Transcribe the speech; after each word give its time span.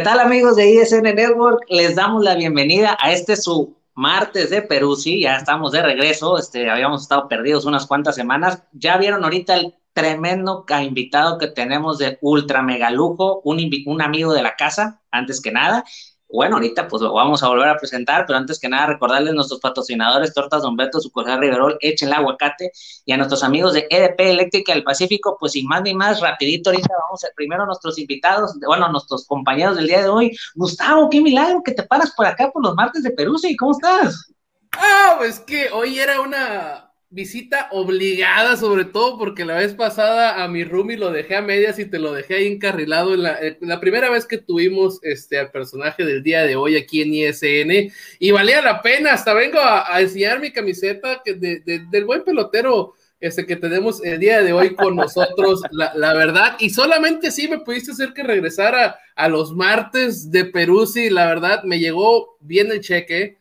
¿Qué 0.00 0.04
tal 0.04 0.20
amigos 0.20 0.56
de 0.56 0.70
ISN 0.70 1.02
Network? 1.14 1.66
Les 1.68 1.94
damos 1.94 2.24
la 2.24 2.34
bienvenida 2.34 2.96
a 2.98 3.12
este 3.12 3.36
su 3.36 3.76
martes 3.92 4.48
de 4.48 4.62
Perú, 4.62 4.96
sí, 4.96 5.20
ya 5.20 5.36
estamos 5.36 5.72
de 5.72 5.82
regreso, 5.82 6.38
este, 6.38 6.70
habíamos 6.70 7.02
estado 7.02 7.28
perdidos 7.28 7.66
unas 7.66 7.86
cuantas 7.86 8.14
semanas, 8.14 8.62
ya 8.72 8.96
vieron 8.96 9.22
ahorita 9.24 9.56
el 9.56 9.74
tremendo 9.92 10.64
invitado 10.82 11.36
que 11.36 11.48
tenemos 11.48 11.98
de 11.98 12.16
ultra 12.22 12.62
mega 12.62 12.90
lujo, 12.90 13.42
un, 13.44 13.60
un 13.84 14.00
amigo 14.00 14.32
de 14.32 14.42
la 14.42 14.56
casa, 14.56 15.02
antes 15.10 15.42
que 15.42 15.52
nada, 15.52 15.84
bueno, 16.32 16.56
ahorita 16.56 16.88
pues 16.88 17.02
lo 17.02 17.12
vamos 17.12 17.42
a 17.42 17.48
volver 17.48 17.68
a 17.68 17.76
presentar, 17.76 18.24
pero 18.26 18.38
antes 18.38 18.58
que 18.58 18.68
nada 18.68 18.86
recordarles 18.86 19.32
a 19.32 19.34
nuestros 19.34 19.60
patrocinadores, 19.60 20.32
Tortas 20.32 20.62
Don 20.62 20.76
Beto, 20.76 21.00
Sucursal 21.00 21.40
Riverol, 21.40 21.76
Echen 21.80 22.08
el 22.08 22.14
aguacate, 22.14 22.72
y 23.04 23.12
a 23.12 23.16
nuestros 23.16 23.42
amigos 23.42 23.74
de 23.74 23.86
EDP 23.90 24.20
Eléctrica 24.20 24.72
del 24.72 24.84
Pacífico, 24.84 25.36
pues 25.38 25.52
sin 25.52 25.66
más 25.66 25.82
ni 25.82 25.94
más, 25.94 26.20
rapidito 26.20 26.70
ahorita 26.70 26.94
vamos 27.06 27.24
a 27.24 27.28
primero 27.34 27.62
a 27.62 27.66
nuestros 27.66 27.98
invitados, 27.98 28.54
bueno, 28.66 28.86
a 28.86 28.92
nuestros 28.92 29.26
compañeros 29.26 29.76
del 29.76 29.86
día 29.86 30.02
de 30.02 30.08
hoy. 30.08 30.36
Gustavo, 30.54 31.08
qué 31.10 31.20
milagro 31.20 31.62
que 31.64 31.72
te 31.72 31.82
paras 31.82 32.12
por 32.16 32.26
acá 32.26 32.50
por 32.50 32.64
los 32.64 32.74
martes 32.74 33.02
de 33.02 33.10
Perú, 33.10 33.38
¿sí? 33.38 33.56
¿Cómo 33.56 33.72
estás? 33.72 34.32
Ah, 34.72 35.16
pues 35.18 35.40
que 35.40 35.70
hoy 35.72 35.98
era 35.98 36.20
una 36.20 36.89
visita 37.10 37.68
obligada, 37.72 38.56
sobre 38.56 38.84
todo 38.84 39.18
porque 39.18 39.44
la 39.44 39.56
vez 39.56 39.74
pasada 39.74 40.42
a 40.42 40.48
mi 40.48 40.62
roomie 40.62 40.96
lo 40.96 41.10
dejé 41.10 41.34
a 41.34 41.42
medias 41.42 41.80
y 41.80 41.84
te 41.84 41.98
lo 41.98 42.12
dejé 42.12 42.36
ahí 42.36 42.46
encarrilado 42.46 43.14
en 43.14 43.22
la, 43.68 43.80
primera 43.80 44.10
vez 44.10 44.26
que 44.26 44.38
tuvimos 44.38 45.00
este 45.02 45.36
al 45.38 45.50
personaje 45.50 46.04
del 46.04 46.22
día 46.22 46.44
de 46.44 46.54
hoy 46.54 46.76
aquí 46.76 47.02
en 47.02 47.12
ISN 47.12 47.92
y 48.20 48.30
valía 48.30 48.62
la 48.62 48.80
pena, 48.80 49.12
hasta 49.12 49.34
vengo 49.34 49.58
a, 49.58 50.00
enseñar 50.00 50.40
mi 50.40 50.52
camiseta 50.52 51.20
que 51.24 51.34
del 51.34 52.04
buen 52.04 52.22
pelotero 52.22 52.94
este 53.18 53.44
que 53.44 53.56
tenemos 53.56 54.02
el 54.02 54.18
día 54.18 54.42
de 54.42 54.52
hoy 54.52 54.74
con 54.74 54.96
nosotros, 54.96 55.62
la, 55.72 56.14
verdad, 56.14 56.56
y 56.58 56.70
solamente 56.70 57.30
sí 57.30 57.48
me 57.48 57.58
pudiste 57.58 57.92
hacer 57.92 58.14
que 58.14 58.22
regresara 58.22 58.98
a 59.14 59.28
los 59.28 59.52
martes 59.52 60.30
de 60.30 60.46
Perú, 60.46 60.86
sí, 60.86 61.10
la 61.10 61.26
verdad, 61.26 61.62
me 61.64 61.78
llegó 61.78 62.38
bien 62.40 62.70
el 62.72 62.80
cheque, 62.80 63.39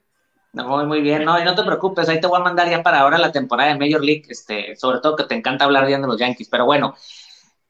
no, 0.54 0.86
muy 0.86 1.02
bien, 1.02 1.26
no, 1.26 1.40
y 1.40 1.44
no 1.44 1.56
te 1.56 1.64
preocupes, 1.64 2.10
ahí 2.10 2.20
te 2.20 2.28
voy 2.28 2.40
a 2.40 2.44
mandar 2.44 2.70
ya 2.70 2.82
para 2.82 3.02
ahora 3.02 3.18
la 3.18 3.32
temporada 3.32 3.74
de 3.74 3.80
Major 3.80 4.04
League, 4.04 4.24
este, 4.30 4.76
sobre 4.76 5.00
todo 5.00 5.16
que 5.16 5.26
te 5.26 5.36
encanta 5.36 5.66
hablar 5.66 5.86
bien 5.86 6.02
de 6.02 6.08
los 6.08 6.18
Yankees, 6.18 6.50
pero 6.50 6.66
bueno, 6.66 6.96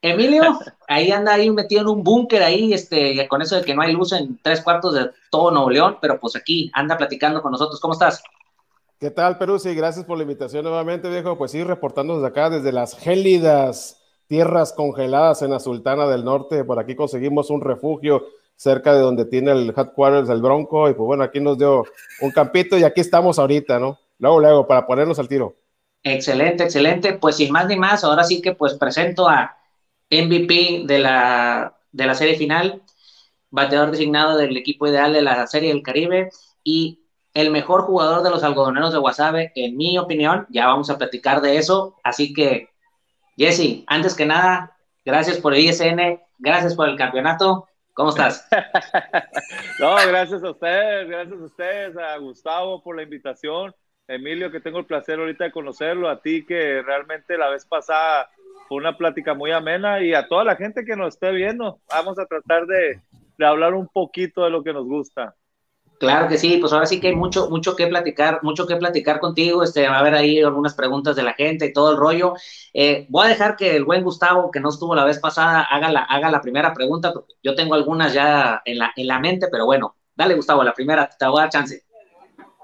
Emilio, 0.02 0.42
ahí 0.88 1.12
anda 1.12 1.34
ahí 1.34 1.50
metido 1.50 1.82
en 1.82 1.88
un 1.88 2.04
búnker 2.04 2.42
ahí, 2.42 2.74
este, 2.74 3.28
con 3.28 3.42
eso 3.42 3.58
de 3.58 3.64
que 3.64 3.76
no 3.76 3.82
hay 3.82 3.92
luz 3.92 4.14
en 4.14 4.40
tres 4.42 4.62
cuartos 4.62 4.94
de 4.94 5.12
todo 5.30 5.52
Nuevo 5.52 5.70
León, 5.70 5.98
pero 6.02 6.20
pues 6.20 6.36
aquí 6.36 6.72
anda 6.74 6.98
platicando 6.98 7.42
con 7.42 7.52
nosotros, 7.52 7.80
¿cómo 7.80 7.94
estás? 7.94 8.24
¿Qué 9.00 9.12
tal, 9.12 9.38
Perú? 9.38 9.60
Sí, 9.60 9.74
gracias 9.76 10.06
por 10.06 10.18
la 10.18 10.24
invitación 10.24 10.66
nuevamente, 10.66 11.10
viejo. 11.10 11.38
Pues 11.38 11.52
sí, 11.52 11.64
reportando 11.64 12.16
desde 12.16 12.28
acá, 12.28 12.50
desde 12.50 12.74
las 12.74 12.98
gélidas 12.98 14.02
tierras 14.28 14.74
congeladas 14.74 15.42
en 15.42 15.52
la 15.52 15.62
Sultana 15.62 16.06
del 16.08 16.26
Norte. 16.26 16.66
Por 16.66 16.80
aquí 16.80 16.98
conseguimos 16.98 17.50
un 17.50 17.62
refugio 17.62 18.26
cerca 18.60 18.94
de 18.94 19.00
donde 19.00 19.24
tiene 19.24 19.52
el 19.52 19.70
headquarters 19.70 20.28
del 20.28 20.42
Bronco, 20.42 20.90
y 20.90 20.94
pues 20.94 21.08
bueno, 21.08 21.24
aquí 21.24 21.40
nos 21.40 21.58
dio 21.58 21.86
un 22.20 22.32
campito 22.32 22.78
y 22.78 22.84
aquí 22.84 23.00
estamos 23.00 23.40
ahorita, 23.40 23.80
¿no? 23.80 23.98
Luego, 24.18 24.42
luego, 24.42 24.68
para 24.68 24.86
ponernos 24.86 25.18
al 25.18 25.30
tiro. 25.30 25.56
Excelente, 26.04 26.66
excelente. 26.66 27.14
Pues 27.14 27.38
sin 27.38 27.54
más 27.54 27.68
ni 27.68 27.78
más, 27.78 28.04
ahora 28.04 28.26
sí 28.26 28.42
que 28.42 28.54
pues 28.54 28.74
presento 28.74 29.30
a 29.30 29.58
MVP 30.12 30.84
de 30.86 31.00
la, 31.00 31.74
de 31.94 32.06
la 32.06 32.14
serie 32.16 32.36
final, 32.36 32.82
bateador 33.50 33.92
designado 33.92 34.38
del 34.38 34.58
equipo 34.58 34.88
ideal 34.88 35.14
de 35.14 35.22
la 35.22 35.48
Serie 35.48 35.70
del 35.70 35.82
Caribe 35.82 36.30
y 36.62 37.06
el 37.34 37.52
mejor 37.52 37.84
jugador 37.84 38.24
de 38.24 38.30
los 38.30 38.44
algodoneros 38.44 38.92
de 38.92 39.00
Wasabe, 39.00 39.54
en 39.56 39.78
mi 39.78 39.98
opinión. 39.98 40.46
Ya 40.50 40.68
vamos 40.68 40.90
a 40.90 40.98
platicar 40.98 41.40
de 41.40 41.56
eso. 41.56 41.96
Así 42.04 42.34
que, 42.34 42.68
Jesse, 43.38 43.86
antes 43.88 44.16
que 44.16 44.26
nada, 44.26 44.76
gracias 45.06 45.38
por 45.38 45.54
el 45.54 45.62
ISN, 45.62 46.20
gracias 46.40 46.76
por 46.76 46.90
el 46.90 46.98
campeonato 46.98 47.70
¿Cómo 47.94 48.10
estás? 48.10 48.48
no, 49.80 49.96
gracias 50.08 50.44
a 50.44 50.52
ustedes, 50.52 51.08
gracias 51.08 51.40
a 51.40 51.44
ustedes, 51.44 51.98
a 51.98 52.18
Gustavo 52.18 52.82
por 52.82 52.96
la 52.96 53.04
invitación, 53.04 53.74
Emilio, 54.08 54.52
que 54.52 54.62
tengo 54.62 54.80
el 54.80 54.86
placer 54.86 55.20
ahorita 55.20 55.46
de 55.46 55.52
conocerlo, 55.52 56.10
a 56.10 56.22
ti 56.22 56.46
que 56.46 56.82
realmente 56.82 57.38
la 57.38 57.50
vez 57.50 57.66
pasada 57.66 58.30
fue 58.68 58.78
una 58.78 58.98
plática 58.98 59.34
muy 59.34 59.52
amena 59.52 60.02
y 60.02 60.14
a 60.14 60.28
toda 60.28 60.44
la 60.44 60.56
gente 60.56 60.86
que 60.86 60.96
nos 60.96 61.16
esté 61.16 61.32
viendo. 61.32 61.80
Vamos 61.90 62.18
a 62.20 62.26
tratar 62.26 62.66
de, 62.66 63.02
de 63.38 63.46
hablar 63.46 63.74
un 63.74 63.88
poquito 63.88 64.44
de 64.44 64.50
lo 64.50 64.64
que 64.64 64.74
nos 64.74 64.86
gusta. 64.86 65.36
Claro 66.00 66.30
que 66.30 66.38
sí, 66.38 66.58
pues 66.62 66.72
ahora 66.72 66.86
sí 66.86 67.02
que 67.02 67.10
hay 67.10 67.16
mucho, 67.16 67.50
mucho 67.50 67.76
que 67.76 67.86
platicar, 67.86 68.40
mucho 68.42 68.66
que 68.66 68.78
platicar 68.78 69.20
contigo, 69.20 69.64
este, 69.64 69.86
va 69.90 69.98
a 69.98 70.00
haber 70.00 70.16
ahí 70.16 70.42
algunas 70.42 70.74
preguntas 70.74 71.14
de 71.18 71.24
la 71.24 71.34
gente 71.34 71.66
y 71.66 71.74
todo 71.74 71.92
el 71.92 71.98
rollo. 71.98 72.36
Eh, 72.74 73.06
voy 73.10 73.26
a 73.26 73.30
dejar 73.30 73.58
que 73.58 73.76
el 73.76 73.84
buen 73.84 74.02
Gustavo, 74.02 74.50
que 74.50 74.62
no 74.62 74.70
estuvo 74.70 74.96
la 74.96 75.04
vez 75.04 75.20
pasada, 75.20 75.62
haga 75.64 75.92
la, 75.92 76.04
haga 76.04 76.32
la 76.32 76.40
primera 76.40 76.74
pregunta, 76.74 77.12
porque 77.12 77.34
yo 77.44 77.54
tengo 77.54 77.74
algunas 77.74 78.14
ya 78.14 78.62
en 78.64 78.80
la, 78.80 78.94
en 78.96 79.08
la 79.08 79.20
mente, 79.20 79.48
pero 79.52 79.66
bueno, 79.66 79.98
dale 80.16 80.36
Gustavo, 80.36 80.64
la 80.64 80.74
primera, 80.74 81.10
te 81.10 81.28
voy 81.28 81.40
a 81.40 81.44
dar 81.44 81.50
chance. 81.50 81.84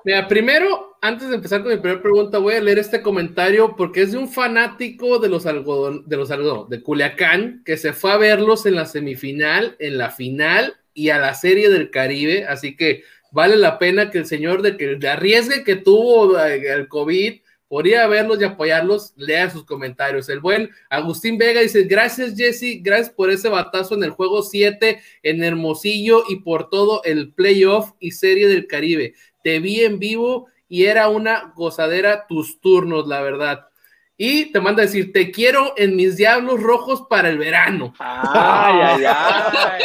Mira, 0.05 0.29
primero, 0.29 0.97
antes 1.01 1.27
de 1.27 1.35
empezar 1.35 1.61
con 1.61 1.71
mi 1.71 1.77
primera 1.77 2.01
pregunta, 2.01 2.37
voy 2.37 2.53
a 2.53 2.61
leer 2.61 2.79
este 2.79 3.01
comentario 3.01 3.75
porque 3.75 4.03
es 4.03 4.13
de 4.13 4.17
un 4.17 4.29
fanático 4.29 5.19
de 5.19 5.27
los 5.27 5.45
algodón, 5.45 6.07
de 6.07 6.15
los 6.15 6.31
algodón, 6.31 6.69
de 6.69 6.81
Culiacán, 6.81 7.63
que 7.65 7.75
se 7.75 7.91
fue 7.91 8.13
a 8.13 8.17
verlos 8.17 8.65
en 8.65 8.75
la 8.75 8.85
semifinal, 8.85 9.75
en 9.79 9.97
la 9.97 10.09
final 10.09 10.75
y 10.93 11.09
a 11.09 11.17
la 11.17 11.33
serie 11.33 11.69
del 11.69 11.91
Caribe, 11.91 12.45
así 12.45 12.77
que 12.77 13.03
vale 13.31 13.57
la 13.57 13.79
pena 13.79 14.11
que 14.11 14.19
el 14.19 14.25
señor 14.25 14.61
de 14.61 14.77
que 14.77 15.07
arriesgue 15.07 15.63
que 15.63 15.75
tuvo 15.75 16.39
eh, 16.39 16.61
el 16.73 16.87
COVID, 16.87 17.41
podría 17.67 18.07
verlos 18.07 18.39
y 18.39 18.43
apoyarlos, 18.43 19.13
lea 19.17 19.49
sus 19.49 19.65
comentarios. 19.65 20.29
El 20.29 20.39
buen 20.39 20.69
Agustín 20.89 21.37
Vega 21.37 21.61
dice, 21.61 21.83
gracias 21.83 22.35
Jesse, 22.37 22.81
gracias 22.81 23.09
por 23.09 23.29
ese 23.29 23.49
batazo 23.49 23.95
en 23.95 24.03
el 24.03 24.11
juego 24.11 24.43
7 24.43 25.01
en 25.23 25.43
Hermosillo 25.43 26.23
y 26.29 26.37
por 26.37 26.69
todo 26.69 27.03
el 27.03 27.33
playoff 27.33 27.91
y 27.99 28.11
serie 28.11 28.47
del 28.47 28.67
Caribe. 28.67 29.13
Te 29.43 29.59
vi 29.59 29.81
en 29.81 29.99
vivo 29.99 30.47
y 30.67 30.85
era 30.85 31.09
una 31.09 31.53
gozadera 31.55 32.27
tus 32.27 32.59
turnos, 32.59 33.07
la 33.07 33.21
verdad. 33.21 33.67
Y 34.17 34.51
te 34.51 34.61
manda 34.61 34.81
a 34.81 34.85
decir, 34.85 35.11
te 35.11 35.29
quiero 35.29 35.73
en 35.75 35.95
mis 35.95 36.15
diablos 36.15 36.61
rojos 36.61 37.05
para 37.09 37.29
el 37.29 37.37
verano. 37.37 37.93
Ay, 37.99 38.79
ay, 38.81 39.03
ay. 39.05 39.83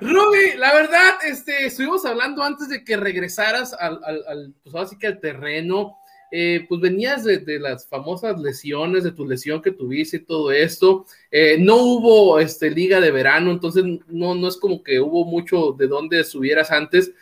Ruby, 0.00 0.56
la 0.56 0.72
verdad, 0.72 1.14
este, 1.28 1.66
estuvimos 1.66 2.06
hablando 2.06 2.42
antes 2.42 2.68
de 2.68 2.82
que 2.82 2.96
regresaras 2.96 3.74
al, 3.74 4.00
al, 4.04 4.54
pues 4.62 4.74
ahora 4.74 4.88
sí 4.88 4.98
que 4.98 5.08
al 5.08 5.20
terreno. 5.20 5.98
Eh, 6.36 6.66
pues 6.68 6.80
venías 6.80 7.22
de, 7.22 7.60
las 7.60 7.86
famosas 7.86 8.40
lesiones, 8.40 9.04
de 9.04 9.12
tu 9.12 9.24
lesión 9.24 9.62
que 9.62 9.70
tuviste 9.70 10.16
y 10.16 10.24
todo 10.24 10.50
esto. 10.50 11.06
Eh, 11.30 11.58
no 11.60 11.76
hubo 11.76 12.40
este, 12.40 12.70
liga 12.70 13.00
de 13.00 13.12
verano, 13.12 13.52
entonces 13.52 13.84
no, 14.08 14.34
no 14.34 14.48
es 14.48 14.56
como 14.56 14.82
que 14.82 14.98
hubo 14.98 15.24
mucho 15.26 15.76
de 15.78 15.86
dónde 15.86 16.24
subieras 16.24 16.72
antes. 16.72 17.12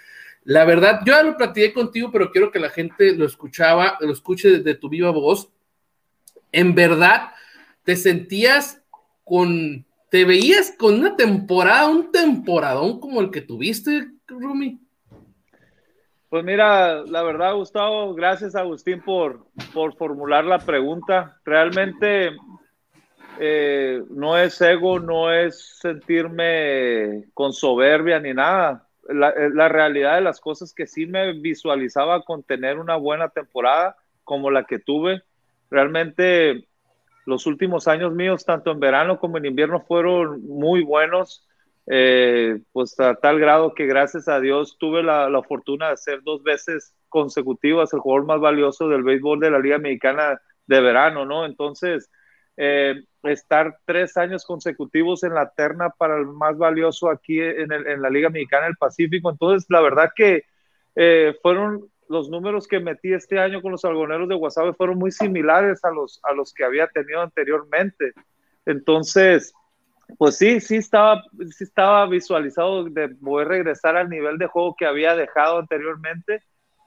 La 0.44 0.64
verdad, 0.64 1.00
yo 1.04 1.12
ya 1.12 1.22
lo 1.22 1.36
platiqué 1.36 1.72
contigo, 1.72 2.10
pero 2.10 2.30
quiero 2.30 2.50
que 2.50 2.58
la 2.58 2.70
gente 2.70 3.14
lo 3.14 3.24
escuchaba, 3.26 3.96
lo 4.00 4.12
escuche 4.12 4.58
de 4.60 4.74
tu 4.74 4.88
viva 4.88 5.10
voz. 5.10 5.50
En 6.50 6.74
verdad, 6.74 7.30
te 7.84 7.96
sentías 7.96 8.82
con 9.24 9.84
¿te 10.12 10.26
veías 10.26 10.74
con 10.78 10.96
una 10.96 11.16
temporada, 11.16 11.88
un 11.88 12.12
temporadón 12.12 13.00
como 13.00 13.22
el 13.22 13.30
que 13.30 13.40
tuviste, 13.40 14.10
Rumi? 14.28 14.78
Pues 16.28 16.44
mira, 16.44 17.02
la 17.06 17.22
verdad, 17.22 17.54
Gustavo, 17.54 18.12
gracias 18.12 18.54
Agustín 18.54 19.00
por, 19.00 19.46
por 19.72 19.96
formular 19.96 20.44
la 20.44 20.58
pregunta. 20.58 21.40
Realmente 21.46 22.36
eh, 23.40 24.02
no 24.10 24.36
es 24.36 24.60
ego, 24.60 25.00
no 25.00 25.32
es 25.32 25.78
sentirme 25.80 27.24
con 27.32 27.54
soberbia 27.54 28.20
ni 28.20 28.34
nada. 28.34 28.86
La, 29.08 29.30
eh, 29.30 29.50
la, 29.52 29.68
realidad 29.68 30.14
de 30.14 30.20
las 30.20 30.40
cosas 30.40 30.72
que 30.74 30.86
sí 30.86 31.06
me 31.06 31.32
visualizaba 31.32 32.22
con 32.22 32.42
tener 32.42 32.78
una 32.78 32.96
buena 32.96 33.28
temporada 33.30 33.96
como 34.24 34.50
la 34.50 34.64
que 34.64 34.78
tuve. 34.78 35.22
Realmente 35.70 36.68
los 37.26 37.46
últimos 37.46 37.88
años 37.88 38.12
míos, 38.14 38.44
tanto 38.44 38.70
en 38.70 38.80
verano 38.80 39.18
como 39.18 39.38
en 39.38 39.46
invierno, 39.46 39.80
fueron 39.80 40.46
muy 40.46 40.82
buenos. 40.82 41.46
Eh, 41.88 42.60
pues 42.72 42.98
a 43.00 43.16
tal 43.16 43.40
grado 43.40 43.74
que 43.74 43.86
gracias 43.86 44.28
a 44.28 44.38
Dios 44.38 44.76
tuve 44.78 45.02
la, 45.02 45.28
la, 45.28 45.42
fortuna 45.42 45.90
de 45.90 45.96
ser 45.96 46.22
dos 46.22 46.44
veces 46.44 46.94
consecutivas 47.08 47.92
el 47.92 47.98
jugador 47.98 48.24
más 48.24 48.40
valioso 48.40 48.88
del 48.88 49.02
béisbol 49.02 49.40
de 49.40 49.50
la 49.50 49.58
Liga 49.58 49.78
Mexicana 49.78 50.40
de 50.66 50.80
verano, 50.80 51.24
¿no? 51.24 51.44
Entonces, 51.44 52.08
eh, 52.56 53.02
estar 53.22 53.78
tres 53.84 54.16
años 54.16 54.44
consecutivos 54.44 55.22
en 55.22 55.34
la 55.34 55.50
terna 55.50 55.90
para 55.90 56.18
el 56.18 56.26
más 56.26 56.58
valioso 56.58 57.10
aquí 57.10 57.40
en, 57.40 57.70
el, 57.72 57.86
en 57.86 58.02
la 58.02 58.10
Liga 58.10 58.30
Mexicana 58.30 58.66
del 58.66 58.76
Pacífico, 58.76 59.30
entonces 59.30 59.68
la 59.70 59.80
verdad 59.80 60.10
que 60.14 60.44
eh, 60.94 61.34
fueron 61.42 61.88
los 62.08 62.28
números 62.28 62.68
que 62.68 62.78
metí 62.78 63.12
este 63.12 63.38
año 63.38 63.62
con 63.62 63.72
los 63.72 63.84
algoneros 63.84 64.28
de 64.28 64.34
Guasave 64.34 64.74
fueron 64.74 64.98
muy 64.98 65.10
similares 65.10 65.84
a 65.84 65.90
los, 65.90 66.20
a 66.24 66.32
los 66.34 66.52
que 66.52 66.64
había 66.64 66.86
tenido 66.88 67.22
anteriormente. 67.22 68.12
Entonces, 68.66 69.54
pues 70.18 70.36
sí, 70.36 70.60
sí 70.60 70.76
estaba, 70.76 71.22
sí 71.56 71.64
estaba 71.64 72.06
visualizado 72.06 72.84
de 72.84 73.08
poder 73.08 73.48
regresar 73.48 73.96
al 73.96 74.10
nivel 74.10 74.36
de 74.36 74.46
juego 74.46 74.76
que 74.76 74.84
había 74.84 75.16
dejado 75.16 75.58
anteriormente, 75.58 76.42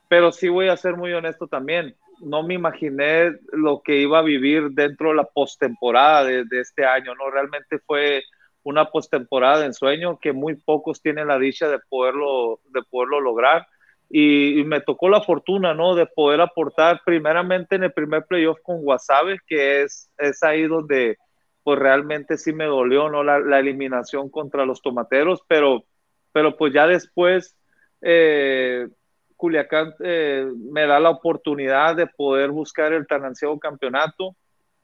pero 0.07 0.31
sí 0.31 0.47
voy 0.47 0.69
a 0.69 0.77
ser 0.77 0.95
muy 0.95 1.11
honesto 1.13 1.47
también. 1.47 1.95
No 2.21 2.43
me 2.43 2.53
imaginé 2.53 3.33
lo 3.51 3.81
que 3.81 3.97
iba 3.97 4.19
a 4.19 4.23
vivir 4.23 4.69
dentro 4.71 5.09
de 5.09 5.15
la 5.15 5.25
postemporada 5.25 6.23
de, 6.23 6.45
de 6.45 6.61
este 6.61 6.85
año, 6.85 7.13
¿no? 7.15 7.29
Realmente 7.29 7.79
fue 7.79 8.23
una 8.65 8.89
postemporada 8.89 9.59
de 9.59 9.67
ensueño 9.67 10.19
que 10.19 10.33
muy 10.33 10.55
pocos 10.55 10.99
tienen 10.99 11.27
la 11.27 11.37
dicha 11.37 11.69
de 11.69 11.79
poderlo, 11.87 12.59
de 12.71 12.81
poderlo 12.81 13.21
lograr. 13.21 13.67
Y, 14.09 14.63
me 14.65 14.81
tocó 14.81 15.07
la 15.07 15.21
fortuna, 15.21 15.73
¿no? 15.75 15.93
De 15.93 16.07
poder 16.07 16.41
aportar 16.41 17.01
primeramente 17.05 17.75
en 17.75 17.83
el 17.83 17.93
primer 17.93 18.25
playoff 18.25 18.59
con 18.63 18.77
Wasabe, 18.81 19.39
que 19.47 19.83
es, 19.83 20.11
es 20.17 20.41
ahí 20.43 20.63
donde 20.63 21.17
pues 21.63 21.79
realmente 21.79 22.37
sí 22.37 22.53
me 22.53 22.65
dolió, 22.65 23.09
¿no? 23.09 23.23
La, 23.23 23.39
la 23.39 23.59
eliminación 23.59 24.29
contra 24.29 24.65
los 24.65 24.81
tomateros, 24.81 25.41
pero, 25.47 25.83
pero 26.31 26.57
pues 26.57 26.73
ya 26.73 26.87
después 26.87 27.55
eh, 28.01 28.87
Culiacán 29.35 29.93
eh, 29.99 30.49
me 30.71 30.85
da 30.87 30.99
la 30.99 31.09
oportunidad 31.09 31.95
de 31.95 32.07
poder 32.07 32.51
buscar 32.51 32.93
el 32.93 33.07
tan 33.07 33.25
ansiado 33.25 33.59
campeonato 33.59 34.35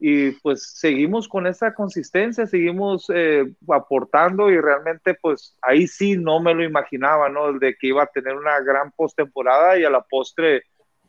y 0.04 0.32
pues 0.32 0.74
seguimos 0.80 1.28
con 1.28 1.46
esa 1.46 1.76
consistencia, 1.76 2.48
seguimos 2.48 3.06
eh, 3.14 3.54
aportando 3.70 4.50
y 4.50 4.60
realmente 4.60 5.14
pues 5.14 5.56
ahí 5.62 5.86
sí 5.86 6.18
no 6.18 6.40
me 6.40 6.56
lo 6.56 6.64
imaginaba, 6.64 7.30
¿no? 7.30 7.54
De 7.54 7.76
que 7.76 7.88
iba 7.88 8.02
a 8.02 8.08
tener 8.08 8.36
una 8.36 8.60
gran 8.62 8.92
postemporada 8.92 9.78
y 9.78 9.84
a 9.84 9.92
la 9.92 10.02
postre 10.02 10.64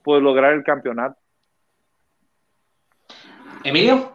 pues 0.04 0.22
lograr 0.22 0.52
el 0.52 0.62
campeonato. 0.62 1.18
Emilio. 3.64 4.12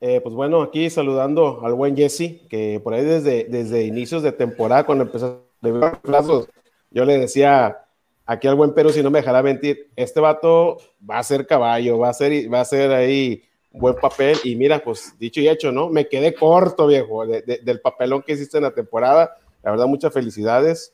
Eh, 0.00 0.20
pues 0.20 0.34
bueno, 0.34 0.62
aquí 0.62 0.90
saludando 0.90 1.64
al 1.64 1.74
buen 1.74 1.96
Jesse, 1.96 2.48
que 2.50 2.80
por 2.82 2.94
ahí 2.94 3.04
desde, 3.04 3.44
desde 3.44 3.84
inicios 3.84 4.24
de 4.24 4.32
temporada, 4.32 4.84
cuando 4.84 5.04
empezó 5.04 5.46
a 5.62 5.92
plazos, 6.02 6.48
yo 6.92 7.04
le 7.04 7.18
decía 7.18 7.78
aquí 8.26 8.48
al 8.48 8.54
buen 8.54 8.74
Perú, 8.74 8.90
si 8.90 9.02
no 9.02 9.10
me 9.10 9.20
dejará 9.20 9.42
mentir, 9.42 9.90
este 9.96 10.20
vato 10.20 10.78
va 11.08 11.18
a 11.18 11.22
ser 11.24 11.46
caballo, 11.46 11.98
va 11.98 12.10
a 12.10 12.14
ser, 12.14 12.52
va 12.52 12.60
a 12.60 12.64
ser 12.64 12.92
ahí 12.92 13.42
buen 13.72 13.94
papel. 13.96 14.38
Y 14.44 14.56
mira, 14.56 14.82
pues 14.82 15.14
dicho 15.18 15.40
y 15.40 15.48
hecho, 15.48 15.72
¿no? 15.72 15.88
Me 15.88 16.08
quedé 16.08 16.34
corto, 16.34 16.86
viejo, 16.86 17.26
de, 17.26 17.42
del 17.42 17.80
papelón 17.80 18.22
que 18.22 18.32
hiciste 18.32 18.58
en 18.58 18.64
la 18.64 18.74
temporada. 18.74 19.36
La 19.62 19.70
verdad, 19.70 19.86
muchas 19.86 20.12
felicidades. 20.12 20.92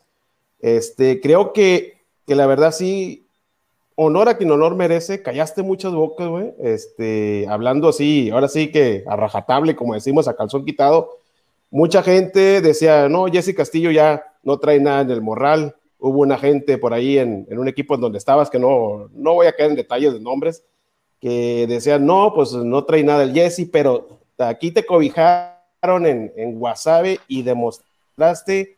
Este, 0.59 1.21
creo 1.21 1.53
que, 1.53 1.97
que 2.25 2.35
la 2.35 2.45
verdad 2.45 2.71
sí, 2.71 3.25
honor 3.95 4.29
a 4.29 4.37
quien 4.37 4.51
honor 4.51 4.75
merece, 4.75 5.21
callaste 5.21 5.61
muchas 5.61 5.93
bocas, 5.93 6.27
güey, 6.27 6.53
este, 6.59 7.45
hablando 7.49 7.89
así, 7.89 8.29
ahora 8.29 8.47
sí 8.47 8.71
que 8.71 9.03
a 9.07 9.17
rajatable, 9.17 9.75
como 9.75 9.93
decimos, 9.93 10.27
a 10.27 10.35
calzón 10.35 10.63
quitado. 10.63 11.17
Mucha 11.69 12.01
gente 12.01 12.61
decía, 12.61 13.09
no, 13.09 13.27
Jesse 13.27 13.53
Castillo 13.53 13.91
ya 13.91 14.23
no 14.43 14.57
trae 14.57 14.79
nada 14.79 15.01
en 15.01 15.11
el 15.11 15.21
morral. 15.21 15.75
Hubo 15.99 16.21
una 16.21 16.37
gente 16.37 16.77
por 16.77 16.93
ahí 16.93 17.17
en, 17.17 17.45
en 17.49 17.59
un 17.59 17.67
equipo 17.67 17.95
en 17.95 18.01
donde 18.01 18.17
estabas, 18.17 18.49
que 18.49 18.57
no, 18.57 19.09
no 19.13 19.33
voy 19.33 19.47
a 19.47 19.53
caer 19.53 19.71
en 19.71 19.75
detalles 19.75 20.13
de 20.13 20.21
nombres, 20.21 20.63
que 21.19 21.67
decían, 21.67 22.05
no, 22.05 22.33
pues 22.33 22.53
no 22.53 22.85
trae 22.85 23.03
nada 23.03 23.23
el 23.23 23.33
Jesse, 23.33 23.67
pero 23.71 24.19
aquí 24.37 24.71
te 24.71 24.85
cobijaron 24.85 26.05
en, 26.05 26.31
en 26.35 26.61
Wasabe 26.61 27.19
y 27.27 27.43
demostraste 27.43 28.77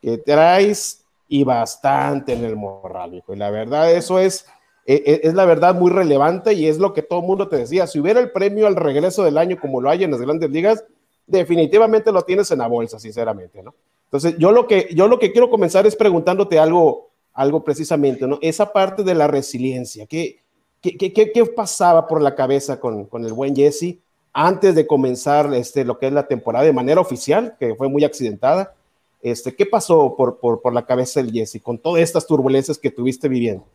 que 0.00 0.18
traes 0.18 1.04
y 1.28 1.44
bastante 1.44 2.32
en 2.32 2.44
el 2.44 2.56
morral, 2.56 3.14
hijo. 3.14 3.34
Y 3.34 3.36
la 3.36 3.50
verdad, 3.50 3.92
eso 3.92 4.18
es, 4.18 4.46
es, 4.86 5.20
es, 5.22 5.34
la 5.34 5.44
verdad 5.44 5.74
muy 5.74 5.90
relevante 5.90 6.54
y 6.54 6.66
es 6.66 6.78
lo 6.78 6.94
que 6.94 7.02
todo 7.02 7.20
el 7.20 7.26
mundo 7.26 7.48
te 7.48 7.56
decía. 7.56 7.86
Si 7.86 7.98
hubiera 7.98 8.20
el 8.20 8.30
premio 8.30 8.66
al 8.66 8.76
regreso 8.76 9.24
del 9.24 9.36
año 9.36 9.58
como 9.60 9.80
lo 9.80 9.90
hay 9.90 10.04
en 10.04 10.12
las 10.12 10.20
grandes 10.20 10.50
ligas, 10.50 10.84
definitivamente 11.26 12.12
lo 12.12 12.22
tienes 12.22 12.50
en 12.50 12.58
la 12.58 12.68
bolsa, 12.68 12.98
sinceramente, 12.98 13.62
¿no? 13.62 13.74
Entonces, 14.08 14.36
yo 14.38 14.52
lo 14.52 14.66
que, 14.66 14.88
yo 14.94 15.06
lo 15.06 15.18
que 15.18 15.32
quiero 15.32 15.50
comenzar 15.50 15.86
es 15.86 15.94
preguntándote 15.94 16.58
algo, 16.58 17.10
algo 17.34 17.62
precisamente, 17.62 18.26
¿no? 18.26 18.38
Esa 18.40 18.72
parte 18.72 19.04
de 19.04 19.14
la 19.14 19.26
resiliencia, 19.26 20.06
¿qué, 20.06 20.38
qué, 20.80 20.96
qué, 20.96 21.12
qué 21.12 21.46
pasaba 21.46 22.08
por 22.08 22.22
la 22.22 22.34
cabeza 22.34 22.80
con, 22.80 23.04
con 23.04 23.24
el 23.26 23.34
buen 23.34 23.54
Jesse 23.54 23.98
antes 24.32 24.74
de 24.74 24.86
comenzar 24.86 25.52
este, 25.52 25.84
lo 25.84 25.98
que 25.98 26.06
es 26.06 26.12
la 26.12 26.26
temporada 26.26 26.64
de 26.64 26.72
manera 26.72 27.02
oficial, 27.02 27.54
que 27.60 27.74
fue 27.74 27.88
muy 27.90 28.04
accidentada? 28.04 28.74
Este, 29.20 29.54
¿Qué 29.54 29.66
pasó 29.66 30.14
por, 30.16 30.38
por, 30.38 30.62
por, 30.62 30.72
la 30.72 30.86
cabeza 30.86 31.20
del 31.20 31.32
Jesse 31.32 31.60
con 31.62 31.76
todas 31.76 32.02
estas 32.02 32.26
turbulencias 32.26 32.78
que 32.78 32.90
tuviste 32.90 33.28
viviendo? 33.28 33.66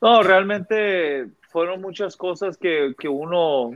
No, 0.00 0.22
realmente 0.22 1.28
fueron 1.50 1.80
muchas 1.80 2.16
cosas 2.16 2.56
que, 2.56 2.94
que 2.98 3.08
uno, 3.08 3.72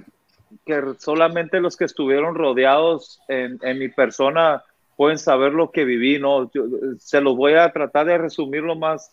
que 0.64 0.82
solamente 0.98 1.60
los 1.60 1.76
que 1.76 1.84
estuvieron 1.84 2.34
rodeados 2.34 3.20
en, 3.28 3.60
en, 3.62 3.78
mi 3.78 3.88
persona 3.88 4.64
pueden 5.02 5.18
saber 5.18 5.52
lo 5.52 5.72
que 5.72 5.84
viví, 5.84 6.20
¿no? 6.20 6.48
Yo, 6.52 6.62
se 7.00 7.20
los 7.20 7.36
voy 7.36 7.54
a 7.54 7.72
tratar 7.72 8.06
de 8.06 8.18
resumir 8.18 8.62
lo 8.62 8.76
más, 8.76 9.12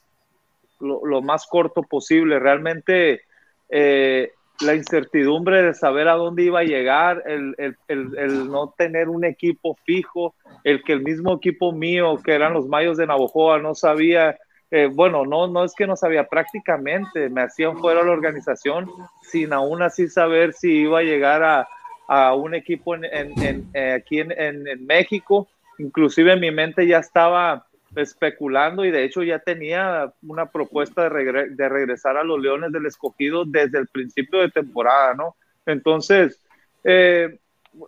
lo, 0.80 1.04
lo 1.04 1.24
más 1.24 1.48
corto 1.48 1.82
posible. 1.82 2.38
Realmente 2.38 3.22
eh, 3.70 4.30
la 4.62 4.76
incertidumbre 4.76 5.64
de 5.64 5.74
saber 5.74 6.08
a 6.08 6.14
dónde 6.14 6.44
iba 6.44 6.60
a 6.60 6.64
llegar, 6.64 7.24
el, 7.26 7.56
el, 7.58 7.76
el, 7.88 8.16
el, 8.20 8.52
no 8.52 8.72
tener 8.78 9.10
un 9.10 9.26
equipo 9.26 9.80
fijo, 9.84 10.36
el 10.64 10.84
que 10.84 10.94
el 10.94 11.02
mismo 11.02 11.34
equipo 11.34 11.72
mío, 11.72 12.20
que 12.24 12.34
eran 12.36 12.54
los 12.54 12.68
Mayos 12.68 12.98
de 12.98 13.08
Navojoa, 13.08 13.58
no 13.58 13.74
sabía, 13.74 14.38
eh, 14.70 14.92
bueno, 14.94 15.26
no, 15.26 15.48
no 15.48 15.64
es 15.64 15.74
que 15.74 15.88
no 15.88 15.96
sabía, 15.96 16.28
prácticamente 16.28 17.32
me 17.32 17.42
hacían 17.42 17.80
fuera 17.80 18.02
de 18.02 18.06
la 18.06 18.14
organización 18.14 18.92
sin 19.24 19.54
aún 19.54 19.82
así 19.82 20.08
saber 20.08 20.54
si 20.54 20.82
iba 20.82 21.00
a 21.00 21.04
llegar 21.04 21.42
a, 21.42 21.68
a 22.08 22.36
un 22.36 22.54
equipo 22.54 22.94
en, 22.94 23.06
en, 23.06 23.42
en, 23.42 23.70
eh, 23.74 23.94
aquí 23.94 24.20
en 24.20 24.86
México, 24.86 25.48
inclusive 25.80 26.34
en 26.34 26.40
mi 26.40 26.52
mente 26.52 26.86
ya 26.86 27.00
estaba 27.00 27.66
especulando 27.96 28.86
y 28.86 28.92
de 28.92 29.04
hecho 29.04 29.24
ya 29.24 29.40
tenía 29.40 30.14
una 30.22 30.46
propuesta 30.46 31.04
de, 31.04 31.10
regre 31.10 31.50
de, 31.50 31.70
regresar 31.70 32.18
a 32.18 32.24
los 32.24 32.40
Leones 32.40 32.72
del 32.72 32.86
Escogido 32.86 33.46
desde 33.46 33.80
el 33.80 33.88
principio 33.88 34.40
de 34.40 34.52
temporada, 34.52 35.16
¿no? 35.16 35.36
Entonces, 35.66 36.40
eh, 36.84 37.40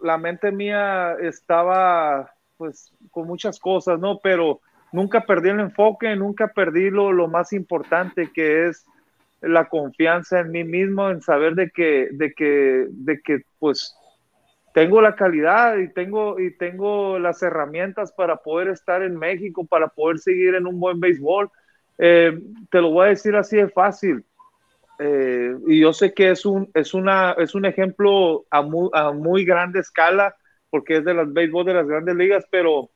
la 0.01 0.17
mente 0.17 0.51
mía 0.51 1.15
estaba 1.21 2.31
pues 2.57 2.91
con 3.11 3.27
muchas 3.27 3.59
cosas, 3.59 3.99
¿no? 3.99 4.19
Pero 4.19 4.61
nunca 4.91 5.21
perdí 5.21 5.49
el 5.49 5.59
enfoque, 5.59 6.15
nunca 6.15 6.47
perdí 6.47 6.89
lo, 6.89 7.11
lo 7.11 7.27
más 7.27 7.53
importante 7.53 8.31
que 8.33 8.67
es 8.67 8.85
la 9.41 9.67
confianza 9.69 10.39
en 10.39 10.51
mí 10.51 10.63
mismo, 10.63 11.09
en 11.09 11.21
saber 11.21 11.55
de 11.55 11.71
que, 11.71 12.09
de 12.11 12.33
que, 12.33 12.85
de 12.89 13.21
que 13.21 13.41
pues 13.59 13.95
tengo 14.73 15.01
la 15.01 15.15
calidad 15.15 15.77
y 15.77 15.89
tengo, 15.89 16.39
y 16.39 16.55
tengo 16.57 17.19
las 17.19 17.41
herramientas 17.43 18.11
para 18.11 18.37
poder 18.37 18.69
estar 18.69 19.03
en 19.03 19.17
México, 19.17 19.65
para 19.65 19.87
poder 19.87 20.19
seguir 20.19 20.55
en 20.55 20.65
un 20.65 20.79
buen 20.79 20.99
béisbol. 20.99 21.49
Eh, 21.97 22.39
te 22.69 22.81
lo 22.81 22.91
voy 22.91 23.07
a 23.07 23.09
decir 23.09 23.35
así 23.35 23.57
de 23.57 23.69
fácil. 23.69 24.23
Eh, 24.99 25.55
y 25.67 25.81
yo 25.81 25.93
sé 25.93 26.13
que 26.13 26.31
es 26.31 26.45
un, 26.45 26.69
es 26.73 26.93
una, 26.93 27.31
es 27.33 27.55
un 27.55 27.65
ejemplo 27.65 28.45
a 28.49 28.61
muy, 28.61 28.89
a 28.93 29.11
muy 29.11 29.43
grande 29.43 29.79
escala, 29.79 30.35
porque 30.69 30.97
es 30.97 31.05
de 31.05 31.13
las 31.13 31.31
béisbol 31.31 31.65
de 31.65 31.73
las 31.73 31.87
grandes 31.87 32.15
ligas, 32.15 32.45
pero, 32.49 32.89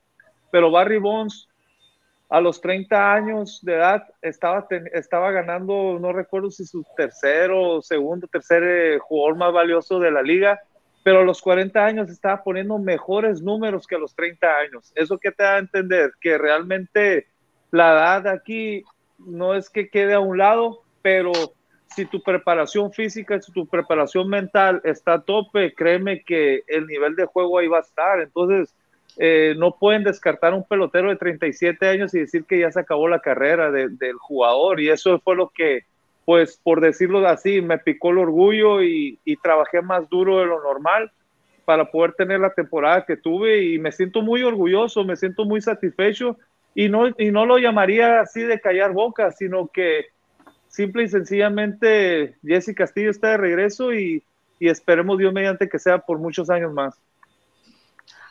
pero 0.52 0.72
Barry 0.72 1.00
Bonds 1.00 1.50
a 2.30 2.42
los 2.42 2.62
30 2.62 3.14
años 3.14 3.60
de 3.64 3.76
edad 3.76 4.04
estaba, 4.22 4.68
estaba 4.94 5.32
ganando, 5.32 5.98
no 6.00 6.12
recuerdo 6.14 6.50
si 6.50 6.66
su 6.66 6.86
tercero, 6.96 7.82
segundo, 7.82 8.28
tercer 8.28 8.64
eh, 8.64 9.00
jugador 9.00 9.38
más 9.38 9.54
valioso 9.54 10.00
de 10.00 10.12
la 10.12 10.22
liga, 10.22 10.62
pero 11.06 11.20
a 11.20 11.24
los 11.24 11.40
40 11.40 11.86
años 11.86 12.10
estaba 12.10 12.44
poniendo 12.44 12.80
mejores 12.80 13.40
números 13.40 13.86
que 13.86 13.94
a 13.94 14.00
los 14.00 14.16
30 14.16 14.48
años. 14.58 14.92
¿Eso 14.96 15.20
qué 15.20 15.32
te 15.32 15.44
da 15.44 15.58
a 15.58 15.60
entender? 15.60 16.14
Que 16.20 16.36
realmente 16.40 17.28
la 17.70 17.92
edad 17.92 18.28
aquí 18.28 18.84
no 19.20 19.54
es 19.54 19.70
que 19.70 19.88
quede 19.88 20.16
a 20.16 20.20
un 20.20 20.40
lado, 20.40 20.82
pero 21.04 21.32
si 21.96 22.06
tu 22.06 22.24
preparación 22.24 22.92
física, 22.92 23.40
si 23.40 23.52
tu 23.52 23.68
preparación 23.68 24.28
mental 24.28 24.82
está 24.84 25.14
a 25.14 25.22
tope, 25.22 25.76
créeme 25.76 26.24
que 26.24 26.64
el 26.66 26.88
nivel 26.88 27.16
de 27.16 27.26
juego 27.26 27.60
ahí 27.60 27.68
va 27.68 27.78
a 27.78 27.82
estar. 27.82 28.20
Entonces, 28.20 28.74
eh, 29.18 29.54
no 29.60 29.78
pueden 29.78 30.04
descartar 30.04 30.56
un 30.56 30.64
pelotero 30.64 31.10
de 31.10 31.18
37 31.18 31.88
años 31.88 32.16
y 32.16 32.22
decir 32.22 32.46
que 32.46 32.62
ya 32.62 32.72
se 32.72 32.80
acabó 32.80 33.08
la 33.08 33.20
carrera 33.20 33.70
del 33.70 34.18
jugador. 34.18 34.82
Y 34.82 34.90
eso 34.90 35.20
fue 35.20 35.36
lo 35.36 35.50
que, 35.50 35.84
pues, 36.26 36.60
por 36.62 36.82
decirlo 36.82 37.26
así, 37.28 37.62
me 37.62 37.78
picó 37.78 38.10
el 38.10 38.18
orgullo 38.18 38.82
y, 38.82 39.20
trabajé 39.42 39.82
más 39.82 40.10
duro 40.10 40.40
de 40.40 40.48
lo 40.48 40.62
normal 40.62 41.12
para 41.66 41.90
poder 41.92 42.14
tener 42.14 42.40
la 42.40 42.54
temporada 42.54 43.06
que 43.06 43.16
tuve 43.16 43.64
y 43.64 43.80
me 43.80 43.92
siento 43.92 44.22
muy 44.22 44.44
orgulloso, 44.44 45.04
me 45.04 45.16
siento 45.16 45.46
muy 45.46 45.62
satisfecho 45.62 46.38
y 46.74 46.90
no, 46.90 47.08
y 47.18 47.32
no 47.32 47.46
lo 47.46 47.58
llamaría 47.58 48.22
así 48.22 48.42
de 48.42 48.60
callar 48.60 48.92
boca, 48.92 49.32
sino 49.32 49.68
que 49.68 50.08
simple 50.68 51.04
y 51.04 51.08
sencillamente 51.08 52.36
Jesse 52.44 52.76
Castillo 52.76 53.12
está 53.12 53.32
de 53.32 53.38
regreso 53.38 53.94
y, 53.94 54.24
y 54.60 54.68
esperemos 54.68 55.18
Dios 55.18 55.32
mediante 55.32 55.70
que 55.70 55.80
sea 55.80 56.00
por 56.00 56.18
muchos 56.18 56.50
años 56.50 56.74
más. 56.74 57.00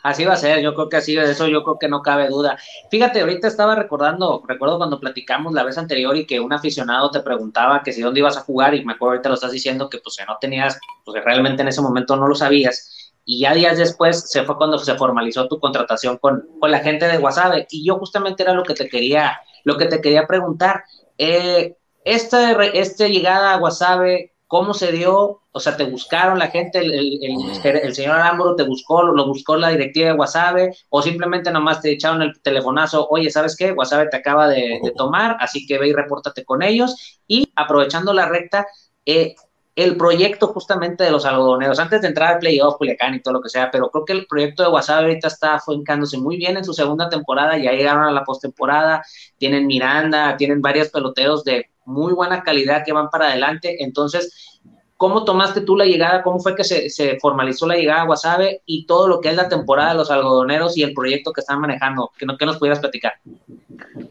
Así 0.04 0.24
va 0.24 0.34
a 0.34 0.36
ser, 0.36 0.60
yo 0.60 0.74
creo 0.74 0.88
que 0.88 0.98
así 0.98 1.16
eso, 1.16 1.48
yo 1.48 1.64
creo 1.64 1.78
que 1.78 1.88
no 1.88 2.02
cabe 2.02 2.28
duda. 2.28 2.58
Fíjate, 2.90 3.22
ahorita 3.22 3.48
estaba 3.48 3.74
recordando, 3.74 4.42
recuerdo 4.46 4.78
cuando 4.78 5.00
platicamos 5.00 5.52
la 5.54 5.64
vez 5.64 5.78
anterior 5.78 6.16
y 6.16 6.26
que 6.26 6.40
un 6.40 6.52
aficionado 6.52 7.10
te 7.10 7.20
preguntaba 7.20 7.82
que 7.82 7.92
si 7.92 8.02
dónde 8.02 8.20
ibas 8.20 8.36
a 8.36 8.42
jugar 8.42 8.74
y 8.74 8.84
me 8.84 8.92
acuerdo 8.92 9.12
ahorita 9.12 9.30
lo 9.30 9.34
estás 9.36 9.52
diciendo 9.52 9.88
que 9.88 9.98
pues 9.98 10.16
no 10.28 10.36
tenías, 10.40 10.78
pues 11.04 11.24
realmente 11.24 11.62
en 11.62 11.68
ese 11.68 11.80
momento 11.80 12.16
no 12.16 12.28
lo 12.28 12.34
sabías 12.34 13.12
y 13.24 13.40
ya 13.40 13.54
días 13.54 13.78
después 13.78 14.30
se 14.30 14.44
fue 14.44 14.56
cuando 14.56 14.78
se 14.78 14.94
formalizó 14.94 15.48
tu 15.48 15.58
contratación 15.58 16.18
con, 16.18 16.46
con 16.60 16.70
la 16.70 16.80
gente 16.80 17.08
de 17.08 17.18
Wasabe 17.18 17.66
y 17.70 17.86
yo 17.86 17.98
justamente 17.98 18.42
era 18.42 18.52
lo 18.52 18.62
que 18.62 18.74
te 18.74 18.88
quería, 18.88 19.40
lo 19.64 19.78
que 19.78 19.86
te 19.86 20.00
quería 20.00 20.26
preguntar. 20.26 20.84
Eh, 21.16 21.76
esta, 22.04 22.52
esta 22.64 23.08
llegada 23.08 23.54
a 23.54 23.56
Wasabe, 23.58 24.33
¿cómo 24.46 24.74
se 24.74 24.92
dio? 24.92 25.42
O 25.52 25.60
sea, 25.60 25.76
¿te 25.76 25.84
buscaron 25.84 26.38
la 26.38 26.48
gente, 26.48 26.78
el, 26.78 26.92
el, 26.92 27.76
el 27.76 27.94
señor 27.94 28.16
Aramburu 28.16 28.56
te 28.56 28.64
buscó, 28.64 29.02
lo 29.02 29.26
buscó 29.26 29.56
la 29.56 29.68
directiva 29.70 30.08
de 30.08 30.14
Wasabe, 30.14 30.76
o 30.90 31.02
simplemente 31.02 31.50
nomás 31.50 31.80
te 31.80 31.92
echaron 31.92 32.22
el 32.22 32.40
telefonazo, 32.42 33.06
oye, 33.08 33.30
¿sabes 33.30 33.56
qué? 33.56 33.72
Wasabe 33.72 34.08
te 34.08 34.16
acaba 34.16 34.48
de, 34.48 34.80
de 34.82 34.90
tomar, 34.96 35.36
así 35.40 35.66
que 35.66 35.78
ve 35.78 35.88
y 35.88 35.92
repórtate 35.92 36.44
con 36.44 36.62
ellos. 36.62 37.20
Y 37.26 37.50
aprovechando 37.56 38.12
la 38.12 38.26
recta, 38.28 38.66
eh, 39.06 39.34
el 39.76 39.96
proyecto 39.96 40.48
justamente 40.48 41.02
de 41.04 41.10
los 41.10 41.24
algodoneros, 41.24 41.78
antes 41.80 42.00
de 42.00 42.08
entrar 42.08 42.34
al 42.34 42.38
playoff, 42.38 42.76
Culiacán 42.76 43.14
y 43.14 43.20
todo 43.20 43.34
lo 43.34 43.40
que 43.40 43.48
sea, 43.48 43.70
pero 43.70 43.90
creo 43.90 44.04
que 44.04 44.12
el 44.12 44.26
proyecto 44.26 44.62
de 44.62 44.68
WhatsApp 44.68 45.02
ahorita 45.02 45.28
está 45.28 45.58
fincándose 45.60 46.16
muy 46.18 46.36
bien 46.36 46.56
en 46.56 46.64
su 46.64 46.72
segunda 46.72 47.08
temporada, 47.08 47.58
ya 47.58 47.72
llegaron 47.72 48.04
a 48.04 48.12
la 48.12 48.24
postemporada, 48.24 49.02
tienen 49.36 49.66
Miranda, 49.66 50.36
tienen 50.36 50.62
varios 50.62 50.90
peloteros 50.90 51.42
de 51.42 51.70
muy 51.86 52.12
buena 52.12 52.42
calidad 52.42 52.84
que 52.84 52.92
van 52.92 53.10
para 53.10 53.28
adelante, 53.28 53.82
entonces, 53.82 54.60
¿cómo 54.96 55.24
tomaste 55.24 55.62
tú 55.62 55.76
la 55.76 55.84
llegada? 55.84 56.22
¿Cómo 56.22 56.40
fue 56.40 56.54
que 56.54 56.64
se, 56.64 56.90
se 56.90 57.18
formalizó 57.18 57.66
la 57.66 57.76
llegada 57.76 58.02
a 58.02 58.08
Wasabe 58.08 58.62
y 58.66 58.86
todo 58.86 59.08
lo 59.08 59.20
que 59.20 59.30
es 59.30 59.36
la 59.36 59.48
temporada 59.48 59.90
de 59.90 59.98
los 59.98 60.10
algodoneros 60.10 60.76
y 60.76 60.82
el 60.82 60.94
proyecto 60.94 61.32
que 61.32 61.40
están 61.40 61.60
manejando? 61.60 62.10
Que, 62.18 62.26
no, 62.26 62.36
nos 62.40 62.58
pudieras 62.58 62.80
platicar. 62.80 63.14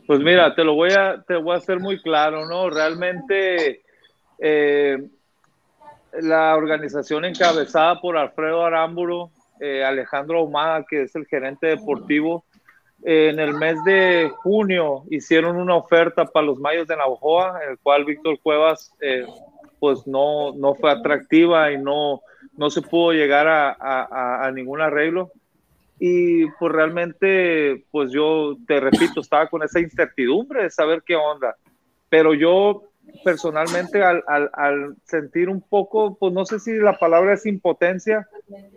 Pues 0.08 0.20
mira, 0.20 0.54
te 0.56 0.64
lo 0.64 0.76
voy 0.76 0.92
a, 0.92 1.24
te 1.28 1.36
voy 1.36 1.56
a 1.56 1.58
hacer 1.58 1.80
muy 1.80 2.02
claro, 2.02 2.46
¿no? 2.46 2.70
Realmente... 2.70 3.82
Eh, 4.40 4.98
la 6.22 6.56
organización 6.56 7.26
encabezada 7.26 8.00
por 8.00 8.18
Alfredo 8.18 8.66
Aramburu, 8.66 9.32
eh, 9.60 9.84
Alejandro 9.84 10.40
Ahumada, 10.40 10.86
que 10.88 11.04
es 11.04 11.16
el 11.16 11.26
gerente 11.26 11.68
deportivo, 11.68 12.46
en 13.06 13.40
el 13.40 13.54
mes 13.54 13.84
de 13.84 14.32
junio 14.38 15.04
hicieron 15.10 15.58
una 15.58 15.76
oferta 15.76 16.26
para 16.26 16.46
los 16.46 16.60
Mayos 16.60 16.88
de 16.88 16.96
Navajoa, 16.96 17.60
en 17.64 17.72
el 17.72 17.80
cual 17.80 18.06
Víctor 18.06 18.40
Cuevas 18.42 18.94
eh, 19.02 19.26
pues 19.80 20.08
no, 20.08 20.54
no 20.56 20.76
fue 20.76 20.92
atractiva 20.92 21.72
y 21.72 21.78
no, 21.78 22.22
no 22.56 22.70
se 22.70 22.82
pudo 22.82 23.12
llegar 23.12 23.48
a, 23.48 23.72
a, 23.72 24.46
a, 24.46 24.52
ningún 24.52 24.82
arreglo. 24.82 25.32
Y 26.00 26.50
pues 26.52 26.72
realmente, 26.72 27.86
pues 27.92 28.12
yo 28.12 28.56
te 28.68 28.80
repito, 28.80 29.20
estaba 29.20 29.50
con 29.50 29.64
esa 29.64 29.80
incertidumbre 29.80 30.64
de 30.64 30.70
saber 30.70 31.04
qué 31.06 31.16
onda. 31.16 31.56
Pero 32.10 32.34
yo 32.34 32.84
personalmente 33.24 34.02
al, 34.02 34.24
al, 34.28 34.50
al, 34.54 34.96
sentir 35.04 35.50
un 35.50 35.62
poco, 35.62 36.16
pues 36.18 36.34
no 36.34 36.46
sé 36.46 36.60
si 36.60 36.74
la 36.74 36.98
palabra 36.98 37.34
es 37.34 37.46
impotencia, 37.46 38.28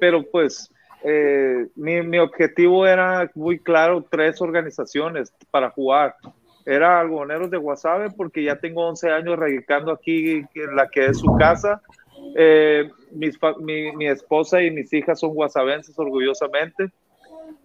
pero 0.00 0.24
pues 0.30 0.70
eh, 1.04 1.66
mi, 1.76 2.02
mi, 2.02 2.18
objetivo 2.18 2.86
era 2.86 3.30
muy 3.34 3.58
claro, 3.58 4.06
tres 4.10 4.40
organizaciones 4.40 5.32
para 5.50 5.70
jugar. 5.70 6.14
Era 6.64 7.00
Algoneros 7.00 7.50
de 7.50 7.58
Guasave 7.58 8.10
porque 8.10 8.42
ya 8.42 8.56
tengo 8.56 8.86
11 8.88 9.10
años 9.10 9.38
radicando 9.38 9.92
aquí 9.92 10.44
en 10.54 10.76
la 10.76 10.88
que 10.88 11.06
es 11.06 11.18
su 11.18 11.36
casa. 11.36 11.80
Eh, 12.34 12.90
mis, 13.12 13.38
mi, 13.60 13.92
mi, 13.92 14.06
esposa 14.08 14.62
y 14.62 14.70
mis 14.70 14.92
hijas 14.92 15.20
son 15.20 15.34
guasavenses 15.34 15.96
orgullosamente. 15.98 16.90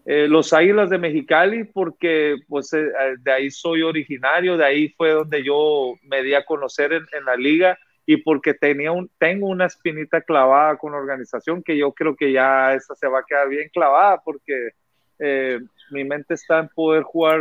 Eh, 0.05 0.27
los 0.27 0.53
Águilas 0.53 0.89
de 0.89 0.97
Mexicali, 0.97 1.63
porque 1.63 2.37
pues 2.47 2.73
eh, 2.73 2.89
de 3.19 3.31
ahí 3.31 3.51
soy 3.51 3.81
originario, 3.81 4.57
de 4.57 4.65
ahí 4.65 4.89
fue 4.89 5.11
donde 5.11 5.43
yo 5.43 5.95
me 6.03 6.23
di 6.23 6.33
a 6.33 6.45
conocer 6.45 6.93
en, 6.93 7.05
en, 7.13 7.25
la 7.25 7.35
liga 7.35 7.77
y 8.05 8.17
porque 8.17 8.53
tenía 8.53 8.91
un, 8.91 9.09
tengo 9.17 9.47
una 9.47 9.65
espinita 9.65 10.21
clavada 10.21 10.77
con 10.77 10.91
la 10.91 10.97
organización 10.97 11.63
que 11.63 11.77
yo 11.77 11.91
creo 11.91 12.15
que 12.15 12.31
ya 12.31 12.73
esa 12.73 12.95
se 12.95 13.07
va 13.07 13.19
a 13.19 13.25
quedar 13.27 13.47
bien 13.49 13.69
clavada 13.73 14.21
porque 14.23 14.71
eh, 15.19 15.59
mi 15.91 16.03
mente 16.03 16.33
está 16.33 16.59
en 16.59 16.69
poder 16.69 17.03
jugar 17.03 17.39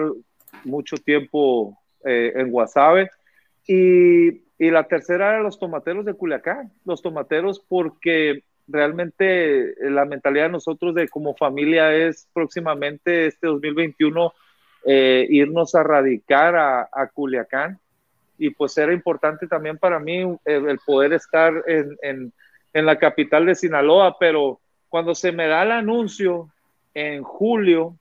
mucho 0.64 0.97
tiempo 0.97 1.79
eh, 2.05 2.33
en 2.35 2.50
Guasave. 2.50 3.11
Y, 3.67 4.43
y 4.59 4.71
la 4.71 4.85
tercera 4.85 5.31
era 5.31 5.43
los 5.43 5.59
tomateros 5.59 6.05
de 6.05 6.14
Culiacán, 6.14 6.73
los 6.85 7.02
tomateros 7.02 7.61
porque 7.61 8.43
realmente 8.69 9.71
eh, 9.71 9.90
la 9.90 10.05
mentalidad 10.05 10.45
de 10.45 10.52
nosotros 10.52 10.95
de 10.95 11.09
como 11.09 11.35
familia 11.35 11.95
es 11.95 12.29
próximamente 12.33 13.26
este 13.26 13.47
2021 13.47 14.33
eh, 14.87 15.26
irnos 15.29 15.75
a 15.75 15.83
radicar 15.83 16.57
a, 16.57 16.88
a, 16.93 17.07
Culiacán 17.09 17.79
y 18.40 18.50
pues 18.50 18.76
era 18.78 18.92
importante 18.92 19.47
también 19.47 19.78
para 19.78 20.00
mí 20.00 20.20
el, 20.44 20.68
el 20.68 20.78
poder 20.85 21.12
estar 21.12 21.52
en, 21.66 21.97
en, 22.02 22.32
en, 22.73 22.87
la 22.87 22.99
capital 22.99 23.47
de 23.47 23.54
Sinaloa, 23.54 24.16
pero 24.18 24.59
cuando 24.88 25.14
se 25.14 25.30
me 25.30 25.47
da 25.47 25.62
el 25.62 25.73
anuncio 25.73 26.50
en 26.94 27.23
julio, 27.23 27.97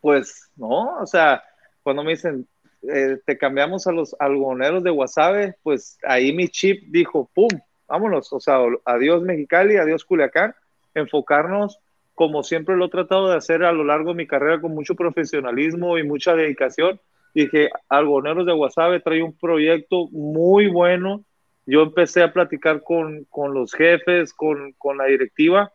pues 0.00 0.50
no, 0.56 0.98
o 1.00 1.06
sea, 1.06 1.42
cuando 1.82 2.04
me 2.04 2.12
dicen, 2.12 2.46
eh, 2.82 3.18
te 3.26 3.36
cambiamos 3.36 3.86
a 3.86 3.92
los 3.92 4.14
algoneros 4.18 4.84
de 4.84 4.90
Guasave, 4.90 5.56
pues 5.62 5.98
ahí 6.04 6.32
mi 6.32 6.48
chip 6.48 6.84
dijo, 6.88 7.28
¡pum! 7.34 7.50
vámonos, 7.88 8.32
o 8.32 8.40
sea, 8.40 8.58
adiós 8.84 9.22
Mexicali, 9.22 9.76
adiós 9.76 10.04
Culiacán, 10.04 10.54
enfocarnos 10.94 11.80
como 12.14 12.42
siempre 12.44 12.76
lo 12.76 12.86
he 12.86 12.90
tratado 12.90 13.28
de 13.28 13.36
hacer 13.36 13.64
a 13.64 13.72
lo 13.72 13.84
largo 13.84 14.10
de 14.10 14.16
mi 14.16 14.26
carrera 14.26 14.60
con 14.60 14.72
mucho 14.72 14.94
profesionalismo 14.94 15.98
y 15.98 16.04
mucha 16.04 16.34
dedicación. 16.34 17.00
Dije, 17.34 17.70
Algoneros 17.88 18.46
de 18.46 18.52
Guasave 18.52 19.00
trae 19.00 19.22
un 19.22 19.36
proyecto 19.36 20.08
muy 20.10 20.68
bueno. 20.68 21.24
Yo 21.66 21.82
empecé 21.82 22.22
a 22.22 22.32
platicar 22.32 22.82
con, 22.82 23.24
con 23.24 23.52
los 23.52 23.72
jefes, 23.72 24.32
con, 24.32 24.72
con 24.78 24.98
la 24.98 25.06
directiva 25.06 25.72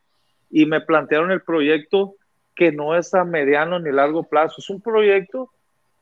y 0.49 0.65
me 0.65 0.81
plantearon 0.81 1.31
el 1.31 1.41
proyecto 1.41 2.15
que 2.55 2.71
no 2.71 2.95
es 2.95 3.13
a 3.13 3.23
mediano 3.23 3.79
ni 3.79 3.91
largo 3.91 4.23
plazo, 4.23 4.55
es 4.57 4.69
un 4.69 4.81
proyecto 4.81 5.49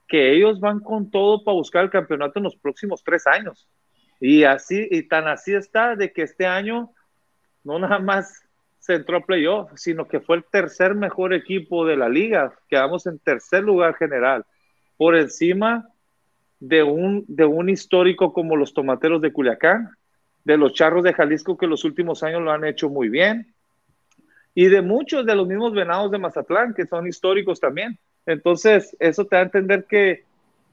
que 0.07 0.33
ellos 0.33 0.59
van 0.59 0.79
con 0.79 1.11
todo 1.11 1.43
para 1.43 1.55
buscar 1.55 1.83
el 1.83 1.89
campeonato 1.89 2.39
en 2.39 2.45
los 2.45 2.55
próximos 2.55 3.03
tres 3.03 3.27
años. 3.27 3.67
Y 4.19 4.43
así, 4.43 4.87
y 4.89 5.03
tan 5.03 5.27
así 5.27 5.53
está 5.53 5.95
de 5.95 6.11
que 6.11 6.23
este 6.23 6.45
año 6.47 6.91
no 7.63 7.77
nada 7.77 7.99
más 7.99 8.41
se 8.79 8.95
entró 8.95 9.17
a 9.17 9.25
playoff, 9.25 9.69
sino 9.75 10.07
que 10.07 10.21
fue 10.21 10.37
el 10.37 10.45
tercer 10.45 10.95
mejor 10.95 11.33
equipo 11.33 11.85
de 11.85 11.97
la 11.97 12.07
liga. 12.07 12.53
Quedamos 12.69 13.05
en 13.05 13.19
tercer 13.19 13.63
lugar 13.63 13.95
general, 13.95 14.45
por 14.97 15.15
encima 15.15 15.89
de 16.59 16.83
un, 16.83 17.23
de 17.27 17.45
un 17.45 17.69
histórico 17.69 18.33
como 18.33 18.55
los 18.55 18.73
Tomateros 18.73 19.21
de 19.21 19.31
Culiacán, 19.31 19.91
de 20.43 20.57
los 20.57 20.73
Charros 20.73 21.03
de 21.03 21.13
Jalisco 21.13 21.57
que 21.57 21.67
los 21.67 21.83
últimos 21.83 22.23
años 22.23 22.41
lo 22.41 22.51
han 22.51 22.65
hecho 22.65 22.89
muy 22.89 23.09
bien, 23.09 23.53
y 24.55 24.67
de 24.67 24.81
muchos 24.81 25.25
de 25.25 25.35
los 25.35 25.47
mismos 25.47 25.73
Venados 25.73 26.11
de 26.11 26.17
Mazatlán 26.17 26.73
que 26.73 26.87
son 26.87 27.07
históricos 27.07 27.59
también. 27.59 27.99
Entonces, 28.25 28.97
eso 28.99 29.25
te 29.25 29.35
da 29.35 29.43
a 29.43 29.45
entender 29.45 29.85
que 29.85 30.25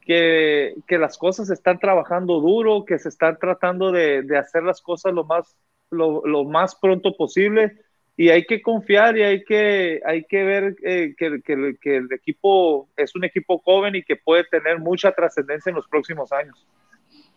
que, 0.05 0.75
las 0.89 1.17
cosas 1.17 1.49
están 1.49 1.79
trabajando 1.79 2.39
duro, 2.39 2.85
que 2.85 2.99
se 2.99 3.09
están 3.09 3.37
tratando 3.39 3.91
de, 3.91 4.21
de 4.21 4.37
hacer 4.37 4.63
las 4.63 4.81
cosas 4.81 5.13
lo 5.13 5.23
más, 5.23 5.57
lo, 5.89 6.43
más 6.45 6.75
pronto 6.75 7.17
posible 7.17 7.77
y 8.17 8.29
hay 8.29 8.45
que 8.45 8.61
confiar 8.61 9.17
y 9.17 9.23
hay 9.23 9.43
que, 9.43 10.01
hay 10.05 10.23
que 10.23 10.43
ver 10.43 10.75
eh, 10.83 11.15
que, 11.17 11.41
que, 11.43 11.97
el 11.97 12.11
equipo 12.11 12.87
es 12.95 13.15
un 13.15 13.25
equipo 13.25 13.59
joven 13.59 13.95
y 13.95 14.03
que 14.03 14.15
puede 14.15 14.45
tener 14.45 14.79
mucha 14.79 15.11
trascendencia 15.11 15.69
en 15.69 15.75
los 15.75 15.87
próximos 15.87 16.31
años. 16.31 16.65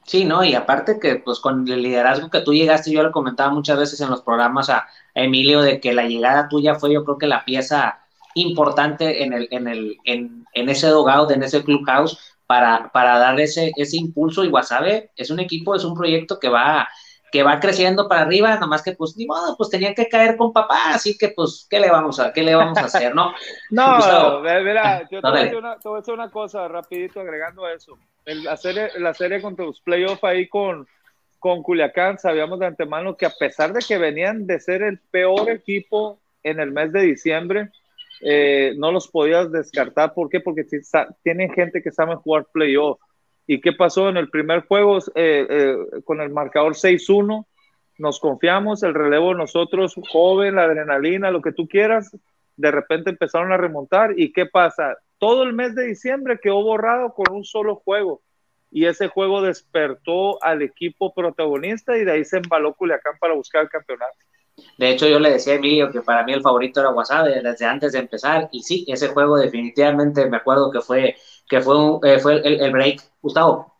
Sí, 0.04 0.24
no, 0.24 0.42
y 0.42 0.54
aparte 0.54 0.98
que 1.00 1.16
pues 1.16 1.38
con 1.40 1.68
el 1.68 1.82
liderazgo 1.82 2.30
que 2.30 2.40
tú 2.40 2.54
llegaste, 2.54 2.90
yo 2.90 3.02
le 3.02 3.10
comentaba 3.10 3.52
muchas 3.52 3.78
veces 3.78 4.00
en 4.00 4.08
los 4.08 4.22
programas 4.22 4.70
a, 4.70 4.86
Emilio 5.14 5.62
de 5.62 5.80
que 5.80 5.92
la 5.92 6.04
llegada 6.04 6.48
tuya 6.48 6.76
fue 6.76 6.92
yo 6.92 7.04
creo 7.04 7.18
que 7.18 7.26
la 7.26 7.44
pieza 7.44 7.98
importante 8.34 9.24
en 9.24 9.32
el, 9.32 9.48
en 9.50 9.66
el, 9.66 9.96
en, 10.04 10.46
en 10.54 10.68
ese 10.68 10.86
dogout, 10.86 11.32
en 11.32 11.42
ese 11.42 11.64
clubhouse, 11.64 12.36
para, 12.46 12.90
para 12.92 13.18
dar 13.18 13.38
ese, 13.40 13.72
ese 13.76 13.96
impulso. 13.96 14.44
Y 14.44 14.48
Wasabe 14.48 15.10
es 15.16 15.30
un 15.30 15.40
equipo, 15.40 15.74
es 15.74 15.84
un 15.84 15.94
proyecto 15.94 16.38
que 16.38 16.48
va, 16.48 16.88
que 17.30 17.42
va 17.42 17.60
creciendo 17.60 18.08
para 18.08 18.22
arriba, 18.22 18.54
nada 18.54 18.66
más 18.66 18.82
que 18.82 18.92
pues 18.92 19.16
ni 19.16 19.26
modo, 19.26 19.56
pues 19.56 19.70
tenía 19.70 19.94
que 19.94 20.08
caer 20.08 20.36
con 20.36 20.52
papá, 20.52 20.94
así 20.94 21.16
que 21.16 21.28
pues, 21.28 21.66
¿qué 21.68 21.78
le 21.78 21.90
vamos 21.90 22.18
a, 22.20 22.32
qué 22.32 22.42
le 22.42 22.54
vamos 22.54 22.78
a 22.78 22.84
hacer, 22.84 23.14
no? 23.14 23.34
no, 23.70 23.96
Gustavo, 23.96 24.40
mira, 24.40 25.08
yo 25.10 25.20
te, 25.20 25.28
voy 25.28 25.38
a 25.38 25.42
decir 25.42 25.58
una, 25.58 25.78
te 25.78 25.88
voy 25.88 25.96
a 25.96 26.00
decir 26.00 26.14
una 26.14 26.30
cosa 26.30 26.68
rapidito 26.68 27.20
agregando 27.20 27.64
a 27.64 27.72
eso. 27.72 27.98
El, 28.24 28.44
la, 28.44 28.56
serie, 28.56 28.90
la 28.98 29.14
serie 29.14 29.42
contra 29.42 29.66
los 29.66 29.80
playoffs 29.80 30.24
ahí 30.24 30.48
con, 30.48 30.86
con 31.38 31.62
Culiacán, 31.62 32.18
sabíamos 32.18 32.58
de 32.58 32.66
antemano 32.66 33.16
que 33.16 33.26
a 33.26 33.30
pesar 33.30 33.72
de 33.72 33.80
que 33.86 33.98
venían 33.98 34.46
de 34.46 34.60
ser 34.60 34.82
el 34.82 34.98
peor 34.98 35.50
equipo 35.50 36.18
en 36.42 36.60
el 36.60 36.72
mes 36.72 36.92
de 36.92 37.02
diciembre, 37.02 37.70
eh, 38.20 38.74
no 38.76 38.90
los 38.90 39.08
podías 39.08 39.50
descartar. 39.52 40.14
¿Por 40.14 40.28
qué? 40.28 40.40
Porque 40.40 40.64
tienen 41.22 41.52
gente 41.52 41.82
que 41.82 41.92
sabe 41.92 42.16
jugar 42.16 42.46
playoff 42.52 42.98
¿Y 43.50 43.62
qué 43.62 43.72
pasó 43.72 44.10
en 44.10 44.18
el 44.18 44.28
primer 44.28 44.66
juego 44.66 44.98
eh, 45.14 45.46
eh, 45.48 45.76
con 46.04 46.20
el 46.20 46.28
marcador 46.28 46.74
6-1? 46.74 47.46
Nos 47.96 48.20
confiamos, 48.20 48.82
el 48.82 48.92
relevo 48.92 49.34
nosotros, 49.34 49.94
joven, 50.10 50.56
la 50.56 50.64
adrenalina, 50.64 51.30
lo 51.30 51.40
que 51.40 51.52
tú 51.52 51.66
quieras, 51.66 52.14
de 52.56 52.70
repente 52.70 53.08
empezaron 53.08 53.50
a 53.50 53.56
remontar. 53.56 54.12
¿Y 54.18 54.34
qué 54.34 54.44
pasa? 54.44 54.98
Todo 55.16 55.44
el 55.44 55.54
mes 55.54 55.74
de 55.74 55.86
diciembre 55.86 56.38
quedó 56.38 56.62
borrado 56.62 57.14
con 57.14 57.34
un 57.34 57.42
solo 57.42 57.76
juego. 57.76 58.20
Y 58.70 58.84
ese 58.84 59.08
juego 59.08 59.40
despertó 59.40 60.42
al 60.44 60.60
equipo 60.60 61.14
protagonista 61.14 61.96
y 61.96 62.04
de 62.04 62.12
ahí 62.12 62.26
se 62.26 62.36
embaló 62.36 62.74
Culiacán 62.74 63.14
para 63.18 63.32
buscar 63.32 63.62
el 63.62 63.70
campeonato. 63.70 64.18
De 64.76 64.90
hecho, 64.90 65.08
yo 65.08 65.18
le 65.18 65.30
decía 65.30 65.54
a 65.54 65.56
Emilio 65.56 65.90
que 65.90 66.02
para 66.02 66.24
mí 66.24 66.32
el 66.32 66.42
favorito 66.42 66.80
era 66.80 66.90
Wasabe 66.90 67.42
desde 67.42 67.64
antes 67.64 67.92
de 67.92 67.98
empezar. 67.98 68.48
Y 68.52 68.62
sí, 68.62 68.84
ese 68.88 69.08
juego 69.08 69.36
definitivamente 69.36 70.28
me 70.28 70.36
acuerdo 70.36 70.70
que 70.70 70.80
fue 70.80 71.16
que 71.48 71.60
fue, 71.60 71.74
eh, 72.04 72.18
fue 72.18 72.40
el, 72.44 72.70
break. 72.70 73.02
Gustavo. 73.22 73.74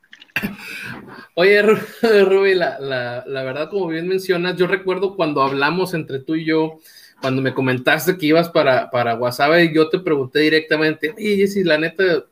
Oye, 1.34 1.62
Ruby, 2.02 2.54
la, 2.54 2.78
la, 2.80 3.24
la, 3.26 3.42
verdad, 3.42 3.70
como 3.70 3.86
bien 3.88 4.08
mencionas, 4.08 4.56
yo 4.56 4.66
recuerdo 4.66 5.14
cuando 5.14 5.42
hablamos 5.42 5.94
entre 5.94 6.18
tú 6.20 6.34
y 6.34 6.44
yo, 6.44 6.78
cuando 7.20 7.42
me 7.42 7.54
comentaste 7.54 8.16
que 8.16 8.26
ibas 8.26 8.48
para, 8.48 8.90
para 8.90 9.18
y 9.62 9.74
yo 9.74 9.88
te 9.88 9.98
pregunté 9.98 10.40
directamente, 10.40 11.14
oye, 11.16 11.36
Jessy, 11.36 11.62
la 11.62 11.78
neta, 11.78 12.24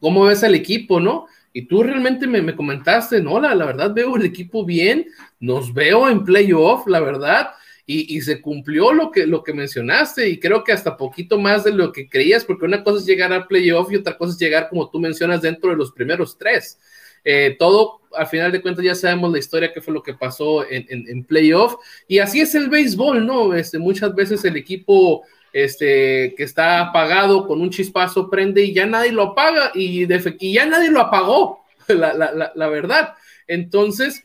¿cómo 0.00 0.24
ves 0.24 0.42
el 0.42 0.54
equipo, 0.54 1.00
no? 1.00 1.26
Y 1.52 1.66
tú 1.66 1.82
realmente 1.82 2.26
me, 2.26 2.42
me 2.42 2.54
comentaste, 2.54 3.20
no, 3.22 3.40
la, 3.40 3.54
la 3.54 3.66
verdad 3.66 3.94
veo 3.94 4.16
el 4.16 4.24
equipo 4.24 4.64
bien, 4.64 5.06
nos 5.40 5.72
veo 5.72 6.08
en 6.08 6.24
playoff, 6.24 6.86
la 6.86 7.00
verdad, 7.00 7.50
y, 7.90 8.20
se 8.20 8.42
cumplió 8.42 8.92
lo 8.92 9.10
que, 9.10 9.26
lo 9.26 9.42
que 9.42 9.54
mencionaste 9.54 10.28
y 10.28 10.38
creo 10.38 10.62
que 10.62 10.72
hasta 10.72 10.98
poquito 10.98 11.38
más 11.38 11.64
de 11.64 11.72
lo 11.72 11.90
que 11.90 12.06
creías, 12.06 12.44
porque 12.44 12.66
una 12.66 12.84
cosa 12.84 12.98
es 12.98 13.06
llegar 13.06 13.32
al 13.32 13.46
playoff 13.46 13.90
y 13.90 13.96
otra 13.96 14.18
cosa 14.18 14.32
es 14.34 14.38
llegar, 14.38 14.68
como 14.68 14.90
tú 14.90 15.00
mencionas, 15.00 15.40
dentro 15.40 15.70
de 15.70 15.76
los 15.76 15.92
primeros 15.92 16.36
tres. 16.36 16.78
Eh, 17.24 17.56
todo, 17.58 18.02
al 18.14 18.26
final 18.26 18.52
de 18.52 18.60
cuentas, 18.60 18.84
ya 18.84 18.94
sabemos 18.94 19.32
la 19.32 19.38
historia, 19.38 19.72
que 19.72 19.80
fue 19.80 19.94
lo 19.94 20.02
que 20.02 20.12
pasó 20.12 20.68
en, 20.68 20.86
en, 20.88 21.24
playoff. 21.24 21.76
Y 22.06 22.18
así 22.18 22.42
es 22.42 22.54
el 22.54 22.68
béisbol, 22.68 23.26
¿no? 23.26 23.54
Este, 23.54 23.78
muchas 23.78 24.14
veces 24.14 24.44
el 24.44 24.58
equipo 24.58 25.22
este, 25.52 26.34
que 26.36 26.44
está 26.44 26.80
apagado 26.80 27.46
con 27.46 27.60
un 27.60 27.70
chispazo 27.70 28.30
prende 28.30 28.62
y 28.62 28.74
ya 28.74 28.86
nadie 28.86 29.12
lo 29.12 29.22
apaga 29.22 29.72
y, 29.74 30.06
y 30.40 30.52
ya 30.52 30.66
nadie 30.66 30.90
lo 30.90 31.00
apagó, 31.00 31.64
la, 31.88 32.12
la, 32.14 32.52
la 32.54 32.68
verdad. 32.68 33.14
Entonces, 33.46 34.24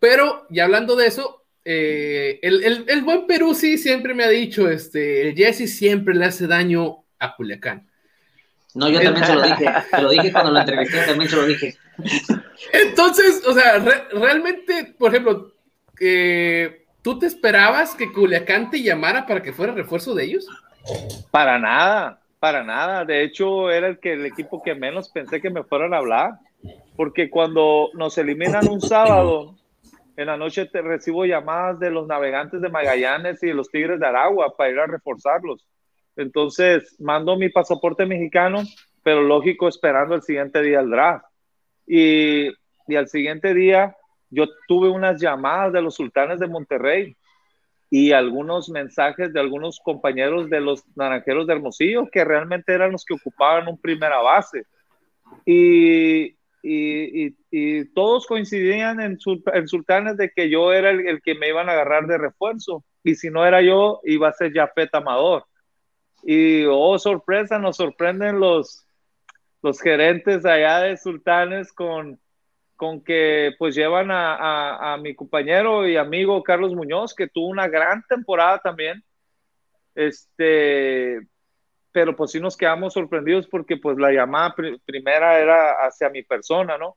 pero 0.00 0.46
ya 0.50 0.64
hablando 0.64 0.96
de 0.96 1.06
eso, 1.06 1.44
eh, 1.64 2.40
el, 2.42 2.84
el, 2.86 3.02
buen 3.02 3.26
Perú 3.26 3.54
sí 3.54 3.78
siempre 3.78 4.12
me 4.12 4.24
ha 4.24 4.28
dicho, 4.28 4.68
este, 4.68 5.28
el 5.28 5.34
Jesse 5.34 5.66
siempre 5.66 6.14
le 6.14 6.26
hace 6.26 6.46
daño 6.46 7.04
a 7.18 7.34
Culiacán. 7.34 7.88
No, 8.74 8.90
yo 8.90 9.00
también 9.00 9.24
se 9.24 9.34
lo 9.34 9.42
dije, 9.42 9.66
se 9.90 10.02
lo 10.02 10.10
dije 10.10 10.32
cuando 10.32 10.50
lo 10.50 10.60
entrevisté, 10.60 11.06
también 11.06 11.30
se 11.30 11.36
lo 11.36 11.46
dije. 11.46 11.74
Entonces, 12.72 13.42
o 13.46 13.54
sea, 13.54 13.78
realmente, 14.12 14.94
por 14.98 15.10
ejemplo, 15.10 15.54
eh, 15.98 16.83
¿tú 17.04 17.18
te 17.18 17.26
esperabas 17.26 17.94
que 17.94 18.10
Culiacán 18.10 18.70
te 18.70 18.82
llamara 18.82 19.26
para 19.26 19.42
que 19.42 19.52
fuera 19.52 19.74
refuerzo 19.74 20.14
de 20.14 20.24
ellos? 20.24 20.48
Para 21.30 21.58
nada, 21.58 22.18
para 22.40 22.64
nada. 22.64 23.04
De 23.04 23.22
hecho, 23.22 23.70
era 23.70 23.88
el, 23.88 24.00
que, 24.00 24.14
el 24.14 24.24
equipo 24.24 24.62
que 24.62 24.74
menos 24.74 25.10
pensé 25.10 25.40
que 25.40 25.50
me 25.50 25.62
fueran 25.62 25.92
a 25.92 25.98
hablar, 25.98 26.38
porque 26.96 27.28
cuando 27.28 27.90
nos 27.92 28.16
eliminan 28.16 28.66
un 28.68 28.80
sábado, 28.80 29.54
en 30.16 30.26
la 30.26 30.38
noche 30.38 30.64
te 30.64 30.80
recibo 30.80 31.26
llamadas 31.26 31.78
de 31.78 31.90
los 31.90 32.06
navegantes 32.06 32.62
de 32.62 32.70
Magallanes 32.70 33.42
y 33.42 33.48
de 33.48 33.54
los 33.54 33.70
Tigres 33.70 34.00
de 34.00 34.06
Aragua 34.06 34.56
para 34.56 34.70
ir 34.70 34.78
a 34.78 34.86
reforzarlos. 34.86 35.66
Entonces, 36.16 36.96
mando 37.00 37.36
mi 37.36 37.50
pasaporte 37.50 38.06
mexicano, 38.06 38.62
pero 39.02 39.20
lógico, 39.20 39.68
esperando 39.68 40.14
el 40.14 40.22
siguiente 40.22 40.62
día 40.62 40.80
el 40.80 40.88
draft. 40.88 41.26
Y, 41.86 42.48
y 42.88 42.96
al 42.96 43.08
siguiente 43.08 43.52
día, 43.52 43.94
yo 44.34 44.46
tuve 44.68 44.88
unas 44.88 45.20
llamadas 45.20 45.72
de 45.72 45.82
los 45.82 45.94
sultanes 45.94 46.40
de 46.40 46.46
Monterrey 46.46 47.16
y 47.90 48.12
algunos 48.12 48.68
mensajes 48.68 49.32
de 49.32 49.40
algunos 49.40 49.78
compañeros 49.78 50.50
de 50.50 50.60
los 50.60 50.84
naranjeros 50.96 51.46
de 51.46 51.52
Hermosillo 51.52 52.08
que 52.10 52.24
realmente 52.24 52.72
eran 52.72 52.92
los 52.92 53.04
que 53.04 53.14
ocupaban 53.14 53.68
un 53.68 53.78
primera 53.78 54.18
base. 54.20 54.64
Y, 55.46 56.34
y, 56.62 57.84
todos 57.94 58.26
coincidían 58.26 59.00
en, 59.00 59.18
Sultanes 59.20 60.16
de 60.16 60.30
que 60.30 60.50
yo 60.50 60.72
era 60.72 60.90
el, 60.90 61.22
que 61.22 61.34
me 61.36 61.48
iban 61.48 61.68
a 61.68 61.72
agarrar 61.72 62.06
de 62.06 62.18
refuerzo. 62.18 62.84
Y 63.04 63.14
si 63.14 63.30
no 63.30 63.46
era 63.46 63.62
yo, 63.62 64.00
iba 64.04 64.28
a 64.28 64.32
ser 64.32 64.52
Jafet 64.52 64.92
Amador. 64.94 65.44
Y, 66.24 66.64
oh, 66.64 66.98
sorpresa, 66.98 67.58
nos 67.58 67.76
sorprenden 67.76 68.40
los, 68.40 68.88
los 69.62 69.80
gerentes 69.80 70.44
allá 70.44 70.80
de 70.80 70.96
Sultanes 70.96 71.72
con, 71.72 72.18
con 72.76 73.02
que 73.02 73.52
pues 73.58 73.74
llevan 73.74 74.08
a, 74.10 74.96
mi 75.00 75.14
compañero 75.14 75.86
y 75.86 75.96
amigo 75.96 76.42
Carlos 76.42 76.74
Muñoz, 76.74 77.14
que 77.14 77.28
tuvo 77.28 77.48
una 77.48 77.68
gran 77.68 78.02
temporada 78.08 78.58
también. 78.58 79.02
Este, 79.94 81.20
pero 81.92 82.16
pues 82.16 82.32
sí 82.32 82.40
nos 82.40 82.56
quedamos 82.56 82.94
sorprendidos 82.94 83.46
porque 83.46 83.76
pues 83.76 83.96
la 83.98 84.10
llamada 84.10 84.54
primera 84.84 85.38
era 85.38 85.86
hacia 85.86 86.10
mi 86.10 86.22
persona, 86.22 86.76
¿no? 86.76 86.96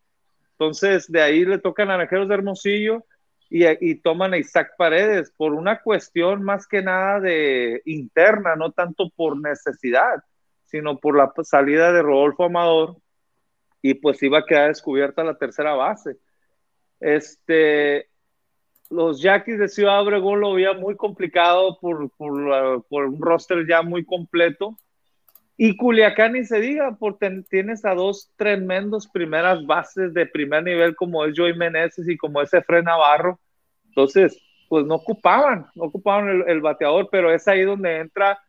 Entonces 0.51 1.11
de 1.11 1.21
ahí 1.21 1.45
le 1.45 1.59
tocan 1.59 1.89
a 1.89 1.93
Naranjeros 1.93 2.27
de 2.27 2.33
Hermosillo 2.33 3.05
y, 3.49 3.65
y, 3.79 3.95
toman 4.01 4.33
a 4.33 4.37
Isaac 4.39 4.71
Paredes 4.77 5.31
por 5.37 5.53
una 5.53 5.81
cuestión 5.81 6.43
más 6.43 6.67
que 6.67 6.81
nada 6.81 7.19
de 7.19 7.81
interna, 7.85 8.55
no 8.55 8.71
tanto 8.71 9.09
por 9.15 9.39
necesidad, 9.39 10.23
sino 10.65 10.97
por 10.97 11.15
la 11.15 11.31
salida 11.43 11.93
de 11.93 12.01
Rodolfo 12.01 12.45
Amador 12.45 12.97
y 13.81 13.95
pues 13.95 14.21
iba 14.23 14.39
a 14.39 14.45
quedar 14.45 14.69
descubierta 14.69 15.23
la 15.23 15.37
tercera 15.37 15.73
base. 15.73 16.17
Este, 16.99 18.09
los 18.89 19.21
Yaquis 19.21 19.59
de 19.59 19.67
Ciudad 19.67 20.01
Obregón 20.01 20.39
lo 20.39 20.53
veía 20.53 20.73
muy 20.73 20.95
complicado 20.95 21.77
por, 21.79 22.09
por, 22.17 23.05
un 23.05 23.21
roster 23.21 23.67
ya 23.67 23.81
muy 23.81 24.05
completo 24.05 24.77
y 25.57 25.75
Culiacán 25.75 26.33
ni 26.33 26.45
se 26.45 26.59
diga, 26.59 26.95
porque 26.99 27.43
tienes 27.49 27.83
a 27.83 27.95
dos 27.95 28.31
tremendos 28.35 29.07
primeras 29.07 29.65
bases 29.65 30.13
de 30.13 30.27
primer 30.27 30.63
nivel 30.63 30.95
como 30.95 31.25
es 31.25 31.33
Joey 31.35 31.55
Meneses 31.57 32.07
y 32.07 32.15
como 32.15 32.41
es 32.43 32.53
Efren 32.53 32.85
Navarro. 32.85 33.39
Entonces, 33.87 34.39
pues 34.69 34.85
no 34.85 34.95
ocupaban, 34.95 35.65
no 35.73 35.85
ocupaban 35.85 36.43
el, 36.47 36.61
bateador, 36.61 37.09
pero 37.11 37.33
es 37.33 37.47
ahí 37.47 37.63
donde 37.63 37.97
entra 37.97 38.39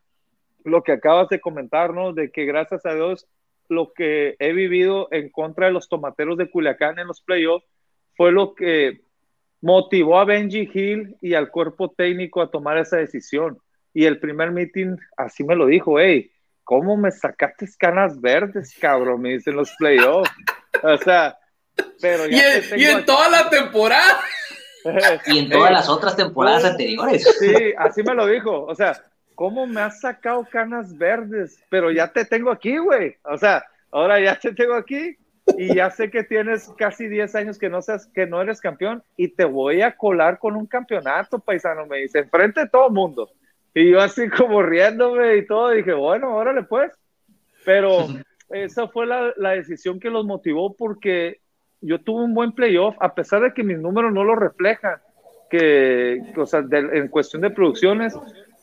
lo 0.64 0.82
que 0.82 0.92
acabas 0.92 1.30
de 1.30 1.40
comentar, 1.40 1.94
¿no? 1.94 2.12
De 2.12 2.30
que 2.30 2.44
gracias 2.44 2.84
a 2.84 2.94
Dios 2.94 3.26
lo 3.68 3.92
que 3.92 4.36
he 4.38 4.52
vivido 4.52 5.08
en 5.10 5.28
contra 5.30 5.66
de 5.66 5.72
los 5.72 5.88
tomateros 5.88 6.36
de 6.38 6.50
Culiacán 6.50 6.98
en 6.98 7.06
los 7.06 7.20
playoffs 7.20 7.66
fue 8.16 8.32
lo 8.32 8.54
que 8.54 9.00
motivó 9.60 10.18
a 10.18 10.24
Benji 10.24 10.70
Hill 10.72 11.16
y 11.20 11.34
al 11.34 11.50
cuerpo 11.50 11.90
técnico 11.90 12.42
a 12.42 12.50
tomar 12.50 12.78
esa 12.78 12.96
decisión. 12.96 13.58
Y 13.94 14.04
el 14.04 14.18
primer 14.18 14.50
meeting 14.50 14.96
así 15.16 15.44
me 15.44 15.56
lo 15.56 15.66
dijo, 15.66 15.98
hey, 15.98 16.30
¿cómo 16.64 16.96
me 16.96 17.10
sacaste 17.10 17.66
canas 17.78 18.20
verdes, 18.20 18.76
cabrón? 18.80 19.22
Me 19.22 19.30
dicen 19.30 19.56
los 19.56 19.70
playoffs. 19.78 20.30
O 20.82 20.96
sea, 20.98 21.38
pero 22.00 22.26
ya 22.26 22.58
y, 22.76 22.84
en, 22.84 23.04
toda 23.04 23.28
la 23.28 23.48
temporada. 23.48 24.20
y 25.26 25.38
en 25.38 25.48
todas 25.48 25.72
las 25.72 25.88
otras 25.88 26.16
temporadas 26.16 26.64
anteriores. 26.64 27.24
Sí, 27.38 27.72
así 27.76 28.02
me 28.02 28.14
lo 28.14 28.26
dijo. 28.26 28.64
O 28.64 28.74
sea, 28.74 29.02
¿cómo 29.38 29.68
me 29.68 29.80
has 29.80 30.00
sacado 30.00 30.44
canas 30.50 30.98
verdes? 30.98 31.62
Pero 31.70 31.92
ya 31.92 32.12
te 32.12 32.24
tengo 32.24 32.50
aquí, 32.50 32.76
güey. 32.76 33.14
O 33.22 33.38
sea, 33.38 33.64
ahora 33.92 34.18
ya 34.18 34.36
te 34.36 34.52
tengo 34.52 34.74
aquí. 34.74 35.16
y 35.56 35.76
ya 35.76 35.90
sé 35.90 36.10
que 36.10 36.24
tienes 36.24 36.68
casi 36.76 37.06
10 37.06 37.36
años 37.36 37.56
que 37.56 37.70
no, 37.70 37.80
seas, 37.80 38.08
que 38.08 38.26
no 38.26 38.42
eres 38.42 38.60
campeón 38.60 39.02
y 39.16 39.28
te 39.28 39.44
voy 39.44 39.80
a 39.80 39.96
colar 39.96 40.40
con 40.40 40.56
un 40.56 40.66
campeonato, 40.66 41.38
paisano, 41.38 41.86
me 41.86 41.98
dice, 41.98 42.18
enfrente 42.18 42.62
de 42.62 42.68
todo 42.68 42.90
mundo. 42.90 43.30
Y 43.72 43.92
yo 43.92 44.00
así 44.00 44.28
como 44.28 44.60
riéndome 44.60 45.36
y 45.36 45.46
todo, 45.46 45.70
dije, 45.70 45.92
bueno, 45.92 46.34
órale 46.34 46.64
pues. 46.64 46.90
Pero 47.64 48.08
esa 48.50 48.88
fue 48.88 49.06
la, 49.06 49.32
la 49.36 49.50
decisión 49.50 50.00
que 50.00 50.10
los 50.10 50.26
motivó 50.26 50.74
porque 50.74 51.40
yo 51.80 52.00
tuve 52.00 52.24
un 52.24 52.34
buen 52.34 52.50
playoff, 52.50 52.96
a 52.98 53.14
pesar 53.14 53.42
de 53.42 53.54
que 53.54 53.62
mis 53.62 53.78
números 53.78 54.12
no 54.12 54.24
lo 54.24 54.34
reflejan, 54.34 54.96
que, 55.48 56.20
o 56.36 56.44
sea, 56.44 56.64
en 56.70 57.06
cuestión 57.06 57.42
de 57.42 57.50
producciones, 57.50 58.18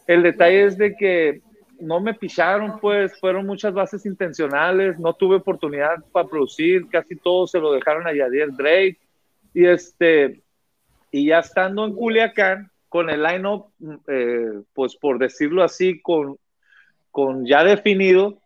el 0.08 0.24
detalle 0.24 0.66
es 0.66 0.78
de 0.78 0.96
que 0.96 1.42
no 1.80 2.00
me 2.00 2.14
picharon, 2.14 2.80
pues 2.80 3.20
fueron 3.20 3.46
muchas 3.46 3.74
bases 3.74 4.06
intencionales, 4.06 5.00
no 5.00 5.14
tuve 5.14 5.38
oportunidad 5.38 6.04
para 6.12 6.28
producir, 6.28 6.88
casi 6.90 7.16
todo 7.16 7.48
se 7.48 7.60
lo 7.60 7.74
dejaron 7.74 8.08
a 8.08 8.14
Yadier 8.14 8.52
Drake. 8.52 8.98
Y, 9.54 9.66
este, 9.66 10.42
y 11.12 11.28
ya 11.28 11.40
estando 11.40 11.86
en 11.86 11.94
Culiacán, 11.94 12.72
con 12.90 13.10
el 13.10 13.24
line-up, 13.24 13.68
eh, 14.08 14.62
pues 14.74 14.96
por 14.96 15.20
decirlo 15.20 15.64
así, 15.64 16.02
con, 16.02 16.38
con 17.12 17.46
ya 17.46 17.64
definido, 17.64 18.38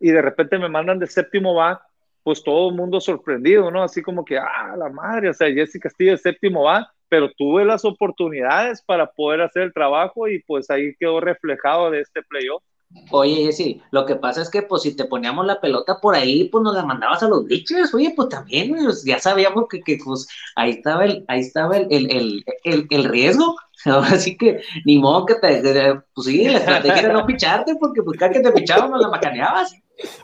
y 0.00 0.10
de 0.10 0.20
repente 0.20 0.58
me 0.58 0.68
mandan 0.68 0.98
de 0.98 1.06
séptimo 1.06 1.54
va, 1.54 1.82
pues 2.22 2.42
todo 2.42 2.70
el 2.70 2.74
mundo 2.74 3.00
sorprendido, 3.00 3.70
¿no? 3.70 3.82
Así 3.82 4.02
como 4.02 4.24
que, 4.24 4.36
ah, 4.36 4.74
la 4.76 4.88
madre, 4.88 5.30
o 5.30 5.32
sea, 5.32 5.50
Jesse 5.50 5.78
Castillo 5.80 6.10
de 6.10 6.18
séptimo 6.18 6.64
va, 6.64 6.92
pero 7.08 7.30
tuve 7.36 7.64
las 7.64 7.84
oportunidades 7.84 8.82
para 8.82 9.10
poder 9.12 9.42
hacer 9.42 9.62
el 9.62 9.72
trabajo 9.72 10.28
y 10.28 10.42
pues 10.42 10.70
ahí 10.70 10.94
quedó 10.98 11.20
reflejado 11.20 11.90
de 11.90 12.00
este 12.00 12.22
playoff. 12.22 12.62
Oye, 13.10 13.52
sí, 13.52 13.82
lo 13.90 14.06
que 14.06 14.14
pasa 14.14 14.42
es 14.42 14.48
que 14.48 14.62
pues 14.62 14.82
si 14.82 14.94
te 14.94 15.04
poníamos 15.04 15.44
la 15.44 15.60
pelota 15.60 15.98
por 16.00 16.14
ahí, 16.14 16.44
pues 16.44 16.62
nos 16.62 16.74
la 16.74 16.84
mandabas 16.84 17.22
a 17.22 17.28
los 17.28 17.44
bichos, 17.44 17.92
oye, 17.92 18.12
pues 18.14 18.28
también 18.28 18.74
pues, 18.74 19.04
ya 19.04 19.18
sabíamos 19.18 19.66
que, 19.68 19.80
que, 19.80 19.98
pues 20.04 20.28
ahí 20.54 20.70
estaba 20.70 21.04
el, 21.04 21.24
ahí 21.28 21.40
estaba 21.40 21.76
el, 21.76 21.86
el, 21.90 22.44
el, 22.64 22.86
el 22.88 23.04
riesgo, 23.04 23.56
así 23.84 24.36
que 24.36 24.60
ni 24.84 24.98
modo 24.98 25.26
que 25.26 25.34
te, 25.34 26.00
pues 26.14 26.26
sí, 26.26 26.48
la 26.48 26.58
estrategia 26.58 27.00
era 27.00 27.12
no 27.12 27.26
picharte, 27.26 27.74
porque 27.76 28.02
pues 28.02 28.18
cada 28.18 28.32
que 28.32 28.40
te 28.40 28.52
pichábamos 28.52 29.00
la 29.00 29.08
macaneabas. 29.08 29.74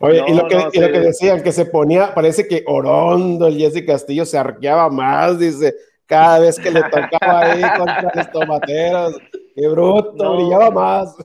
Oye, 0.01 0.23
y, 0.27 0.35
lo 0.35 0.47
que, 0.47 0.57
y 0.73 0.81
lo 0.81 0.93
que 0.93 1.01
decían, 1.01 1.43
que 1.43 1.53
se 1.53 1.67
ponía, 1.67 2.15
parece 2.15 2.47
que 2.47 2.63
Orondo, 2.67 3.47
el 3.47 3.57
Jesse 3.57 3.85
Castillo 3.87 4.25
se 4.25 4.39
arqueaba 4.39 4.89
más, 4.91 5.39
dice, 5.39 5.75
cada 6.13 6.41
vez 6.41 6.61
que 6.61 6.71
le 6.71 6.83
tocaba 6.83 7.41
ahí 7.41 7.63
contra 7.79 8.13
los 8.15 8.31
tomateros. 8.31 9.19
Qué 9.55 9.67
bruto, 9.67 10.37
brillaba 10.37 10.71
más. 10.71 11.17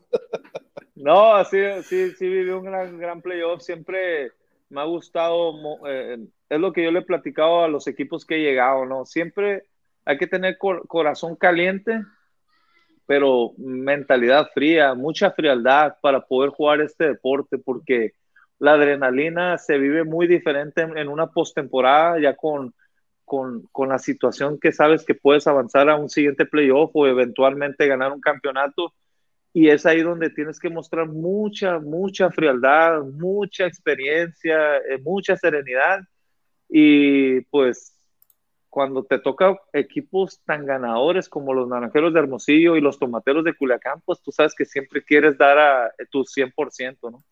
No, 0.96 1.44
sí, 1.44 1.58
sí, 1.84 2.12
sí 2.12 2.30
viví 2.30 2.52
un 2.52 2.64
gran, 2.64 2.98
gran 2.98 3.22
playoff. 3.22 3.62
Siempre 3.62 4.32
me 4.70 4.80
ha 4.80 4.86
gustado, 4.86 5.54
eh, 5.86 6.18
es 6.48 6.60
lo 6.60 6.72
que 6.72 6.86
yo 6.86 6.92
le 6.92 7.00
he 7.00 7.02
platicado 7.02 7.66
a 7.66 7.68
los 7.68 7.86
equipos 7.88 8.26
que 8.26 8.36
he 8.36 8.44
llegado, 8.44 8.86
¿no? 8.86 9.06
Siempre 9.06 9.64
hay 10.06 10.18
que 10.18 10.28
tener 10.28 10.58
corazón 10.58 11.36
caliente, 11.36 12.02
pero 13.06 13.52
mentalidad 13.58 14.52
fría, 14.54 14.94
mucha 14.94 15.32
frialdad 15.32 15.98
para 16.02 16.22
poder 16.22 16.52
jugar 16.52 16.80
este 16.80 17.10
deporte, 17.10 17.58
porque 17.58 18.14
la 18.58 18.74
adrenalina 18.74 19.58
se 19.58 19.78
vive 19.78 20.06
muy 20.06 20.28
diferente 20.28 20.82
en, 20.82 20.98
en 20.98 21.10
una 21.10 21.28
postemporada, 21.28 22.22
ya 22.22 22.38
con 22.38 22.74
con, 23.28 23.64
con, 23.74 23.90
la 23.90 24.00
situación 24.00 24.58
que 24.58 24.72
sabes 24.72 25.04
que 25.04 25.14
puedes 25.14 25.48
avanzar 25.48 25.90
a 25.90 25.98
un 25.98 26.08
siguiente 26.10 26.46
playoff 26.46 26.92
o 26.94 27.08
eventualmente 27.08 27.86
ganar 27.86 28.14
un 28.14 28.22
campeonato. 28.22 28.94
Y 29.52 29.68
es 29.70 29.86
ahí 29.86 30.02
donde 30.02 30.30
tienes 30.30 30.60
que 30.62 30.70
mostrar 30.70 31.08
mucha, 31.08 31.80
mucha 31.80 32.32
frialdad, 32.32 33.04
mucha 33.04 33.66
experiencia, 33.66 34.78
eh, 34.78 34.98
mucha 35.04 35.36
serenidad. 35.36 36.00
Y 36.70 37.42
pues 37.52 37.94
cuando 38.70 39.04
te 39.04 39.20
toca 39.20 39.58
equipos 39.74 40.42
tan 40.46 40.66
ganadores 40.66 41.28
como 41.28 41.54
los 41.54 41.68
Naranjeros 41.68 42.14
de 42.14 42.20
Hermosillo 42.22 42.78
y 42.78 42.82
los 42.82 42.98
Tomateros 42.98 43.44
de 43.44 43.56
Culiacán, 43.56 44.02
pues 44.06 44.22
tú 44.22 44.32
sabes 44.32 44.56
que 44.56 44.64
siempre 44.64 45.04
quieres 45.04 45.38
dar 45.38 45.60
a 45.60 45.92
tu 46.12 46.24
100%, 46.24 47.12
¿no? 47.12 47.24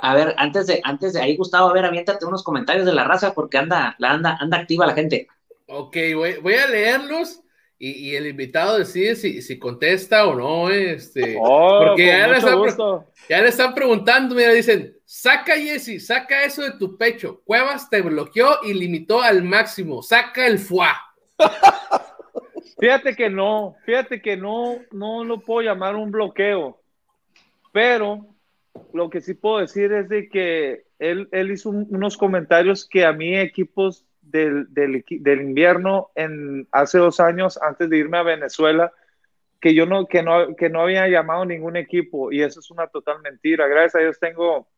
A 0.00 0.14
ver, 0.14 0.34
antes 0.38 0.66
de, 0.66 0.80
antes 0.84 1.12
de 1.12 1.20
ahí, 1.20 1.36
Gustavo, 1.36 1.68
a 1.68 1.72
ver, 1.72 1.84
aviéntate 1.84 2.24
unos 2.24 2.42
comentarios 2.42 2.86
de 2.86 2.94
la 2.94 3.04
raza 3.04 3.34
porque 3.34 3.58
anda, 3.58 3.94
la 3.98 4.12
anda, 4.12 4.36
anda 4.40 4.58
activa 4.58 4.86
la 4.86 4.94
gente. 4.94 5.28
Ok, 5.66 5.96
voy, 6.14 6.36
voy 6.42 6.54
a 6.54 6.66
leerlos 6.66 7.42
y, 7.82 8.14
el 8.14 8.26
invitado 8.26 8.76
decide 8.76 9.16
si, 9.16 9.40
si 9.40 9.58
contesta 9.58 10.26
o 10.26 10.34
no, 10.34 10.68
este, 10.68 11.38
oh, 11.40 11.86
porque 11.86 12.08
ya 12.08 12.28
le, 12.28 12.36
están, 12.36 12.58
ya 13.26 13.40
le, 13.40 13.48
están, 13.48 13.74
preguntando, 13.74 14.34
mira, 14.34 14.52
dicen, 14.52 14.98
saca 15.06 15.56
Jesse, 15.56 16.06
saca 16.06 16.44
eso 16.44 16.60
de 16.60 16.72
tu 16.72 16.98
pecho, 16.98 17.40
Cuevas 17.42 17.88
te 17.88 18.02
bloqueó 18.02 18.58
y 18.64 18.74
limitó 18.74 19.22
al 19.22 19.42
máximo, 19.42 20.02
saca 20.02 20.46
el 20.46 20.58
fuá. 20.58 20.94
Fíjate 22.78 23.16
que 23.16 23.30
no, 23.30 23.76
fíjate 23.84 24.20
que 24.20 24.36
no, 24.36 24.78
no 24.90 25.24
lo 25.24 25.40
puedo 25.40 25.62
llamar 25.62 25.96
un 25.96 26.10
bloqueo, 26.10 26.80
pero 27.72 28.26
lo 28.92 29.10
que 29.10 29.20
sí 29.20 29.34
puedo 29.34 29.58
decir 29.58 29.92
es 29.92 30.08
de 30.08 30.28
que 30.28 30.84
él, 30.98 31.28
él 31.32 31.50
hizo 31.50 31.70
unos 31.70 32.16
comentarios 32.16 32.86
que 32.88 33.04
a 33.04 33.12
mí 33.12 33.36
equipos 33.36 34.04
del, 34.20 34.72
del, 34.72 35.04
del, 35.08 35.40
invierno 35.40 36.10
en 36.14 36.68
hace 36.70 36.98
dos 36.98 37.20
años 37.20 37.58
antes 37.62 37.90
de 37.90 37.98
irme 37.98 38.18
a 38.18 38.22
Venezuela 38.22 38.92
que 39.60 39.74
yo 39.74 39.86
no 39.86 40.06
que 40.06 40.22
no 40.22 40.54
que 40.56 40.70
no 40.70 40.82
había 40.82 41.08
llamado 41.08 41.44
ningún 41.44 41.76
equipo 41.76 42.32
y 42.32 42.42
eso 42.42 42.60
es 42.60 42.70
una 42.70 42.86
total 42.86 43.20
mentira. 43.22 43.66
Gracias 43.66 43.96
a 43.96 43.98
Dios 43.98 44.18
tengo 44.18 44.68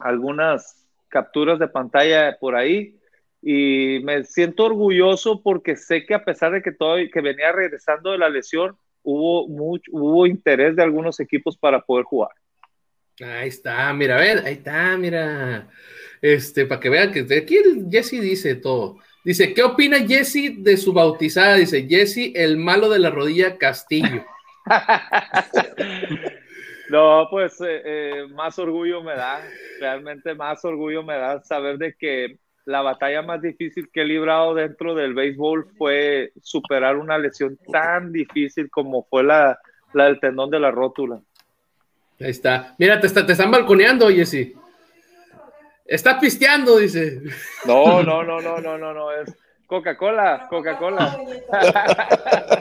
algunas 0.00 0.86
capturas 1.08 1.58
de 1.58 1.68
pantalla 1.68 2.36
por 2.38 2.54
ahí 2.54 2.98
y 3.40 4.00
me 4.04 4.24
siento 4.24 4.64
orgulloso 4.64 5.42
porque 5.42 5.76
sé 5.76 6.04
que 6.04 6.14
a 6.14 6.24
pesar 6.24 6.52
de 6.52 6.62
que 6.62 6.72
todo 6.72 6.96
que 7.12 7.20
venía 7.20 7.52
regresando 7.52 8.10
de 8.10 8.18
la 8.18 8.28
lesión 8.28 8.76
hubo 9.02 9.48
mucho 9.48 9.90
hubo 9.94 10.26
interés 10.26 10.76
de 10.76 10.82
algunos 10.82 11.20
equipos 11.20 11.56
para 11.56 11.80
poder 11.80 12.04
jugar 12.04 12.32
Ahí 13.20 13.48
está, 13.48 13.92
mira, 13.92 14.16
a 14.16 14.20
ver, 14.20 14.38
ahí 14.44 14.54
está, 14.54 14.96
mira. 14.96 15.68
Este, 16.20 16.66
para 16.66 16.80
que 16.80 16.88
vean 16.88 17.12
que 17.12 17.20
aquí 17.36 17.58
Jesse 17.90 18.20
dice 18.20 18.54
todo. 18.54 18.98
Dice, 19.24 19.52
¿qué 19.54 19.62
opina 19.62 19.98
Jesse 19.98 20.54
de 20.58 20.76
su 20.76 20.92
bautizada? 20.92 21.56
Dice, 21.56 21.86
Jesse, 21.88 22.32
el 22.34 22.56
malo 22.56 22.88
de 22.88 22.98
la 22.98 23.10
rodilla 23.10 23.58
Castillo. 23.58 24.24
no, 26.90 27.26
pues 27.30 27.60
eh, 27.60 27.82
eh, 27.84 28.26
más 28.34 28.58
orgullo 28.58 29.02
me 29.02 29.14
da, 29.14 29.42
realmente 29.80 30.34
más 30.34 30.64
orgullo 30.64 31.02
me 31.02 31.14
da 31.14 31.42
saber 31.42 31.78
de 31.78 31.94
que 31.94 32.38
la 32.64 32.82
batalla 32.82 33.22
más 33.22 33.40
difícil 33.40 33.88
que 33.92 34.02
he 34.02 34.04
librado 34.04 34.54
dentro 34.54 34.94
del 34.94 35.14
béisbol 35.14 35.70
fue 35.76 36.32
superar 36.42 36.96
una 36.96 37.18
lesión 37.18 37.58
tan 37.72 38.12
difícil 38.12 38.70
como 38.70 39.04
fue 39.04 39.24
la, 39.24 39.58
la 39.94 40.04
del 40.04 40.20
tendón 40.20 40.50
de 40.50 40.60
la 40.60 40.70
rótula. 40.70 41.20
Ahí 42.20 42.30
está. 42.30 42.74
Mira, 42.78 43.00
te, 43.00 43.06
está, 43.06 43.24
te 43.24 43.32
están 43.32 43.50
balconeando, 43.50 44.08
Jesse. 44.08 44.54
Está 45.84 46.20
pisteando, 46.20 46.78
dice. 46.78 47.22
No, 47.64 48.02
no, 48.02 48.22
no, 48.22 48.40
no, 48.40 48.60
no, 48.60 48.76
no, 48.76 48.92
no. 48.92 49.12
Es 49.12 49.34
Coca-Cola, 49.68 50.46
Coca-Cola. 50.48 51.18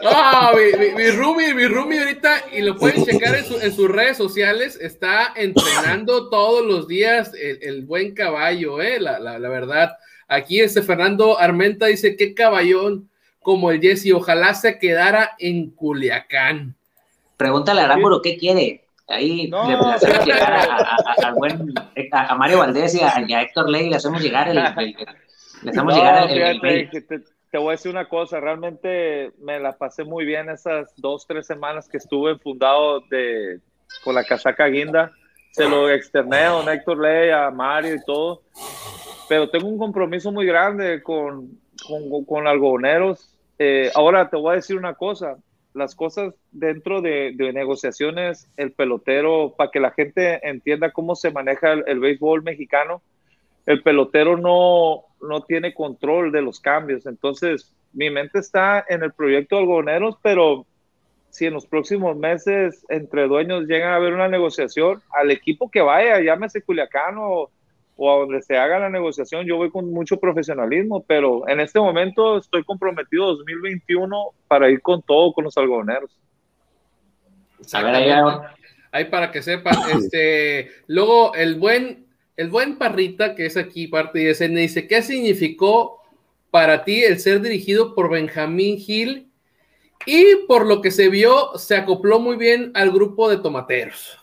No, 0.03 0.51
mi, 0.53 0.93
mi, 0.95 1.09
Rumi, 1.11 1.53
mi 1.53 1.67
Rumi 1.67 1.97
ahorita, 1.97 2.45
y 2.53 2.61
lo 2.61 2.77
pueden 2.77 3.03
checar 3.05 3.35
en, 3.35 3.45
su, 3.45 3.59
en, 3.59 3.73
sus 3.73 3.89
redes 3.89 4.17
sociales, 4.17 4.77
está 4.79 5.33
entrenando 5.35 6.29
todos 6.29 6.65
los 6.65 6.87
días 6.87 7.33
el, 7.33 7.59
el 7.61 7.85
buen 7.85 8.13
caballo, 8.13 8.81
eh, 8.81 8.99
la, 8.99 9.19
la, 9.19 9.39
la, 9.39 9.49
verdad. 9.49 9.97
Aquí 10.27 10.59
este 10.59 10.81
Fernando 10.81 11.39
Armenta 11.39 11.87
dice, 11.87 12.15
qué 12.15 12.33
caballón 12.33 13.09
como 13.39 13.71
el 13.71 13.81
Jesse, 13.81 14.11
ojalá 14.13 14.53
se 14.53 14.77
quedara 14.77 15.31
en 15.39 15.71
Culiacán. 15.71 16.75
Pregúntale 17.37 17.81
a 17.81 17.85
Arámburo 17.85 18.21
qué 18.21 18.37
quiere. 18.37 18.86
Ahí 19.07 19.47
le, 19.47 19.57
hacemos 19.57 20.25
llegar 20.25 20.53
a, 20.53 21.27
a, 21.27 21.33
buen, 21.33 21.73
a, 22.11 22.35
Mario 22.35 22.59
Valdés 22.59 22.93
y 22.95 23.01
a, 23.33 23.41
Héctor 23.41 23.69
Ley, 23.69 23.89
le 23.89 23.95
hacemos 23.95 24.21
llegar 24.21 24.49
el, 24.49 24.55
le 24.55 25.71
hacemos 25.71 25.95
llegar 25.95 26.29
el, 26.29 26.89
te, 26.89 27.01
te, 27.49 27.57
voy 27.57 27.69
a 27.69 27.71
decir 27.71 27.89
una 27.89 28.09
cosa, 28.09 28.41
realmente 28.41 29.31
me 29.39 29.59
la 29.59 29.71
pasé 29.71 30.03
muy 30.03 30.25
bien 30.25 30.49
esas 30.49 30.93
dos, 30.97 31.25
tres 31.25 31.47
semanas 31.47 31.87
que 31.87 31.97
estuve 31.97 32.37
fundado 32.37 32.99
de, 33.09 33.61
con 34.03 34.13
la 34.13 34.25
casaca 34.25 34.65
guinda. 34.67 35.11
Se 35.51 35.67
lo 35.67 35.89
externé 35.89 36.37
a 36.37 36.49
don 36.49 36.69
Héctor 36.69 36.99
Ley, 36.99 37.31
a 37.31 37.49
Mario 37.49 37.95
y 37.95 38.03
todo. 38.05 38.41
Pero 39.27 39.49
tengo 39.49 39.67
un 39.67 39.77
compromiso 39.77 40.31
muy 40.31 40.45
grande 40.45 41.01
con, 41.01 41.59
con, 41.87 42.25
con 42.25 42.45
algodoneros. 42.45 43.33
Eh, 43.57 43.89
ahora 43.95 44.29
te 44.29 44.37
voy 44.37 44.51
a 44.51 44.55
decir 44.55 44.77
una 44.77 44.93
cosa 44.93 45.37
las 45.77 45.95
cosas 45.95 46.33
dentro 46.51 47.01
de, 47.01 47.33
negociaciones, 47.53 48.49
el 48.57 48.71
pelotero, 48.71 49.53
para 49.57 49.71
que 49.71 49.79
la 49.79 49.91
gente 49.91 50.47
entienda 50.47 50.91
cómo 50.91 51.15
se 51.15 51.31
maneja 51.31 51.73
el, 51.73 51.99
béisbol 51.99 52.43
mexicano, 52.43 53.01
el 53.65 53.83
pelotero 53.83 54.37
no, 54.37 55.03
no 55.21 55.41
tiene 55.43 55.73
control 55.73 56.31
de 56.31 56.41
los 56.41 56.59
cambios. 56.59 57.05
Entonces, 57.05 57.73
mi 57.93 58.09
mente 58.09 58.39
está 58.39 58.85
en 58.87 59.03
el 59.03 59.13
proyecto 59.13 59.55
de 59.55 59.61
algodoneros, 59.61 60.17
pero 60.21 60.65
si 61.29 61.45
en 61.45 61.53
los 61.53 61.67
próximos 61.67 62.17
meses 62.17 62.85
entre 62.89 63.27
dueños 63.27 63.67
llegan 63.67 63.91
a 63.91 63.95
haber 63.95 64.13
una 64.13 64.27
negociación, 64.27 65.01
al 65.11 65.31
equipo 65.31 65.69
que 65.69 65.81
vaya, 65.81 66.19
llámese 66.21 66.61
Culiacán 66.61 67.15
o 67.97 68.11
a 68.13 68.19
donde 68.19 68.41
se 68.43 68.55
haga 68.55 68.79
la 68.79 68.89
negociación, 68.89 69.45
yo 69.45 69.57
voy 69.57 69.71
con 69.71 69.91
mucho 69.91 70.17
profesionalismo, 70.17 71.03
pero 71.03 71.47
en 71.49 71.59
este 71.59 71.79
momento 71.79 72.37
estoy 72.37 72.63
comprometido 72.63 73.35
2021 73.35 74.33
para 74.47 74.69
ir 74.69 74.81
con 74.81 75.01
todo 75.01 75.33
con 75.33 75.43
los 75.43 75.57
algodoneros. 75.57 76.15
A 77.73 77.81
ver, 77.81 77.95
ahí, 77.95 78.11
ahí 78.91 79.05
para 79.05 79.31
que 79.31 79.41
sepan, 79.41 79.75
este, 79.97 80.69
luego 80.85 81.33
el 81.33 81.55
buen, 81.55 82.05
el 82.37 82.49
buen 82.49 82.77
Parrita, 82.77 83.33
que 83.33 83.47
es 83.47 83.57
aquí 83.57 83.87
parte 83.87 84.19
de 84.19 84.35
SN, 84.35 84.55
dice, 84.55 84.87
¿qué 84.87 85.01
significó 85.01 86.03
para 86.51 86.83
ti 86.83 87.03
el 87.03 87.19
ser 87.19 87.41
dirigido 87.41 87.95
por 87.95 88.11
Benjamín 88.11 88.77
Gil? 88.77 89.31
Y 90.05 90.45
por 90.47 90.67
lo 90.67 90.81
que 90.81 90.91
se 90.91 91.09
vio, 91.09 91.57
se 91.57 91.75
acopló 91.75 92.19
muy 92.19 92.37
bien 92.37 92.71
al 92.75 92.91
grupo 92.91 93.27
de 93.29 93.37
tomateros. 93.37 94.19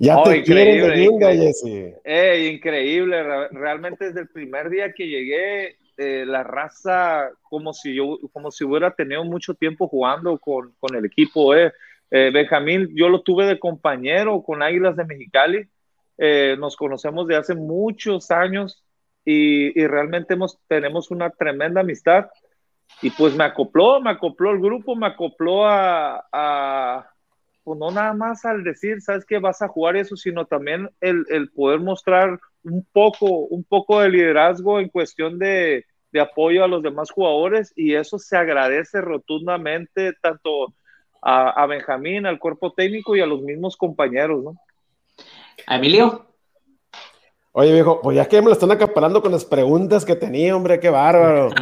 Ya 0.00 0.22
te 0.22 0.38
increíble, 0.38 1.04
increíble. 1.04 2.00
Eh, 2.04 2.50
increíble, 2.54 3.48
realmente 3.50 4.06
desde 4.06 4.20
el 4.20 4.28
primer 4.28 4.70
día 4.70 4.94
que 4.94 5.06
llegué, 5.06 5.76
eh, 5.98 6.24
la 6.26 6.42
raza, 6.42 7.30
como 7.42 7.74
si 7.74 7.94
yo, 7.94 8.18
como 8.32 8.50
si 8.50 8.64
hubiera 8.64 8.94
tenido 8.94 9.22
mucho 9.24 9.52
tiempo 9.52 9.88
jugando 9.88 10.38
con, 10.38 10.72
con 10.80 10.96
el 10.96 11.04
equipo. 11.04 11.54
Eh. 11.54 11.70
eh. 12.10 12.30
Benjamín, 12.32 12.88
yo 12.94 13.10
lo 13.10 13.20
tuve 13.20 13.44
de 13.44 13.58
compañero 13.58 14.42
con 14.42 14.62
Águilas 14.62 14.96
de 14.96 15.04
Mexicali. 15.04 15.68
Eh, 16.16 16.56
nos 16.58 16.76
conocemos 16.76 17.28
de 17.28 17.36
hace 17.36 17.54
muchos 17.54 18.30
años 18.30 18.82
y, 19.22 19.78
y 19.78 19.86
realmente 19.86 20.32
hemos, 20.32 20.58
tenemos 20.66 21.10
una 21.10 21.28
tremenda 21.28 21.82
amistad. 21.82 22.30
Y 23.02 23.10
pues 23.10 23.36
me 23.36 23.44
acopló, 23.44 24.00
me 24.00 24.10
acopló 24.10 24.52
el 24.52 24.60
grupo, 24.60 24.96
me 24.96 25.08
acopló 25.08 25.66
a, 25.66 26.26
a 26.32 27.09
pues 27.70 27.78
no 27.78 27.92
nada 27.92 28.12
más 28.14 28.44
al 28.44 28.64
decir, 28.64 29.00
sabes 29.00 29.24
que 29.24 29.38
vas 29.38 29.62
a 29.62 29.68
jugar 29.68 29.94
eso, 29.96 30.16
sino 30.16 30.44
también 30.44 30.90
el, 31.00 31.24
el, 31.28 31.52
poder 31.52 31.78
mostrar 31.78 32.40
un 32.64 32.84
poco, 32.92 33.26
un 33.26 33.62
poco 33.62 34.00
de 34.00 34.08
liderazgo 34.08 34.80
en 34.80 34.88
cuestión 34.88 35.38
de, 35.38 35.84
de, 36.10 36.20
apoyo 36.20 36.64
a 36.64 36.66
los 36.66 36.82
demás 36.82 37.12
jugadores 37.12 37.72
y 37.76 37.94
eso 37.94 38.18
se 38.18 38.36
agradece 38.36 39.00
rotundamente 39.00 40.14
tanto 40.20 40.74
a, 41.22 41.50
a, 41.50 41.66
Benjamín, 41.66 42.26
al 42.26 42.40
cuerpo 42.40 42.72
técnico 42.72 43.14
y 43.14 43.20
a 43.20 43.26
los 43.26 43.40
mismos 43.40 43.76
compañeros, 43.76 44.42
¿no? 44.42 44.56
Emilio. 45.68 46.26
Oye, 47.52 47.72
viejo, 47.72 48.00
pues 48.02 48.16
ya 48.16 48.26
que 48.26 48.40
me 48.40 48.48
lo 48.48 48.54
están 48.54 48.72
acaparando 48.72 49.22
con 49.22 49.30
las 49.30 49.44
preguntas 49.44 50.04
que 50.04 50.16
tenía, 50.16 50.56
hombre, 50.56 50.80
qué 50.80 50.90
bárbaro. 50.90 51.50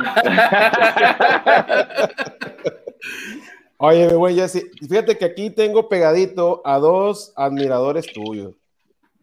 Oye, 3.81 4.09
mi 4.09 4.15
buen 4.15 4.35
Jesse, 4.35 4.71
fíjate 4.89 5.17
que 5.17 5.25
aquí 5.25 5.51
tengo 5.51 5.89
pegadito 5.89 6.61
a 6.65 6.79
dos 6.79 7.33
admiradores 7.37 8.13
tuyos. 8.13 8.55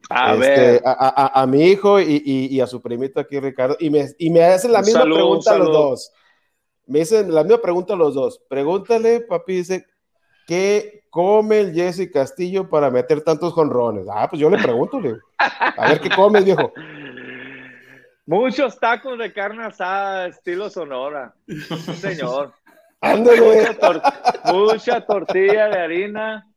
A 0.10 0.34
este, 0.34 0.48
ver. 0.48 0.82
A, 0.86 0.92
a, 0.92 1.42
a, 1.42 1.46
mi 1.48 1.64
hijo 1.64 2.00
y, 2.00 2.22
y, 2.26 2.56
y, 2.56 2.62
a 2.62 2.68
su 2.68 2.82
primito 2.82 3.20
aquí, 3.20 3.38
Ricardo. 3.40 3.76
Y 3.80 3.90
me, 3.90 4.08
y 4.18 4.30
me 4.30 4.44
hacen 4.44 4.72
la 4.72 4.82
misma 4.82 5.02
salud, 5.02 5.16
pregunta 5.16 5.56
a 5.56 5.58
los 5.58 5.72
dos. 5.72 6.12
Me 6.86 7.02
hacen 7.02 7.34
la 7.34 7.44
misma 7.44 7.62
pregunta 7.62 7.96
a 7.96 7.98
los 7.98 8.14
dos. 8.14 8.42
Pregúntale, 8.48 9.22
papi, 9.22 9.58
dice, 9.58 9.86
¿qué 10.48 11.04
come 11.10 11.60
el 11.60 11.74
Jesse 11.74 12.10
Castillo 12.10 12.70
para 12.70 12.90
meter 12.90 13.22
tantos 13.22 13.52
jonrones? 13.52 14.06
Ah, 14.10 14.30
pues 14.30 14.40
yo 14.40 14.50
le 14.50 14.58
pregunto, 14.58 15.02
le 15.02 15.18
a 15.38 15.90
ver 15.90 16.00
qué 16.00 16.10
comes, 16.12 16.46
viejo. 16.46 16.72
Muchos 18.26 18.80
tacos 18.80 19.20
de 19.20 19.34
carne 19.34 19.66
asada, 19.66 20.28
estilo 20.28 20.70
Sonora. 20.70 21.36
señor. 22.00 22.54
Mucha, 23.02 23.74
tor 23.78 24.02
mucha, 24.52 25.06
tortilla 25.06 25.68
de 25.68 25.80
harina, 25.80 26.52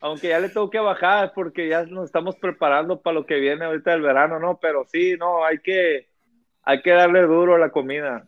aunque 0.00 0.28
ya 0.28 0.38
le 0.38 0.48
tengo 0.48 0.70
que 0.70 0.78
bajar 0.78 1.32
porque 1.34 1.68
ya 1.68 1.84
nos 1.84 2.06
estamos 2.06 2.36
preparando 2.36 3.00
para 3.00 3.14
lo 3.14 3.26
que 3.26 3.36
viene 3.36 3.64
ahorita 3.64 3.90
del 3.90 4.02
verano, 4.02 4.38
¿no? 4.38 4.58
Pero 4.58 4.84
sí, 4.86 5.16
no, 5.18 5.44
hay 5.44 5.58
que, 5.58 6.08
hay 6.62 6.80
que 6.82 6.90
darle 6.92 7.22
duro 7.22 7.56
a 7.56 7.58
la 7.58 7.70
comida. 7.70 8.26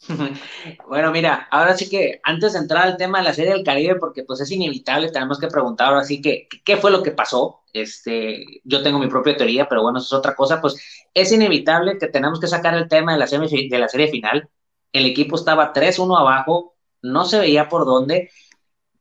Bueno, 0.88 1.10
mira, 1.10 1.48
ahora 1.50 1.76
sí 1.76 1.88
que 1.88 2.20
antes 2.24 2.52
de 2.52 2.60
entrar 2.60 2.84
al 2.86 2.96
tema 2.96 3.18
de 3.18 3.24
la 3.24 3.34
Serie 3.34 3.52
del 3.52 3.64
Caribe, 3.64 3.96
porque 3.96 4.24
pues 4.24 4.40
es 4.40 4.50
inevitable, 4.50 5.10
tenemos 5.10 5.38
que 5.38 5.48
preguntar 5.48 5.88
ahora 5.88 6.04
sí 6.04 6.20
que, 6.20 6.48
¿qué 6.64 6.76
fue 6.76 6.90
lo 6.90 7.02
que 7.02 7.10
pasó? 7.10 7.60
Este, 7.72 8.44
yo 8.64 8.82
tengo 8.82 8.98
mi 8.98 9.08
propia 9.08 9.36
teoría, 9.36 9.68
pero 9.68 9.82
bueno, 9.82 9.98
eso 9.98 10.06
es 10.06 10.18
otra 10.18 10.34
cosa, 10.34 10.60
pues 10.60 10.76
es 11.14 11.32
inevitable 11.32 11.98
que 11.98 12.08
tenemos 12.08 12.40
que 12.40 12.46
sacar 12.46 12.74
el 12.74 12.88
tema 12.88 13.12
de 13.12 13.18
la, 13.18 13.26
de 13.26 13.78
la 13.78 13.88
serie 13.88 14.08
final, 14.08 14.48
el 14.92 15.06
equipo 15.06 15.36
estaba 15.36 15.72
3-1 15.72 16.18
abajo, 16.18 16.74
no 17.02 17.24
se 17.24 17.38
veía 17.38 17.68
por 17.68 17.84
dónde. 17.84 18.30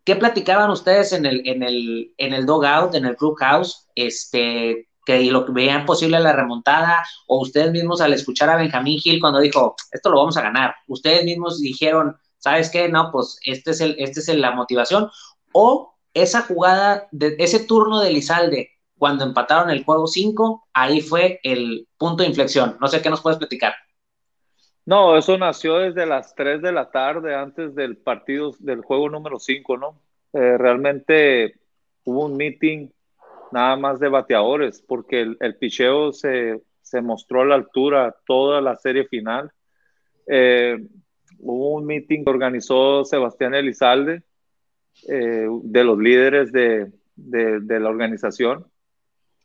¿Qué 0.04 0.16
platicaban 0.16 0.70
ustedes 0.70 1.14
en 1.14 1.26
el, 1.26 1.48
en 1.48 1.64
el, 1.64 2.14
en 2.18 2.34
el 2.34 2.46
dogout, 2.46 2.96
en 2.96 3.06
el 3.06 3.16
clubhouse? 3.16 3.88
Este, 3.96 4.90
que 5.06 5.24
lo 5.24 5.46
veían 5.52 5.86
posible 5.86 6.20
la 6.20 6.34
remontada, 6.34 7.04
o 7.28 7.42
ustedes 7.42 7.72
mismos 7.72 8.00
al 8.00 8.14
escuchar 8.14 8.50
a 8.50 8.58
Benjamín 8.58 9.00
Gil 9.00 9.20
cuando 9.20 9.40
dijo, 9.40 9.76
esto 9.92 10.12
lo 10.12 10.20
vamos 10.20 10.38
a 10.38 10.42
ganar, 10.42 10.76
ustedes 10.88 11.26
mismos 11.26 11.60
dijeron, 11.60 12.16
¿sabes 12.38 12.70
qué? 12.70 12.90
No, 12.90 13.12
pues 13.12 13.40
este 13.44 13.72
es, 13.72 13.82
el, 13.82 13.96
este 13.98 14.20
es 14.20 14.28
la 14.36 14.52
motivación, 14.52 15.10
o 15.52 15.96
esa 16.14 16.42
jugada, 16.42 17.08
de, 17.12 17.36
ese 17.40 17.60
turno 17.60 18.02
de 18.02 18.12
Lizalde, 18.12 18.70
cuando 19.00 19.24
empataron 19.24 19.70
el 19.72 19.84
juego 19.84 20.06
5, 20.06 20.68
ahí 20.74 21.02
fue 21.02 21.40
el 21.44 21.88
punto 21.98 22.24
de 22.24 22.30
inflexión. 22.30 22.78
No 22.80 22.88
sé 22.88 23.02
qué 23.02 23.10
nos 23.10 23.22
puedes 23.22 23.40
platicar. 23.40 23.74
No, 24.90 25.16
eso 25.16 25.38
nació 25.38 25.78
desde 25.78 26.08
las 26.08 26.34
3 26.34 26.64
de 26.64 26.72
la 26.72 26.90
tarde, 26.90 27.36
antes 27.36 27.76
del 27.76 27.96
partido 27.96 28.56
del 28.58 28.82
juego 28.82 29.08
número 29.08 29.38
5, 29.38 29.78
¿no? 29.78 30.02
Eh, 30.34 30.58
realmente 30.58 31.60
hubo 32.06 32.26
un 32.26 32.36
meeting 32.36 32.90
nada 33.52 33.76
más 33.76 34.00
de 34.00 34.10
bateadores, 34.10 34.82
porque 34.82 35.22
el, 35.22 35.38
el 35.42 35.58
picheo 35.58 36.12
se, 36.12 36.64
se, 36.82 37.02
mostró 37.02 37.44
a 37.44 37.46
la 37.46 37.54
altura 37.54 38.16
toda 38.26 38.62
la 38.62 38.76
serie 38.78 39.06
final. 39.06 39.52
Eh, 40.26 40.84
hubo 41.38 41.76
un 41.76 41.86
meeting 41.86 42.24
que 42.24 42.32
organizó 42.32 43.06
Sebastián 43.06 43.54
Elizalde, 43.54 44.24
eh, 45.08 45.48
de 45.66 45.84
los 45.84 46.00
líderes 46.00 46.52
de, 46.52 46.92
de, 47.16 47.60
de 47.60 47.80
la 47.80 47.90
organización, 47.90 48.66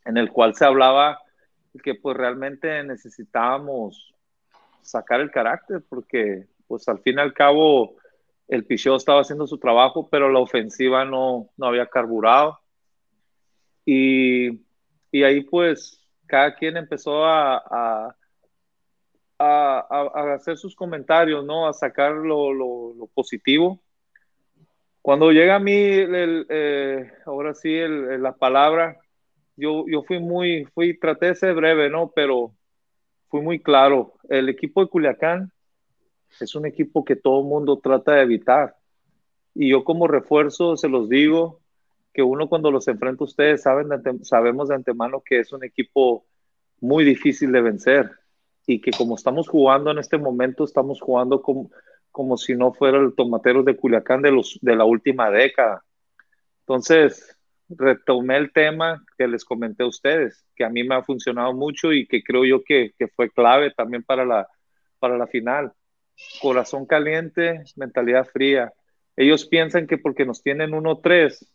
en 0.07 0.17
el 0.17 0.33
cual 0.33 0.55
se 0.55 0.65
hablaba 0.65 1.19
que 1.83 1.97
pues 1.97 2.17
realmente 2.17 2.83
necesitábamos 2.83 4.13
sacar 4.85 5.20
el 5.20 5.31
carácter, 5.31 5.83
porque 5.88 6.47
pues 6.66 6.88
al 6.88 7.01
fin 7.01 7.18
y 7.18 7.20
al 7.20 7.33
cabo 7.33 7.97
el 8.49 8.64
picheo 8.64 8.97
estaba 8.97 9.20
haciendo 9.20 9.47
su 9.47 9.59
trabajo, 9.59 10.09
pero 10.11 10.31
la 10.31 10.38
ofensiva 10.38 11.05
no, 11.05 11.51
no 11.57 11.66
había 11.66 11.87
carburado. 11.87 12.61
Y, 13.85 14.61
y, 15.11 15.23
ahí 15.23 15.42
pues 15.42 16.01
cada 16.27 16.55
quien 16.55 16.77
empezó 16.77 17.25
a, 17.25 17.57
a, 17.59 18.16
a, 19.38 20.35
hacer 20.35 20.57
sus 20.57 20.75
comentarios, 20.75 21.44
¿no? 21.44 21.68
A 21.68 21.73
sacar 21.73 22.12
lo, 22.12 22.53
lo, 22.53 22.94
lo 22.94 23.07
positivo. 23.09 23.81
Cuando 25.03 25.33
llega 25.33 25.57
a 25.57 25.61
mí, 25.61 25.75
el, 25.75 26.47
eh, 26.49 27.12
ahora 27.27 27.55
sí, 27.55 27.75
el, 27.75 28.23
la 28.23 28.35
palabra, 28.37 28.99
yo, 29.55 29.85
yo 29.87 30.03
fui 30.03 30.18
muy, 30.18 30.64
fui, 30.75 30.99
traté 30.99 31.27
de 31.27 31.35
ser 31.35 31.55
breve, 31.55 31.90
¿no? 31.90 32.11
Pero 32.14 32.55
fui 33.35 33.42
muy 33.42 33.59
claro, 33.59 34.12
el 34.29 34.49
equipo 34.49 34.81
de 34.81 34.88
Culiacán 34.88 35.51
es 36.38 36.55
un 36.55 36.66
equipo 36.66 37.05
que 37.05 37.16
todo 37.16 37.40
el 37.40 37.49
mundo 37.49 37.81
trata 37.83 38.12
de 38.12 38.23
evitar. 38.23 38.77
Y 39.57 39.70
yo 39.70 39.83
como 39.83 40.07
refuerzo 40.07 40.77
se 40.77 40.88
los 40.88 41.09
digo, 41.09 41.61
que 42.12 42.23
uno 42.23 42.49
cuando 42.49 42.70
los 42.70 42.87
enfrenta 42.87 43.25
a 43.25 43.27
ustedes 43.27 43.62
saben 43.62 43.88
de 43.88 44.25
sabemos 44.25 44.68
de 44.68 44.77
antemano 44.77 45.20
que 45.20 45.40
es 45.40 45.53
un 45.53 45.64
equipo 45.64 46.25
muy 46.81 47.03
difícil 47.05 47.51
de 47.51 47.61
vencer 47.61 48.12
y 48.68 48.81
que 48.81 48.92
como 48.92 49.16
estamos 49.16 49.49
jugando 49.49 49.90
en 49.90 49.99
este 49.99 50.16
momento, 50.16 50.62
estamos 50.62 51.01
jugando 51.01 51.42
como, 51.42 51.73
como 52.12 52.37
si 52.37 52.55
no 52.55 52.73
fuera 52.73 53.01
el 53.01 53.16
tomatero 53.16 53.64
de 53.64 53.77
Culiacán 53.77 54.23
de, 54.23 54.31
los, 54.31 54.61
de 54.62 54.77
la 54.77 54.85
última 54.85 55.29
década. 55.33 55.83
Entonces, 56.61 57.34
retomé 57.68 58.37
el 58.37 58.53
tema 58.53 59.05
que 59.16 59.27
les 59.27 59.44
comenté 59.44 59.83
a 59.83 59.88
ustedes, 59.88 60.44
que 60.55 60.64
a 60.64 60.70
mí 60.70 60.85
me 60.85 60.94
ha 60.94 61.03
funcionado 61.03 61.53
mucho 61.55 61.92
y 61.92 62.07
que 62.07 62.22
creo 62.22 62.44
yo 62.44 62.62
que, 62.62 62.92
que 62.98 63.09
fue 63.09 63.31
clave 63.31 63.72
también 63.72 64.03
para 64.03 64.24
la, 64.24 64.48
para 64.98 65.16
la 65.16 65.27
final. 65.27 65.72
Corazón 66.40 66.87
caliente, 66.87 67.64
mentalidad 67.77 68.27
fría. 68.27 68.72
Ellos 69.16 69.46
piensan 69.46 69.87
que 69.87 69.98
porque 69.98 70.24
nos 70.24 70.42
tienen 70.42 70.72
1-3, 70.72 71.46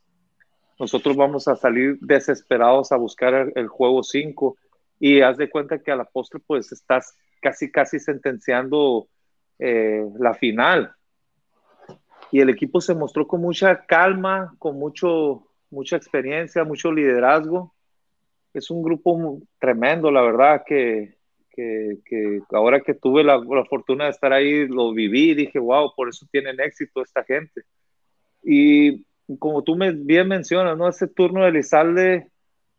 nosotros 0.80 1.16
vamos 1.18 1.48
a 1.48 1.56
salir 1.56 1.98
desesperados 2.00 2.92
a 2.92 2.98
buscar 2.98 3.34
el, 3.34 3.52
el 3.56 3.68
juego 3.68 4.02
5 4.02 4.56
y 5.00 5.22
haz 5.22 5.38
de 5.38 5.50
cuenta 5.50 5.80
que 5.80 5.92
a 5.92 5.96
la 5.96 6.06
postre 6.06 6.42
pues 6.46 6.72
estás 6.72 7.16
casi 7.42 7.72
casi 7.72 8.00
sentenciando 8.00 9.08
eh, 9.60 10.06
la 10.18 10.34
final. 10.34 10.94
Y 12.32 12.42
el 12.42 12.50
equipo 12.50 12.80
se 12.80 12.94
mostró 12.94 13.28
con 13.28 13.42
mucha 13.42 13.86
calma, 13.86 14.54
con 14.60 14.78
mucho 14.78 15.49
mucha 15.70 15.96
experiencia, 15.96 16.64
mucho 16.64 16.92
liderazgo. 16.92 17.74
Es 18.54 18.70
un 18.70 18.82
grupo 18.82 19.40
tremendo, 19.60 20.12
la 20.12 20.22
verdad, 20.22 20.64
que, 20.66 21.16
que, 21.52 21.98
que 22.06 22.42
ahora 22.52 22.82
que 22.82 22.94
tuve 22.94 23.24
la, 23.24 23.38
la, 23.38 23.66
fortuna 23.66 24.06
de 24.06 24.12
estar 24.12 24.34
ahí, 24.34 24.68
lo 24.68 24.94
viví 24.94 25.32
y 25.32 25.36
dije, 25.36 25.60
wow, 25.60 25.94
por 25.96 26.10
eso 26.10 26.26
tienen 26.32 26.60
éxito 26.60 27.02
esta 27.02 27.24
gente. 27.24 27.64
Y 28.42 29.06
como 29.38 29.64
tú 29.64 29.76
me, 29.76 29.92
bien 29.92 30.28
mencionas, 30.28 30.78
¿no? 30.78 30.90
Ese 30.90 31.08
turno 31.08 31.46
de 31.46 31.52
Lizalde 31.52 32.28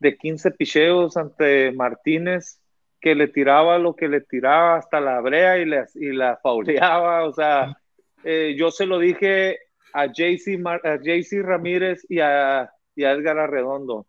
de 0.00 0.16
15 0.16 0.50
picheos 0.52 1.16
ante 1.16 1.72
Martínez, 1.72 2.60
que 3.00 3.14
le 3.14 3.28
tiraba 3.28 3.78
lo 3.78 3.94
que 3.94 4.08
le 4.08 4.20
tiraba 4.20 4.76
hasta 4.76 5.00
la 5.00 5.20
brea 5.20 5.58
y, 5.58 5.70
y 5.94 6.12
la 6.12 6.38
fauleaba. 6.42 7.24
O 7.24 7.32
sea, 7.32 7.76
eh, 8.24 8.54
yo 8.58 8.70
se 8.70 8.86
lo 8.86 8.98
dije 8.98 9.58
a 9.92 10.06
JC, 10.06 10.60
a 10.84 10.96
JC 10.96 11.42
Ramírez 11.42 12.04
y 12.08 12.20
a, 12.20 12.70
y 13.00 13.04
a 13.04 13.12
Edgar 13.12 13.38
Arredondo. 13.38 14.06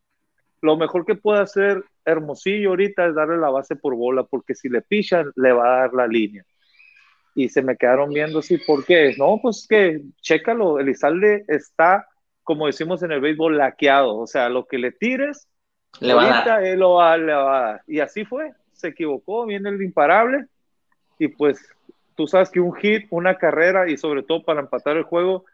Lo 0.61 0.75
mejor 0.75 1.05
que 1.05 1.15
puede 1.15 1.39
hacer 1.39 1.83
Hermosillo 2.03 2.69
ahorita 2.69 3.07
es 3.07 3.15
darle 3.15 3.37
la 3.37 3.49
base 3.49 3.75
por 3.75 3.95
bola, 3.95 4.23
porque 4.23 4.53
si 4.53 4.67
le 4.69 4.81
pichan, 4.81 5.31
le 5.35 5.53
va 5.53 5.65
a 5.65 5.81
dar 5.81 5.93
la 5.93 6.07
línea. 6.07 6.43
Y 7.33 7.47
se 7.49 7.61
me 7.61 7.77
quedaron 7.77 8.09
viendo 8.09 8.39
así, 8.39 8.57
¿por 8.57 8.85
qué? 8.85 9.15
No, 9.17 9.39
pues 9.41 9.65
que, 9.67 10.01
chécalo, 10.21 10.79
Elizalde 10.79 11.45
está, 11.47 12.05
como 12.43 12.67
decimos 12.67 13.01
en 13.03 13.13
el 13.13 13.21
béisbol, 13.21 13.57
laqueado. 13.57 14.17
O 14.17 14.27
sea, 14.27 14.49
lo 14.49 14.65
que 14.65 14.77
le 14.77 14.91
tires, 14.91 15.47
le 16.01 16.13
va 16.13 16.41
a 16.41 16.45
dar. 16.45 16.63
Él 16.65 16.79
lo 16.79 16.95
va, 16.95 17.17
le 17.17 17.33
va 17.33 17.57
a 17.57 17.71
dar. 17.71 17.81
Y 17.87 17.99
así 18.01 18.25
fue, 18.25 18.51
se 18.73 18.89
equivocó, 18.89 19.45
viene 19.45 19.69
el 19.69 19.81
imparable. 19.81 20.47
Y 21.17 21.29
pues 21.29 21.65
tú 22.15 22.27
sabes 22.27 22.49
que 22.49 22.59
un 22.59 22.73
hit, 22.75 23.07
una 23.09 23.37
carrera 23.37 23.89
y 23.89 23.97
sobre 23.97 24.23
todo 24.23 24.43
para 24.43 24.59
empatar 24.59 24.97
el 24.97 25.03
juego, 25.03 25.45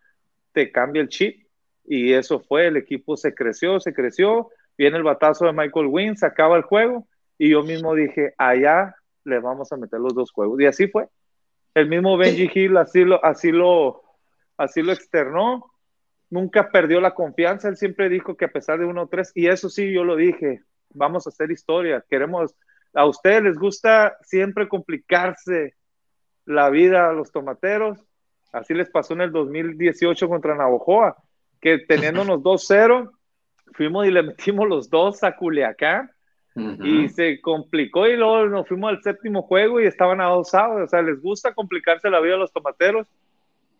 te 0.54 0.72
cambia 0.72 1.04
el 1.04 1.10
chip. 1.10 1.47
Y 1.88 2.14
eso 2.14 2.40
fue, 2.42 2.68
el 2.68 2.78
equipo 2.78 3.18
se 3.18 3.34
creció, 3.34 3.80
se 3.80 3.94
creció 3.94 4.50
viene 4.78 4.98
el 4.98 5.04
batazo 5.04 5.46
de 5.46 5.54
Michael 5.54 5.88
Wynn, 5.88 6.18
se 6.18 6.26
acaba 6.26 6.56
el 6.56 6.64
juego 6.64 7.08
y 7.38 7.50
yo 7.50 7.64
mismo 7.64 7.96
dije, 7.96 8.34
allá 8.38 8.96
le 9.24 9.40
vamos 9.40 9.72
a 9.72 9.78
meter 9.78 10.00
los 10.00 10.14
dos 10.14 10.32
juegos. 10.32 10.60
Y 10.62 10.66
así 10.66 10.88
fue. 10.88 11.08
El 11.74 11.90
mismo 11.90 12.18
Benji 12.18 12.50
Hill 12.54 12.78
así 12.78 13.04
lo, 13.04 13.24
así 13.24 13.52
lo, 13.52 14.04
así 14.56 14.82
lo 14.82 14.92
externó. 14.92 15.72
Nunca 16.30 16.70
perdió 16.70 17.02
la 17.02 17.14
confianza. 17.14 17.68
Él 17.68 17.78
siempre 17.78 18.10
dijo 18.10 18.36
que 18.36 18.46
a 18.46 18.52
pesar 18.52 18.80
de 18.80 18.86
1-3, 18.86 19.32
y 19.36 19.48
eso 19.48 19.70
sí, 19.70 19.92
yo 19.92 20.04
lo 20.04 20.16
dije, 20.16 20.64
vamos 20.94 21.26
a 21.26 21.30
hacer 21.30 21.52
historia. 21.52 22.04
Queremos, 22.10 22.56
a 22.94 23.06
ustedes 23.06 23.44
les 23.44 23.58
gusta 23.58 24.18
siempre 24.22 24.68
complicarse 24.68 25.76
la 26.46 26.70
vida 26.70 27.10
a 27.10 27.14
los 27.14 27.32
tomateros. 27.32 28.00
Así 28.52 28.74
les 28.74 28.90
pasó 28.90 29.14
en 29.14 29.22
el 29.22 29.32
2018 29.32 30.28
contra 30.28 30.56
Navojoa, 30.56 31.18
que 31.62 31.80
teniéndonos 31.80 32.40
2-0, 32.40 33.12
fuimos 33.74 34.08
y 34.08 34.12
le 34.12 34.24
metimos 34.24 34.68
los 34.68 34.90
dos 34.90 35.24
a 35.24 35.36
Culiacán 35.36 36.12
y 36.84 37.10
se 37.10 37.40
complicó 37.40 38.08
y 38.08 38.18
luego 38.18 38.48
nos 38.48 38.68
fuimos 38.68 38.90
al 38.90 39.04
séptimo 39.04 39.44
juego 39.44 39.80
y 39.80 39.86
estaban 39.86 40.22
adosados. 40.22 40.82
O 40.82 40.88
sea, 40.88 41.02
les 41.04 41.22
gusta 41.22 41.54
complicarse 41.54 42.10
la 42.10 42.20
vida 42.20 42.34
a 42.34 42.38
los 42.38 42.52
tomateros. 42.52 43.08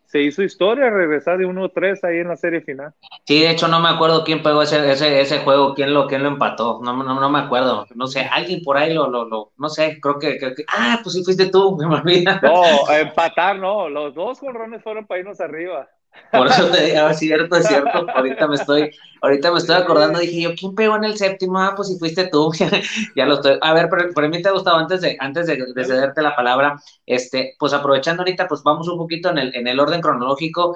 Se 0.06 0.22
hizo 0.22 0.42
historia 0.44 0.90
regresar 0.90 1.38
de 1.38 1.46
1-3 1.46 2.04
ahí 2.04 2.20
en 2.20 2.30
la 2.30 2.38
serie 2.38 2.62
final. 2.62 2.94
Sí, 3.26 3.42
de 3.42 3.50
hecho 3.50 3.68
no 3.68 3.82
me 3.82 3.90
acuerdo 3.90 4.24
quién 4.24 4.42
pegó 4.42 4.62
ese, 4.62 4.90
ese, 4.90 5.20
ese 5.20 5.40
juego, 5.40 5.74
quién 5.74 5.94
lo, 5.94 6.08
quién 6.08 6.24
lo 6.24 6.30
empató. 6.30 6.80
No, 6.82 6.94
no, 6.96 7.20
no 7.20 7.30
me 7.30 7.40
acuerdo. 7.40 7.88
No 7.96 8.08
sé, 8.08 8.22
alguien 8.22 8.64
por 8.64 8.78
ahí 8.78 8.94
lo, 8.94 9.10
lo, 9.10 9.26
lo 9.26 9.52
no 9.58 9.70
sé, 9.70 10.00
creo 10.00 10.18
que, 10.18 10.38
creo 10.38 10.56
que, 10.56 10.64
Ah, 10.70 11.00
pues 11.04 11.14
sí 11.16 11.24
fuiste 11.26 11.50
tú, 11.50 11.76
me 11.80 11.94
olvidé. 11.94 12.24
No, 12.42 12.92
empatar 12.92 13.58
no. 13.58 13.90
Los 13.90 14.14
dos 14.14 14.40
colrones 14.40 14.82
fueron 14.82 15.08
para 15.08 15.20
irnos 15.20 15.42
arriba. 15.42 15.90
Por 16.32 16.48
eso 16.48 16.68
te 16.70 16.86
digo, 16.86 17.08
es 17.08 17.20
cierto, 17.20 17.56
es 17.56 17.68
cierto. 17.68 18.06
Ahorita 18.14 18.48
me 18.48 18.56
estoy, 18.56 18.92
ahorita 19.22 19.52
me 19.52 19.60
estoy 19.60 19.76
acordando, 19.76 20.20
dije 20.20 20.42
yo, 20.42 20.56
¿quién 20.56 20.76
pegó 20.76 20.96
en 20.96 21.06
el 21.06 21.18
séptimo? 21.18 21.60
Ah, 21.60 21.74
pues 21.76 21.88
si 21.88 21.98
fuiste 21.98 22.28
tú, 22.28 22.52
ya 23.16 23.26
lo 23.26 23.36
estoy. 23.36 23.58
A 23.62 23.74
ver, 23.74 23.88
pero, 23.90 24.10
pero 24.14 24.30
mí 24.30 24.42
te 24.42 24.50
ha 24.50 24.52
gustado, 24.52 24.78
antes 24.78 25.02
de, 25.02 25.18
antes 25.20 25.48
de, 25.48 25.86
cederte 25.86 26.22
la 26.22 26.36
palabra, 26.36 26.82
este, 27.06 27.56
pues 27.60 27.74
aprovechando 27.74 28.22
ahorita, 28.22 28.48
pues 28.48 28.62
vamos 28.64 28.88
un 28.88 28.98
poquito 28.98 29.30
en 29.30 29.38
el, 29.38 29.56
en 29.56 29.68
el 29.68 29.80
orden 29.80 30.02
cronológico. 30.02 30.76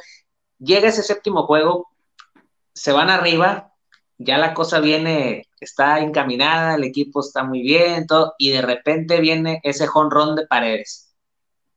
Llega 0.60 0.90
ese 0.90 1.04
séptimo 1.04 1.44
juego, 1.44 1.90
se 2.74 2.92
van 2.92 3.10
arriba, 3.10 3.74
ya 4.18 4.38
la 4.38 4.54
cosa 4.54 4.80
viene, 4.80 5.48
está 5.60 6.00
encaminada, 6.00 6.76
el 6.76 6.84
equipo 6.84 7.22
está 7.22 7.44
muy 7.44 7.62
bien, 7.62 8.08
todo, 8.08 8.36
y 8.38 8.52
de 8.52 8.62
repente 8.62 9.20
viene 9.20 9.60
ese 9.64 9.88
jonrón 9.88 10.36
de 10.36 10.48
paredes. 10.48 11.14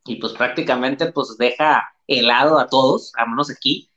Y 0.05 0.17
pues 0.17 0.35
prácticamente 0.35 1.11
pues 1.13 1.37
deja 1.39 1.94
helado 2.07 2.59
a 2.59 2.69
todos, 2.69 3.13
vámonos 3.17 3.51
aquí. 3.51 3.91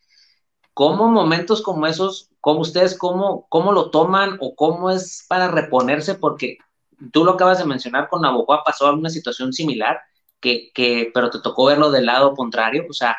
¿Cómo 0.74 1.08
momentos 1.10 1.62
como 1.62 1.88
esos, 1.88 2.30
cómo 2.39 2.62
ustedes, 2.62 2.98
cómo, 2.98 3.48
cómo 3.50 3.72
lo 3.72 3.89
toman 3.89 4.38
o 4.39 4.56
cómo 4.56 4.91
es 4.91 5.26
para 5.28 5.48
reponerse? 5.48 6.15
Porque 6.15 6.58
tú 7.12 7.26
lo 7.26 7.32
acabas 7.32 7.60
de 7.60 7.65
mencionar 7.65 8.10
con 8.10 8.22
Navajo, 8.22 8.46
pasó 8.65 8.93
una 8.93 9.10
situación 9.10 9.54
similar, 9.54 10.00
que, 10.39 10.72
que, 10.74 11.12
pero 11.13 11.30
te 11.30 11.39
tocó 11.39 11.65
verlo 11.65 11.91
del 11.91 12.06
lado 12.06 12.36
contrario. 12.36 12.86
O 12.89 12.93
sea, 12.93 13.17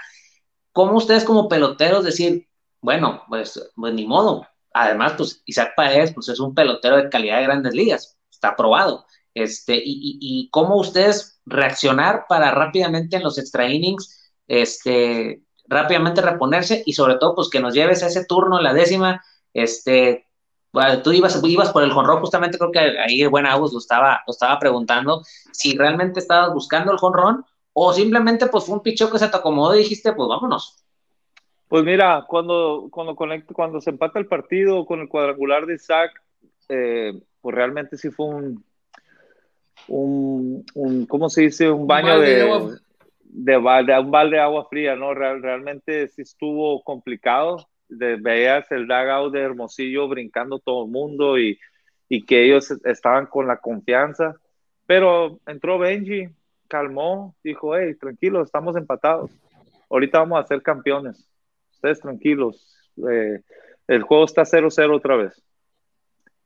¿cómo 0.72 0.96
ustedes 0.96 1.24
como 1.24 1.48
peloteros 1.48 2.05
decir, 2.05 2.48
bueno, 2.81 3.24
pues, 3.29 3.61
pues 3.74 3.94
ni 3.94 4.07
modo? 4.07 4.46
Además, 4.72 5.14
pues 5.16 5.42
Isaac 5.46 5.72
Paredes 5.77 6.14
pues, 6.14 6.29
es 6.29 6.40
un 6.40 6.55
pelotero 6.55 6.96
de 6.96 7.09
calidad 7.11 7.38
de 7.38 7.44
grandes 7.44 7.74
ligas, 7.74 8.16
está 8.31 8.48
aprobado. 8.51 9.05
Este, 9.35 9.77
y, 9.77 9.81
y, 9.83 10.18
y 10.20 10.51
cómo 10.51 10.77
ustedes 10.77 11.40
reaccionar 11.44 12.27
para 12.29 12.51
rápidamente 12.51 13.16
en 13.16 13.22
los 13.24 13.38
extra 13.38 13.68
innings 13.68 14.17
este, 14.49 15.43
rápidamente 15.69 16.23
reponerse 16.23 16.83
y 16.85 16.95
sobre 16.95 17.17
todo, 17.17 17.35
pues 17.35 17.49
que 17.51 17.61
nos 17.61 17.75
lleves 17.75 18.03
a 18.03 18.09
ese 18.09 18.25
turno, 18.25 18.61
la 18.61 18.73
décima, 18.73 19.23
este, 19.55 20.27
bueno, 20.73 21.03
tú 21.03 21.13
ibas, 21.13 21.41
ibas 21.45 21.71
por 21.73 21.83
el 21.83 21.93
jonrón, 21.93 22.21
justamente 22.21 22.59
creo 22.59 22.73
que 22.73 22.79
ahí 22.79 23.23
el 23.23 23.29
buen 23.29 23.47
Agus 23.47 23.73
lo 23.73 23.79
estaba, 23.79 24.23
lo 24.27 24.33
estaba 24.33 24.59
preguntando, 24.59 25.23
si 25.53 25.77
realmente 25.77 26.21
estabas 26.21 26.53
buscando 26.53 26.91
el 26.93 26.99
jonrón 26.99 27.45
o 27.73 27.93
simplemente 27.93 28.47
pues 28.47 28.65
fue 28.65 28.75
un 28.77 28.83
picheo 28.83 29.11
que 29.11 29.19
se 29.19 29.29
te 29.29 29.37
acomodó 29.37 29.75
y 29.75 29.79
dijiste, 29.79 30.13
pues 30.13 30.29
vámonos. 30.29 30.85
Pues 31.69 31.85
mira, 31.85 32.25
cuando, 32.27 32.89
cuando, 32.91 33.15
conecto, 33.15 33.53
cuando 33.53 33.81
se 33.81 33.91
empata 33.91 34.19
el 34.19 34.27
partido 34.27 34.87
con 34.87 35.01
el 35.01 35.09
cuadrangular 35.09 35.67
de 35.67 35.75
Isaac, 35.75 36.11
eh, 36.71 37.13
pues 37.43 37.55
realmente 37.55 37.99
sí 37.99 38.11
fue 38.11 38.27
un, 38.27 38.65
un, 39.87 40.65
un, 40.75 41.07
¿cómo 41.07 41.29
se 41.29 41.43
dice? 41.43 41.71
Un 41.71 41.87
baño 41.87 42.19
de, 42.21 42.79
de, 43.31 43.57
un 43.57 44.11
balde 44.11 44.37
de 44.37 44.43
agua 44.43 44.67
fría, 44.69 44.97
¿no? 44.97 45.14
realmente 45.14 46.09
sí 46.09 46.23
estuvo 46.23 46.83
complicado. 46.83 47.69
De, 47.88 48.17
veías 48.17 48.71
el 48.71 48.87
dugout 48.87 49.33
de 49.33 49.41
Hermosillo 49.41 50.09
brincando 50.09 50.59
todo 50.59 50.85
el 50.85 50.91
mundo 50.91 51.38
y, 51.38 51.59
y 52.09 52.25
que 52.25 52.45
ellos 52.45 52.71
estaban 52.85 53.27
con 53.27 53.47
la 53.47 53.59
confianza. 53.59 54.37
Pero 54.87 55.41
entró 55.47 55.79
Benji, 55.79 56.29
calmó, 56.69 57.35
dijo, 57.43 57.77
hey, 57.77 57.95
tranquilos, 57.95 58.47
estamos 58.47 58.77
empatados. 58.77 59.31
Ahorita 59.91 60.19
vamos 60.21 60.41
a 60.41 60.47
ser 60.47 60.62
campeones. 60.62 61.29
Ustedes 61.73 62.01
tranquilos. 62.01 62.91
Eh, 63.11 63.41
el 63.87 64.03
juego 64.03 64.25
está 64.25 64.43
0-0 64.43 64.95
otra 64.95 65.17
vez. 65.17 65.43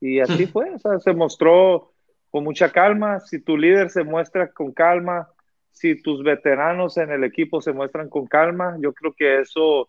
Y 0.01 0.21
así 0.21 0.47
fue, 0.53 0.71
o 0.71 0.79
sea, 0.79 0.99
se 1.01 1.12
mostró 1.12 1.92
con 2.31 2.45
mucha 2.45 2.71
calma. 2.71 3.21
Si 3.21 3.40
tu 3.40 3.57
líder 3.57 3.90
se 3.90 4.05
muestra 4.05 4.53
con 4.53 4.73
calma, 4.73 5.29
si 5.72 6.00
tus 6.00 6.22
veteranos 6.22 6.96
en 6.98 7.11
el 7.11 7.24
equipo 7.24 7.61
se 7.61 7.72
muestran 7.72 8.08
con 8.08 8.26
calma, 8.26 8.76
yo 8.80 8.92
creo 8.92 9.12
que 9.12 9.40
eso 9.40 9.88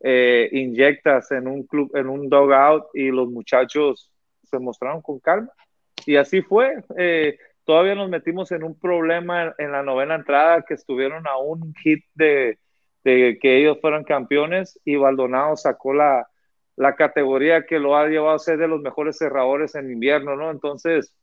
eh, 0.00 0.48
inyectas 0.52 1.32
en 1.32 1.48
un 1.48 1.64
club, 1.64 1.90
en 1.96 2.08
un 2.08 2.28
dugout 2.28 2.84
y 2.94 3.10
los 3.10 3.28
muchachos 3.28 4.10
se 4.44 4.58
mostraron 4.58 5.02
con 5.02 5.18
calma. 5.18 5.50
Y 6.06 6.16
así 6.16 6.42
fue. 6.42 6.84
Eh, 6.96 7.38
todavía 7.64 7.94
nos 7.94 8.08
metimos 8.08 8.52
en 8.52 8.62
un 8.62 8.78
problema 8.78 9.54
en 9.58 9.72
la 9.72 9.82
novena 9.82 10.14
entrada 10.14 10.64
que 10.66 10.74
estuvieron 10.74 11.26
a 11.26 11.38
un 11.38 11.74
hit 11.74 12.04
de, 12.14 12.58
de 13.04 13.38
que 13.40 13.58
ellos 13.58 13.78
fueran 13.80 14.04
campeones 14.04 14.78
y 14.84 14.96
Baldonado 14.96 15.56
sacó 15.56 15.94
la, 15.94 16.28
la 16.76 16.94
categoría 16.94 17.66
que 17.66 17.78
lo 17.78 17.96
ha 17.96 18.08
llevado 18.08 18.34
a 18.34 18.38
ser 18.38 18.58
de 18.58 18.68
los 18.68 18.80
mejores 18.80 19.18
cerradores 19.18 19.74
en 19.74 19.90
invierno, 19.90 20.36
¿no? 20.36 20.50
Entonces, 20.50 21.14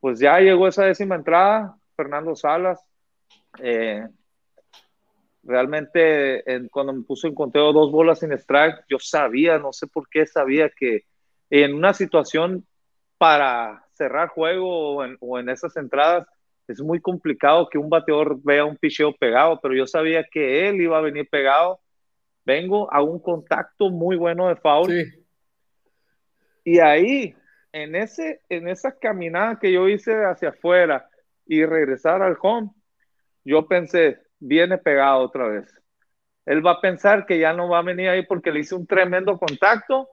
pues 0.00 0.18
ya 0.18 0.38
llegó 0.40 0.68
esa 0.68 0.84
décima 0.84 1.14
entrada, 1.14 1.76
Fernando 1.96 2.34
Salas, 2.34 2.84
eh, 3.58 4.06
realmente 5.42 6.44
cuando 6.70 6.92
me 6.92 7.02
puso 7.02 7.26
en 7.26 7.34
conteo 7.34 7.72
dos 7.72 7.90
bolas 7.90 8.20
sin 8.20 8.32
strike, 8.32 8.84
yo 8.88 8.98
sabía, 8.98 9.58
no 9.58 9.72
sé 9.72 9.86
por 9.86 10.08
qué 10.08 10.26
sabía 10.26 10.70
que 10.70 11.04
en 11.50 11.74
una 11.74 11.92
situación 11.92 12.66
para 13.18 13.84
cerrar 13.92 14.28
juego 14.28 14.96
o 15.20 15.38
en, 15.38 15.48
esas 15.50 15.76
entradas 15.76 16.26
es 16.66 16.80
muy 16.80 17.00
complicado 17.00 17.68
que 17.68 17.76
un 17.76 17.90
bateador 17.90 18.40
vea 18.42 18.64
un 18.64 18.76
picheo 18.76 19.14
pegado, 19.14 19.60
pero 19.60 19.74
yo 19.74 19.86
sabía 19.86 20.24
que 20.24 20.68
él 20.68 20.80
iba 20.80 20.96
a 20.96 21.02
venir 21.02 21.28
pegado. 21.28 21.80
Vengo 22.46 22.90
a 22.92 23.02
un 23.02 23.18
contacto 23.18 23.90
muy 23.90 24.16
bueno 24.16 24.48
de 24.48 24.56
foul. 24.56 24.90
Y 26.64 26.78
ahí, 26.78 27.34
en, 27.72 27.96
ese, 27.96 28.40
en 28.48 28.68
esa 28.68 28.96
caminada 28.96 29.58
que 29.58 29.72
yo 29.72 29.88
hice 29.88 30.24
hacia 30.24 30.50
afuera 30.50 31.10
y 31.44 31.64
regresar 31.64 32.22
al 32.22 32.38
home, 32.40 32.70
yo 33.44 33.66
pensé, 33.66 34.20
viene 34.38 34.78
pegado 34.78 35.20
otra 35.20 35.48
vez. 35.48 35.72
Él 36.46 36.64
va 36.66 36.72
a 36.72 36.80
pensar 36.80 37.26
que 37.26 37.38
ya 37.38 37.52
no 37.52 37.68
va 37.68 37.78
a 37.78 37.82
venir 37.82 38.08
ahí 38.08 38.26
porque 38.26 38.50
le 38.50 38.60
hice 38.60 38.74
un 38.74 38.86
tremendo 38.86 39.38
contacto 39.38 40.08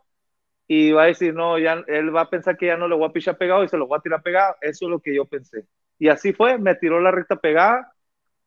y 0.68 0.92
va 0.92 1.04
a 1.04 1.08
decir, 1.08 1.34
no, 1.34 1.58
ya, 1.58 1.84
él 1.88 2.16
va 2.16 2.22
a 2.22 2.30
pensar 2.30 2.58
que 2.58 2.68
ya 2.68 2.78
no 2.78 2.88
le 2.88 2.96
voy 2.96 3.08
a 3.10 3.14
pichar 3.14 3.38
pegado 3.38 3.64
y 3.64 3.70
se 3.70 3.78
lo 3.78 3.88
voy 3.88 3.98
a 3.98 4.02
tirar 4.02 4.22
pegado. 4.22 4.56
Eso 4.62 4.86
es 4.86 4.92
lo 4.92 5.00
que 5.00 5.16
yo 5.16 5.26
pensé. 5.26 5.66
Y 6.00 6.10
así 6.10 6.34
fue, 6.34 6.58
me 6.58 6.76
tiró 6.76 7.00
la 7.00 7.12
recta 7.12 7.38
pegada 7.38 7.94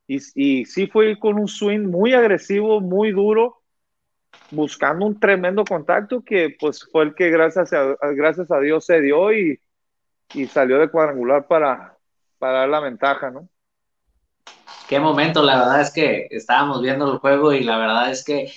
y, 0.06 0.18
y 0.34 0.64
sí 0.66 0.86
fue 0.86 1.18
con 1.18 1.38
un 1.38 1.48
swing 1.48 1.86
muy 1.86 2.14
agresivo, 2.14 2.80
muy 2.80 3.12
duro, 3.12 3.62
buscando 4.50 5.06
un 5.06 5.18
tremendo 5.18 5.64
contacto 5.64 6.22
que 6.24 6.56
pues 6.58 6.88
fue 6.90 7.04
el 7.04 7.14
que 7.14 7.30
gracias 7.30 7.72
a, 7.72 7.96
gracias 8.14 8.50
a 8.50 8.60
Dios 8.60 8.84
se 8.84 9.00
dio 9.00 9.32
y, 9.32 9.60
y 10.34 10.46
salió 10.46 10.78
de 10.78 10.90
cuadrangular 10.90 11.46
para, 11.46 11.96
para 12.38 12.60
dar 12.60 12.68
la 12.68 12.80
ventaja, 12.80 13.30
¿no? 13.30 13.48
Qué 14.88 14.98
momento, 14.98 15.42
la 15.42 15.58
verdad 15.58 15.80
es 15.82 15.92
que 15.92 16.26
estábamos 16.30 16.82
viendo 16.82 17.12
el 17.12 17.18
juego 17.18 17.52
y 17.52 17.62
la 17.62 17.78
verdad 17.78 18.10
es 18.10 18.24
que 18.24 18.52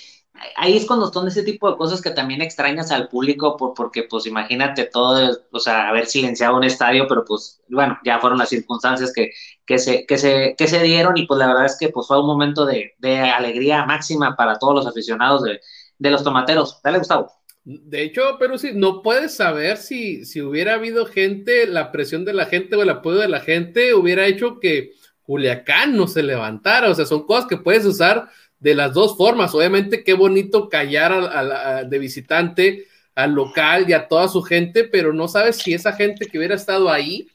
ahí 0.56 0.76
es 0.76 0.86
cuando 0.86 1.12
son 1.12 1.28
ese 1.28 1.42
tipo 1.42 1.70
de 1.70 1.76
cosas 1.76 2.02
que 2.02 2.10
también 2.10 2.42
extrañas 2.42 2.90
al 2.90 3.08
público, 3.08 3.56
por, 3.56 3.74
porque 3.74 4.02
pues 4.04 4.26
imagínate 4.26 4.84
todo, 4.86 5.38
o 5.52 5.60
sea, 5.60 5.88
haber 5.88 6.06
silenciado 6.06 6.56
un 6.56 6.64
estadio, 6.64 7.06
pero 7.08 7.24
pues 7.24 7.60
bueno, 7.68 7.98
ya 8.04 8.18
fueron 8.18 8.38
las 8.38 8.48
circunstancias 8.48 9.12
que, 9.12 9.30
que, 9.64 9.78
se, 9.78 10.06
que, 10.06 10.18
se, 10.18 10.54
que 10.58 10.66
se 10.66 10.82
dieron 10.82 11.16
y 11.16 11.26
pues 11.26 11.38
la 11.38 11.46
verdad 11.46 11.66
es 11.66 11.76
que 11.78 11.88
pues 11.90 12.06
fue 12.06 12.20
un 12.20 12.26
momento 12.26 12.66
de, 12.66 12.94
de 12.98 13.20
alegría 13.20 13.84
máxima 13.84 14.34
para 14.36 14.58
todos 14.58 14.74
los 14.74 14.86
aficionados 14.86 15.42
de, 15.44 15.60
de 15.98 16.10
los 16.10 16.24
tomateros. 16.24 16.80
Dale, 16.82 16.98
Gustavo. 16.98 17.30
De 17.64 18.02
hecho, 18.02 18.36
pero 18.38 18.58
sí, 18.58 18.72
no 18.74 19.00
puedes 19.00 19.36
saber 19.36 19.78
si, 19.78 20.26
si 20.26 20.42
hubiera 20.42 20.74
habido 20.74 21.06
gente, 21.06 21.66
la 21.66 21.92
presión 21.92 22.24
de 22.26 22.34
la 22.34 22.44
gente 22.44 22.76
o 22.76 22.82
el 22.82 22.90
apoyo 22.90 23.18
de 23.18 23.28
la 23.28 23.40
gente 23.40 23.94
hubiera 23.94 24.26
hecho 24.26 24.60
que 24.60 24.92
Culiacán 25.24 25.96
no 25.96 26.06
se 26.06 26.22
levantara. 26.22 26.90
O 26.90 26.94
sea, 26.94 27.06
son 27.06 27.26
cosas 27.26 27.46
que 27.46 27.56
puedes 27.56 27.84
usar 27.84 28.28
de 28.58 28.74
las 28.74 28.94
dos 28.94 29.16
formas. 29.16 29.54
Obviamente, 29.54 30.04
qué 30.04 30.14
bonito 30.14 30.68
callar 30.68 31.12
a, 31.12 31.84
de 31.84 31.98
visitante 31.98 32.86
al 33.14 33.32
local 33.32 33.84
y 33.88 33.92
a 33.92 34.08
toda 34.08 34.28
su 34.28 34.42
gente, 34.42 34.84
pero 34.84 35.12
no 35.12 35.28
sabes 35.28 35.56
si 35.56 35.74
esa 35.74 35.92
gente 35.92 36.26
que 36.26 36.38
hubiera 36.38 36.54
estado 36.54 36.90
ahí 36.90 37.28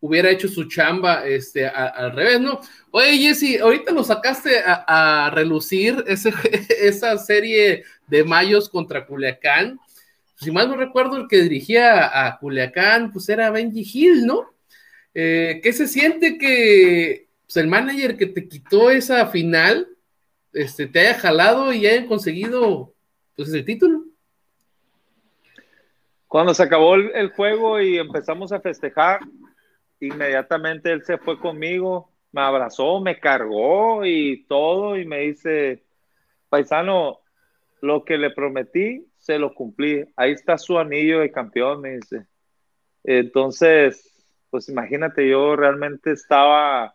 hubiera 0.00 0.30
hecho 0.30 0.48
su 0.48 0.64
chamba 0.64 1.24
este, 1.24 1.64
al 1.64 2.12
revés, 2.12 2.40
¿no? 2.40 2.60
Oye, 2.90 3.18
Jesse, 3.18 3.60
ahorita 3.60 3.92
lo 3.92 4.02
sacaste 4.02 4.60
a, 4.66 5.30
relucir 5.32 6.04
esa 6.08 7.16
serie 7.18 7.84
de 8.08 8.24
Mayos 8.24 8.68
contra 8.68 9.06
Culiacán. 9.06 9.78
Si 10.34 10.50
mal 10.50 10.68
no 10.68 10.76
recuerdo, 10.76 11.16
el 11.16 11.28
que 11.28 11.42
dirigía 11.42 12.26
a 12.26 12.36
Culiacán, 12.38 13.12
pues 13.12 13.28
era 13.28 13.52
Benji 13.52 13.88
Hill, 13.94 14.26
¿no? 14.26 14.50
Eh, 15.14 15.60
¿Qué 15.62 15.72
se 15.72 15.86
siente 15.86 16.36
que 16.36 17.21
pues, 17.52 17.64
el 17.64 17.70
manager 17.70 18.16
que 18.16 18.26
te 18.26 18.48
quitó 18.48 18.90
esa 18.90 19.26
final 19.26 19.86
este, 20.54 20.86
te 20.86 21.00
haya 21.00 21.18
jalado 21.18 21.72
y 21.72 21.86
hayan 21.86 22.06
conseguido 22.06 22.94
pues, 23.36 23.52
el 23.52 23.64
título. 23.64 24.04
Cuando 26.28 26.54
se 26.54 26.62
acabó 26.62 26.94
el, 26.94 27.30
juego 27.32 27.78
y 27.78 27.98
empezamos 27.98 28.52
a 28.52 28.60
festejar, 28.60 29.20
inmediatamente 30.00 30.90
él 30.92 31.04
se 31.04 31.18
fue 31.18 31.38
conmigo, 31.38 32.10
me 32.32 32.40
abrazó, 32.40 33.00
me 33.00 33.20
cargó 33.20 34.06
y 34.06 34.44
todo, 34.44 34.96
y 34.96 35.04
me 35.04 35.18
dice, 35.18 35.82
paisano, 36.48 37.20
lo 37.82 38.02
que 38.06 38.16
le 38.16 38.30
prometí, 38.30 39.06
se 39.18 39.38
lo 39.38 39.52
cumplí. 39.52 40.06
Ahí 40.16 40.32
está 40.32 40.56
su 40.56 40.78
anillo 40.78 41.20
de 41.20 41.30
campeón, 41.30 41.82
me 41.82 41.96
dice. 41.96 42.26
Entonces, 43.04 44.10
pues 44.48 44.70
imagínate, 44.70 45.28
yo 45.28 45.54
realmente 45.54 46.12
estaba 46.12 46.94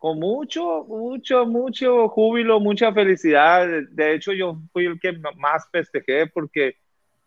con 0.00 0.18
mucho, 0.18 0.84
mucho, 0.88 1.44
mucho 1.46 2.08
júbilo, 2.08 2.58
mucha 2.58 2.92
felicidad. 2.92 3.68
De 3.90 4.14
hecho, 4.14 4.32
yo 4.32 4.56
fui 4.72 4.86
el 4.86 4.98
que 4.98 5.12
más 5.36 5.68
festejé 5.70 6.26
porque 6.26 6.76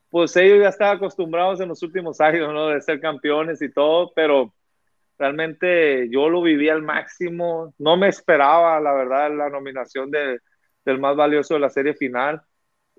pues 0.09 0.35
ellos 0.37 0.59
ya 0.63 0.69
estaban 0.69 0.97
acostumbrados 0.97 1.61
en 1.61 1.69
los 1.69 1.83
últimos 1.83 2.19
años, 2.19 2.51
¿no? 2.51 2.69
De 2.69 2.81
ser 2.81 2.99
campeones 2.99 3.61
y 3.61 3.71
todo, 3.71 4.11
pero 4.15 4.55
realmente 5.19 6.09
yo 6.09 6.29
lo 6.29 6.41
viví 6.41 6.67
al 6.69 6.81
máximo. 6.81 7.75
No 7.77 7.95
me 7.97 8.09
esperaba, 8.09 8.79
la 8.81 8.93
verdad, 8.93 9.31
la 9.35 9.49
nominación 9.51 10.09
de, 10.11 10.39
del 10.83 10.99
más 10.99 11.15
valioso 11.15 11.53
de 11.53 11.59
la 11.59 11.69
serie 11.69 11.93
final. 11.93 12.41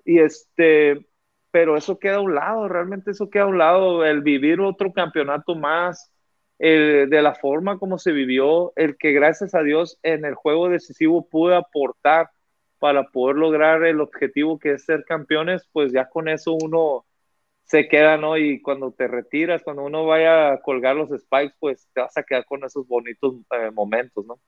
Y 0.05 0.19
este, 0.19 1.05
pero 1.51 1.75
eso 1.77 1.99
queda 1.99 2.17
a 2.17 2.21
un 2.21 2.35
lado, 2.35 2.69
realmente 2.69 3.11
eso 3.11 3.29
queda 3.29 3.43
a 3.43 3.47
un 3.47 3.57
lado, 3.57 4.05
el 4.05 4.21
vivir 4.21 4.61
otro 4.61 4.93
campeonato 4.93 5.55
más, 5.55 6.13
de 6.59 7.21
la 7.21 7.35
forma 7.35 7.77
como 7.79 7.97
se 7.97 8.11
vivió, 8.11 8.73
el 8.75 8.97
que 8.97 9.11
gracias 9.11 9.55
a 9.55 9.61
Dios 9.61 9.99
en 10.03 10.25
el 10.25 10.35
juego 10.35 10.69
decisivo 10.69 11.27
pude 11.27 11.55
aportar 11.55 12.29
para 12.79 13.09
poder 13.09 13.37
lograr 13.37 13.83
el 13.83 14.01
objetivo 14.01 14.59
que 14.59 14.73
es 14.73 14.85
ser 14.85 15.05
campeones, 15.05 15.67
pues 15.71 15.91
ya 15.91 16.09
con 16.09 16.29
eso 16.29 16.53
uno 16.53 17.05
se 17.63 17.87
queda, 17.87 18.17
¿no? 18.17 18.37
Y 18.37 18.61
cuando 18.61 18.91
te 18.91 19.07
retiras, 19.07 19.63
cuando 19.63 19.83
uno 19.83 20.05
vaya 20.05 20.53
a 20.53 20.61
colgar 20.61 20.95
los 20.95 21.09
spikes, 21.09 21.55
pues 21.59 21.89
te 21.93 22.01
vas 22.01 22.15
a 22.17 22.23
quedar 22.23 22.45
con 22.45 22.63
esos 22.63 22.87
bonitos 22.87 23.35
eh, 23.51 23.71
momentos, 23.71 24.25
¿no? 24.25 24.39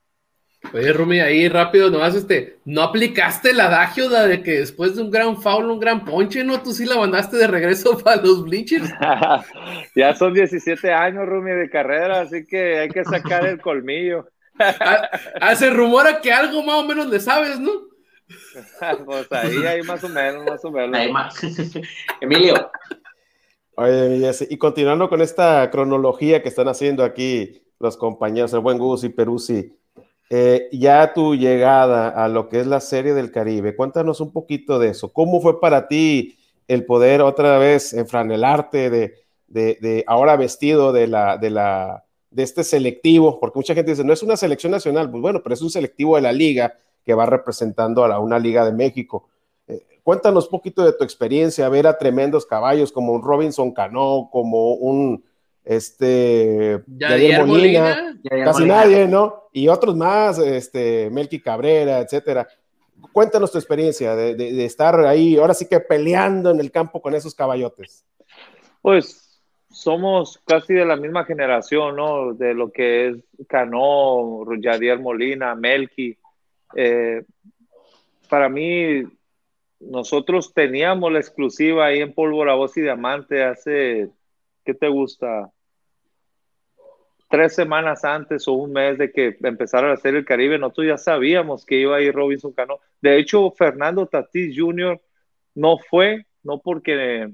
Oye, 0.72 0.92
Rumi, 0.92 1.20
ahí 1.20 1.48
rápido, 1.48 1.88
nomás 1.88 2.14
este, 2.14 2.58
¿no 2.64 2.82
aplicaste 2.82 3.50
el 3.50 3.60
adagio 3.60 4.08
de 4.08 4.42
que 4.42 4.58
después 4.58 4.96
de 4.96 5.02
un 5.02 5.10
gran 5.10 5.40
foul, 5.40 5.70
un 5.70 5.78
gran 5.78 6.04
ponche, 6.04 6.44
no? 6.44 6.60
Tú 6.60 6.72
sí 6.72 6.84
la 6.84 6.96
mandaste 6.96 7.36
de 7.36 7.46
regreso 7.46 7.96
para 8.04 8.20
los 8.20 8.44
bleachers. 8.44 8.90
ya 9.96 10.14
son 10.14 10.34
17 10.34 10.92
años, 10.92 11.26
Rumi, 11.26 11.52
de 11.52 11.70
carrera, 11.70 12.20
así 12.20 12.44
que 12.44 12.80
hay 12.80 12.88
que 12.88 13.04
sacar 13.04 13.46
el 13.46 13.60
colmillo. 13.60 14.28
Hace 15.40 15.70
rumora 15.70 16.20
que 16.20 16.32
algo 16.32 16.62
más 16.64 16.76
o 16.76 16.84
menos 16.84 17.06
le 17.06 17.20
sabes, 17.20 17.58
¿no? 17.60 17.70
pues 19.06 19.32
ahí, 19.32 19.64
ahí 19.64 19.82
más 19.82 20.02
o 20.04 20.08
menos, 20.08 20.44
más 20.44 20.64
o 20.64 20.70
menos. 20.70 20.98
Ahí 20.98 21.12
más. 21.12 21.34
Emilio. 22.20 22.70
Oye, 23.76 24.32
y 24.50 24.58
continuando 24.58 25.08
con 25.08 25.20
esta 25.22 25.70
cronología 25.70 26.42
que 26.42 26.48
están 26.48 26.66
haciendo 26.66 27.04
aquí 27.04 27.62
los 27.78 27.96
compañeros, 27.96 28.52
el 28.52 28.60
buen 28.60 28.76
Gus 28.76 29.04
y 29.04 29.08
Peruzzi, 29.08 29.77
eh, 30.30 30.68
ya 30.72 31.12
tu 31.14 31.34
llegada 31.34 32.10
a 32.10 32.28
lo 32.28 32.48
que 32.48 32.60
es 32.60 32.66
la 32.66 32.80
Serie 32.80 33.14
del 33.14 33.30
Caribe, 33.30 33.74
cuéntanos 33.74 34.20
un 34.20 34.32
poquito 34.32 34.78
de 34.78 34.90
eso. 34.90 35.12
¿Cómo 35.12 35.40
fue 35.40 35.60
para 35.60 35.88
ti 35.88 36.36
el 36.66 36.84
poder 36.84 37.22
otra 37.22 37.58
vez 37.58 37.94
enfranelarte 37.94 38.90
de, 38.90 39.14
de, 39.46 39.78
de 39.80 40.04
ahora 40.06 40.36
vestido 40.36 40.92
de, 40.92 41.06
la, 41.06 41.38
de, 41.38 41.50
la, 41.50 42.04
de 42.30 42.42
este 42.42 42.62
selectivo? 42.62 43.40
Porque 43.40 43.58
mucha 43.58 43.74
gente 43.74 43.92
dice, 43.92 44.04
no 44.04 44.12
es 44.12 44.22
una 44.22 44.36
selección 44.36 44.72
nacional, 44.72 45.10
pues 45.10 45.22
bueno, 45.22 45.40
pero 45.42 45.54
es 45.54 45.62
un 45.62 45.70
selectivo 45.70 46.16
de 46.16 46.22
la 46.22 46.32
liga 46.32 46.74
que 47.04 47.14
va 47.14 47.24
representando 47.24 48.04
a 48.04 48.18
una 48.18 48.38
liga 48.38 48.66
de 48.66 48.72
México. 48.72 49.28
Eh, 49.66 49.86
cuéntanos 50.02 50.44
un 50.44 50.50
poquito 50.50 50.84
de 50.84 50.92
tu 50.92 51.04
experiencia, 51.04 51.70
ver 51.70 51.86
a 51.86 51.96
tremendos 51.96 52.44
caballos 52.44 52.92
como 52.92 53.14
un 53.14 53.22
Robinson 53.22 53.72
Cano, 53.72 54.28
como 54.30 54.74
un 54.74 55.24
este, 55.68 56.82
Yadier 56.86 57.44
Molina, 57.44 58.18
casi 58.24 58.64
nadie, 58.64 59.06
¿no? 59.06 59.50
Y 59.52 59.68
otros 59.68 59.94
más, 59.94 60.38
este, 60.38 61.10
Melqui 61.10 61.40
Cabrera, 61.42 61.98
etcétera. 61.98 62.48
Cuéntanos 63.12 63.52
tu 63.52 63.58
experiencia 63.58 64.16
de, 64.16 64.64
estar 64.64 64.98
ahí, 65.00 65.36
ahora 65.36 65.52
sí 65.52 65.68
que 65.68 65.78
peleando 65.78 66.50
en 66.50 66.60
el 66.60 66.70
campo 66.70 67.02
con 67.02 67.14
esos 67.14 67.34
caballotes. 67.34 68.06
Pues 68.80 69.42
somos 69.70 70.40
casi 70.46 70.72
de 70.72 70.86
la 70.86 70.96
misma 70.96 71.26
generación, 71.26 71.96
¿no? 71.96 72.32
De 72.32 72.54
lo 72.54 72.72
que 72.72 73.08
es 73.08 73.16
Cano, 73.46 74.46
Yadier 74.58 74.98
Molina, 74.98 75.54
Melqui. 75.54 76.16
Eh, 76.76 77.24
para 78.30 78.48
mí, 78.48 79.02
nosotros 79.80 80.54
teníamos 80.54 81.12
la 81.12 81.18
exclusiva 81.18 81.84
ahí 81.84 82.00
en 82.00 82.14
Pólvora 82.14 82.54
Voz 82.54 82.74
y 82.78 82.80
Diamante 82.80 83.44
hace, 83.44 84.08
¿qué 84.64 84.72
te 84.72 84.88
gusta? 84.88 85.52
Tres 87.28 87.54
semanas 87.54 88.04
antes 88.04 88.48
o 88.48 88.52
un 88.52 88.72
mes 88.72 88.98
de 88.98 89.12
que 89.12 89.36
empezara 89.42 89.90
a 89.90 89.94
hacer 89.94 90.14
el 90.14 90.24
Caribe, 90.24 90.58
nosotros 90.58 90.86
ya 90.86 90.98
sabíamos 90.98 91.64
que 91.66 91.76
iba 91.76 91.96
a 91.96 92.00
ir 92.00 92.14
Robinson 92.14 92.52
Cano. 92.52 92.78
De 93.00 93.18
hecho, 93.18 93.50
Fernando 93.52 94.06
Tatís 94.06 94.54
Jr. 94.58 95.00
no 95.54 95.78
fue, 95.78 96.26
no 96.42 96.60
porque, 96.60 97.30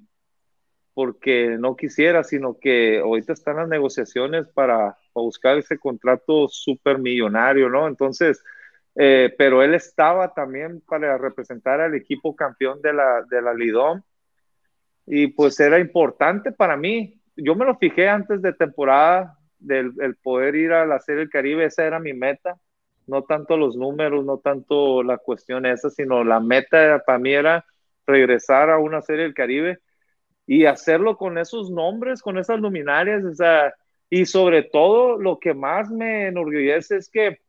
porque 0.92 1.56
no 1.58 1.76
quisiera, 1.76 2.24
sino 2.24 2.58
que 2.58 2.98
ahorita 2.98 3.32
están 3.32 3.56
las 3.56 3.68
negociaciones 3.68 4.48
para, 4.48 4.96
buscar 5.14 5.58
ese 5.58 5.78
contrato 5.78 6.48
súper 6.48 6.98
millonario, 6.98 7.68
¿no? 7.68 7.86
Entonces, 7.86 8.42
eh, 8.96 9.32
pero 9.38 9.62
él 9.62 9.74
estaba 9.74 10.34
también 10.34 10.80
para 10.80 11.16
representar 11.18 11.80
al 11.80 11.94
equipo 11.94 12.34
campeón 12.34 12.82
de 12.82 12.92
la, 12.92 13.22
de 13.30 13.40
la 13.40 13.54
Lidom 13.54 14.02
y 15.06 15.28
pues 15.28 15.58
era 15.60 15.78
importante 15.78 16.50
para 16.52 16.76
mí. 16.76 17.20
Yo 17.36 17.54
me 17.54 17.64
lo 17.64 17.76
fijé 17.76 18.08
antes 18.08 18.42
de 18.42 18.52
temporada, 18.52 19.38
del 19.66 19.92
el 20.00 20.16
poder 20.16 20.54
ir 20.54 20.72
a 20.72 20.86
la 20.86 21.00
Serie 21.00 21.20
del 21.20 21.30
Caribe, 21.30 21.64
esa 21.64 21.84
era 21.84 21.98
mi 21.98 22.12
meta, 22.12 22.56
no 23.06 23.22
tanto 23.24 23.56
los 23.56 23.76
números, 23.76 24.24
no 24.24 24.38
tanto 24.38 25.02
la 25.02 25.18
cuestión 25.18 25.66
esa, 25.66 25.90
sino 25.90 26.24
la 26.24 26.40
meta 26.40 27.02
para 27.06 27.18
mí 27.18 27.32
era 27.32 27.64
regresar 28.06 28.70
a 28.70 28.78
una 28.78 29.02
Serie 29.02 29.24
del 29.24 29.34
Caribe 29.34 29.78
y 30.46 30.66
hacerlo 30.66 31.16
con 31.16 31.38
esos 31.38 31.70
nombres, 31.70 32.22
con 32.22 32.38
esas 32.38 32.60
luminarias, 32.60 33.24
o 33.24 33.34
sea, 33.34 33.74
y 34.10 34.26
sobre 34.26 34.62
todo 34.62 35.16
lo 35.18 35.38
que 35.38 35.54
más 35.54 35.90
me 35.90 36.28
enorgullece 36.28 36.96
es 36.96 37.08
que, 37.10 37.40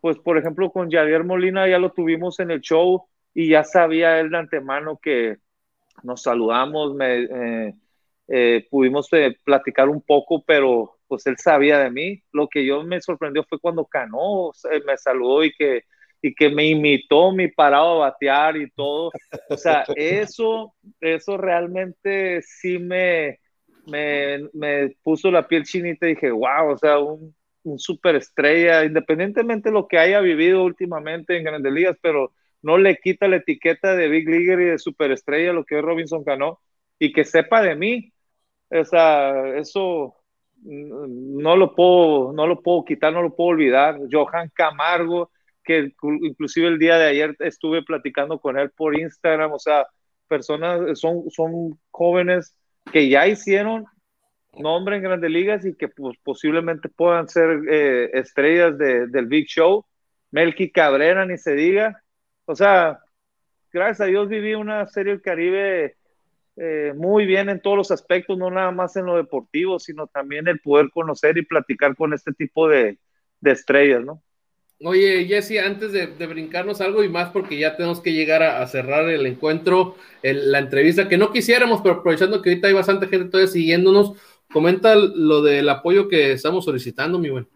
pues 0.00 0.18
por 0.18 0.38
ejemplo, 0.38 0.70
con 0.70 0.90
Javier 0.90 1.24
Molina 1.24 1.68
ya 1.68 1.78
lo 1.78 1.92
tuvimos 1.92 2.40
en 2.40 2.50
el 2.50 2.60
show 2.60 3.06
y 3.34 3.50
ya 3.50 3.64
sabía 3.64 4.18
él 4.18 4.30
de 4.30 4.38
antemano 4.38 4.98
que 5.00 5.36
nos 6.02 6.22
saludamos, 6.22 6.94
me, 6.94 7.22
eh, 7.24 7.74
eh, 8.28 8.66
pudimos 8.70 9.08
eh, 9.12 9.38
platicar 9.44 9.88
un 9.88 10.02
poco, 10.02 10.42
pero 10.42 10.95
pues 11.08 11.26
él 11.26 11.36
sabía 11.38 11.78
de 11.78 11.90
mí. 11.90 12.22
Lo 12.32 12.48
que 12.48 12.64
yo 12.64 12.82
me 12.82 13.00
sorprendió 13.00 13.44
fue 13.48 13.58
cuando 13.60 13.86
Cano 13.86 14.50
me 14.86 14.96
saludó 14.98 15.44
y 15.44 15.52
que, 15.52 15.82
y 16.22 16.34
que 16.34 16.50
me 16.50 16.66
imitó 16.66 17.32
mi 17.32 17.48
parado 17.48 18.02
a 18.02 18.10
batear 18.10 18.56
y 18.56 18.70
todo. 18.70 19.12
O 19.48 19.56
sea, 19.56 19.84
eso, 19.94 20.74
eso 21.00 21.36
realmente 21.36 22.42
sí 22.42 22.78
me, 22.78 23.40
me, 23.86 24.48
me 24.52 24.96
puso 25.02 25.30
la 25.30 25.46
piel 25.46 25.64
chinita 25.64 26.06
y 26.06 26.14
dije, 26.14 26.30
wow, 26.30 26.70
o 26.72 26.78
sea, 26.78 26.98
un, 26.98 27.34
un 27.64 27.78
superestrella, 27.78 28.84
independientemente 28.84 29.68
de 29.68 29.74
lo 29.74 29.88
que 29.88 29.98
haya 29.98 30.20
vivido 30.20 30.64
últimamente 30.64 31.36
en 31.36 31.44
Grandes 31.44 31.72
Ligas, 31.72 31.96
pero 32.00 32.32
no 32.62 32.78
le 32.78 32.96
quita 32.96 33.28
la 33.28 33.36
etiqueta 33.36 33.94
de 33.94 34.08
Big 34.08 34.28
Leaguer 34.28 34.60
y 34.60 34.64
de 34.66 34.78
superestrella 34.78 35.52
lo 35.52 35.64
que 35.64 35.78
es 35.78 35.84
Robinson 35.84 36.24
Cano 36.24 36.60
y 36.98 37.12
que 37.12 37.24
sepa 37.24 37.62
de 37.62 37.74
mí. 37.76 38.12
O 38.70 38.84
sea, 38.84 39.56
eso 39.58 40.16
no 40.62 41.56
lo 41.56 41.74
puedo, 41.74 42.32
no 42.32 42.46
lo 42.46 42.62
puedo 42.62 42.84
quitar, 42.84 43.12
no 43.12 43.22
lo 43.22 43.34
puedo 43.34 43.50
olvidar. 43.50 43.98
Johan 44.10 44.50
Camargo, 44.54 45.30
que 45.62 45.92
inclusive 46.02 46.68
el 46.68 46.78
día 46.78 46.98
de 46.98 47.06
ayer 47.06 47.36
estuve 47.40 47.82
platicando 47.82 48.40
con 48.40 48.58
él 48.58 48.70
por 48.70 48.98
Instagram, 48.98 49.52
o 49.52 49.58
sea, 49.58 49.86
personas, 50.28 50.98
son, 50.98 51.30
son 51.30 51.78
jóvenes 51.90 52.56
que 52.92 53.08
ya 53.08 53.26
hicieron 53.26 53.86
nombre 54.58 54.96
en 54.96 55.02
grandes 55.02 55.30
ligas 55.30 55.64
y 55.64 55.76
que 55.76 55.88
pues, 55.88 56.16
posiblemente 56.22 56.88
puedan 56.88 57.28
ser 57.28 57.60
eh, 57.68 58.10
estrellas 58.14 58.76
del 58.78 59.26
Big 59.26 59.46
Show. 59.46 59.84
Melky 60.30 60.70
Cabrera, 60.70 61.24
ni 61.24 61.38
se 61.38 61.54
diga. 61.54 62.02
O 62.44 62.54
sea, 62.54 62.98
gracias 63.72 64.00
a 64.02 64.04
Dios 64.06 64.28
viví 64.28 64.54
una 64.54 64.86
serie 64.88 65.12
del 65.12 65.22
Caribe 65.22 65.95
eh, 66.56 66.92
muy 66.96 67.26
bien 67.26 67.48
en 67.48 67.60
todos 67.60 67.76
los 67.76 67.90
aspectos, 67.90 68.38
no 68.38 68.50
nada 68.50 68.70
más 68.70 68.96
en 68.96 69.06
lo 69.06 69.16
deportivo, 69.16 69.78
sino 69.78 70.06
también 70.06 70.48
el 70.48 70.60
poder 70.60 70.90
conocer 70.90 71.36
y 71.38 71.44
platicar 71.44 71.94
con 71.96 72.14
este 72.14 72.32
tipo 72.32 72.68
de, 72.68 72.98
de 73.40 73.50
estrellas, 73.50 74.04
¿no? 74.04 74.22
Oye, 74.84 75.24
Jesse, 75.24 75.58
antes 75.58 75.92
de, 75.92 76.06
brincarnos 76.26 76.82
algo 76.82 77.02
y 77.02 77.08
más, 77.08 77.30
porque 77.30 77.58
ya 77.58 77.76
tenemos 77.76 78.00
que 78.00 78.12
llegar 78.12 78.42
a, 78.42 78.66
cerrar 78.66 79.08
el 79.08 79.24
encuentro, 79.24 79.96
la 80.22 80.58
entrevista, 80.58 81.08
que 81.08 81.16
no 81.16 81.32
quisiéramos, 81.32 81.80
pero 81.80 81.96
aprovechando 81.96 82.42
que 82.42 82.50
ahorita 82.50 82.68
hay 82.68 82.74
bastante 82.74 83.08
gente 83.08 83.30
todavía 83.30 83.50
siguiéndonos, 83.50 84.12
comenta 84.52 84.94
lo 84.94 85.40
del 85.42 85.66
apoyo 85.70 86.08
que 86.08 86.32
estamos 86.32 86.66
solicitando, 86.66 87.18
mi 87.18 87.30
buen. 87.30 87.48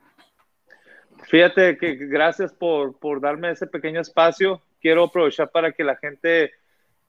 Fíjate 1.24 1.76
que 1.76 1.94
gracias 1.94 2.55
por, 2.55 2.98
por 2.98 3.20
darme 3.20 3.51
ese 3.51 3.66
pequeño 3.66 4.01
espacio. 4.01 4.62
Quiero 4.80 5.05
aprovechar 5.05 5.51
para 5.51 5.72
que 5.72 5.84
la 5.84 5.96
gente 5.96 6.53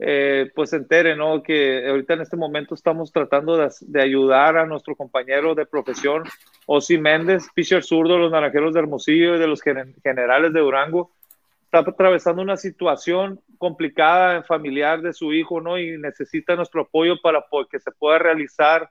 eh, 0.04 0.50
pues 0.56 0.72
se 0.72 0.78
entere, 0.78 1.16
¿no? 1.16 1.44
Que 1.44 1.88
ahorita 1.88 2.16
en 2.16 2.22
este 2.22 2.36
momento 2.36 2.74
estamos 2.74 3.12
tratando 3.12 3.56
de, 3.56 4.02
ayudar 4.02 4.58
a 4.58 4.66
nuestro 4.66 4.96
compañero 4.96 5.54
de 5.54 5.68
profesión, 5.68 6.24
Osi 6.66 6.98
Méndez, 6.98 7.48
pitcher 7.54 7.84
zurdo 7.84 8.16
de 8.16 8.22
los 8.22 8.32
Naranjeros 8.32 8.74
de 8.74 8.80
Hermosillo 8.80 9.36
y 9.36 9.40
de 9.40 9.46
los 9.46 9.62
Generales 9.62 10.54
de 10.54 10.60
Durango. 10.60 11.12
Está 11.66 11.80
atravesando 11.80 12.42
una 12.42 12.58
situación 12.58 13.42
complicada 13.60 14.42
familiar 14.42 15.04
de 15.04 15.14
su 15.14 15.34
hijo, 15.34 15.62
¿no? 15.62 15.78
Y 15.78 16.00
necesita 16.00 16.56
nuestro 16.56 16.82
apoyo 16.82 17.22
para 17.22 17.46
que 17.70 17.80
se 17.80 17.92
pueda 17.92 18.18
realizar 18.18 18.90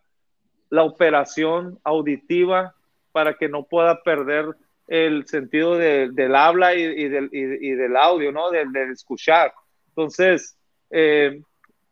la 0.68 0.84
operación 0.84 1.80
auditiva 1.82 2.76
para 3.10 3.34
que 3.34 3.48
no 3.48 3.64
pueda 3.64 4.00
perder 4.04 4.46
el 4.86 5.26
sentido 5.26 5.76
del 5.76 6.36
habla 6.36 6.76
y, 6.76 7.08
del, 7.08 7.30
del, 7.30 7.96
audio, 7.96 8.30
¿no? 8.30 8.52
Del, 8.52 8.70
del 8.70 8.92
escuchar. 8.92 9.52
Entonces, 9.88 10.56
eh, 10.90 11.40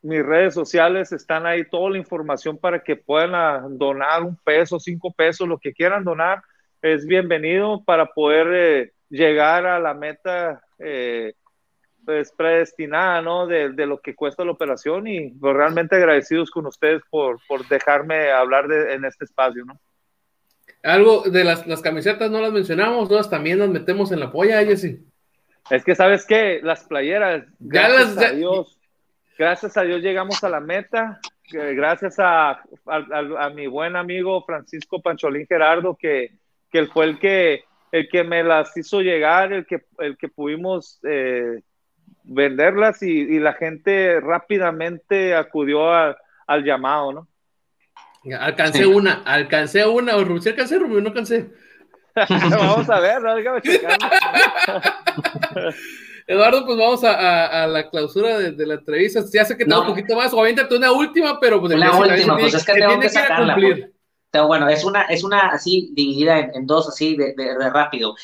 mis 0.02 0.24
redes 0.24 0.54
sociales 0.54 1.12
están 1.12 1.46
ahí 1.46 1.64
toda 1.64 1.90
la 1.90 1.98
información 1.98 2.56
para 2.56 2.82
que 2.82 2.96
puedan 2.96 3.34
ah, 3.34 3.66
donar 3.68 4.22
un 4.22 4.36
peso, 4.36 4.78
cinco 4.78 5.12
pesos, 5.12 5.48
lo 5.48 5.58
que 5.58 5.72
quieran 5.72 6.04
donar 6.04 6.42
es 6.82 7.06
bienvenido 7.06 7.82
para 7.84 8.06
poder 8.06 8.46
eh, 8.54 8.92
llegar 9.10 9.66
a 9.66 9.80
la 9.80 9.94
meta 9.94 10.62
eh, 10.78 11.34
pues 12.04 12.32
predestinada, 12.32 13.20
¿no? 13.20 13.46
De, 13.46 13.68
lo 13.86 14.00
que 14.00 14.14
cuesta 14.14 14.44
la 14.44 14.52
operación 14.52 15.06
y 15.08 15.30
pues, 15.30 15.54
realmente 15.54 15.96
agradecidos 15.96 16.50
con 16.50 16.66
ustedes 16.66 17.02
por, 17.10 17.38
por 17.46 17.66
dejarme 17.68 18.30
hablar 18.30 18.68
de, 18.68 18.94
en 18.94 19.04
este 19.04 19.24
espacio, 19.24 19.64
¿no? 19.64 19.78
Algo 20.84 21.22
de 21.22 21.42
las, 21.42 21.66
las 21.66 21.82
camisetas 21.82 22.30
no 22.30 22.40
las 22.40 22.52
mencionamos, 22.52 23.10
¿no? 23.10 23.20
También 23.24 23.58
las 23.58 23.68
metemos 23.68 24.12
en 24.12 24.20
la 24.20 24.30
polla, 24.30 24.64
Jessy. 24.64 25.04
Es 25.70 25.84
que, 25.84 25.94
¿sabes 25.94 26.24
qué? 26.24 26.60
Las 26.62 26.84
playeras, 26.84 27.44
ya 27.58 27.88
las, 27.88 28.16
a 28.16 28.30
Dios 28.30 28.77
gracias 29.38 29.76
a 29.76 29.82
Dios 29.82 30.02
llegamos 30.02 30.42
a 30.42 30.48
la 30.48 30.60
meta. 30.60 31.20
Gracias 31.50 32.16
a, 32.18 32.60
mi 33.54 33.66
buen 33.66 33.96
amigo 33.96 34.44
Francisco 34.44 35.00
Pancholín 35.00 35.46
Gerardo, 35.46 35.96
que, 35.96 36.32
que 36.70 36.78
él 36.78 36.88
fue 36.88 37.06
el 37.06 37.18
que, 37.18 37.64
el 37.90 38.08
que 38.10 38.22
me 38.24 38.42
las 38.42 38.76
hizo 38.76 39.00
llegar, 39.00 39.52
el 39.52 39.66
que, 39.66 39.82
el 39.98 40.18
que 40.18 40.28
pudimos 40.28 41.00
eh, 41.04 41.62
venderlas 42.24 43.02
y, 43.02 43.38
la 43.38 43.54
gente 43.54 44.20
rápidamente 44.20 45.34
acudió 45.34 45.90
al 45.90 46.64
llamado, 46.64 47.12
¿no? 47.12 47.28
Alcancé 48.38 48.84
una, 48.84 49.22
alcancé 49.24 49.86
una, 49.86 50.16
o 50.16 50.24
Rubí, 50.24 50.46
alcancé, 50.46 50.78
Rubí, 50.78 51.00
no 51.00 51.08
alcancé. 51.08 51.50
Vamos 52.28 52.90
a 52.90 53.00
ver, 53.00 53.22
¿no? 53.22 53.34
déjame 53.36 53.62
checar. 53.62 53.96
Eduardo, 56.28 56.66
pues 56.66 56.76
vamos 56.76 57.02
a, 57.04 57.66
la 57.66 57.88
clausura 57.88 58.38
de, 58.38 58.66
la 58.66 58.74
entrevista. 58.74 59.24
Ya 59.32 59.46
sé 59.46 59.56
que 59.56 59.64
tengo 59.64 59.80
un 59.80 59.86
poquito 59.86 60.14
más, 60.14 60.30
o 60.34 60.40
avéntate 60.40 60.76
una 60.76 60.92
última, 60.92 61.40
pero 61.40 61.58
pues 61.58 61.74
una 61.74 61.98
última, 61.98 62.36
pues 62.36 62.52
es 62.52 62.64
que 62.66 62.74
tengo 62.74 63.00
que 63.00 63.08
sacarla. 63.08 63.54
Pues. 63.54 64.46
bueno, 64.46 64.68
es 64.68 64.84
una, 64.84 65.04
es 65.04 65.24
una 65.24 65.48
así 65.48 65.90
dividida 65.94 66.38
en, 66.52 66.66
dos, 66.66 66.86
así 66.86 67.16
de, 67.16 67.34
rápido. 67.72 68.14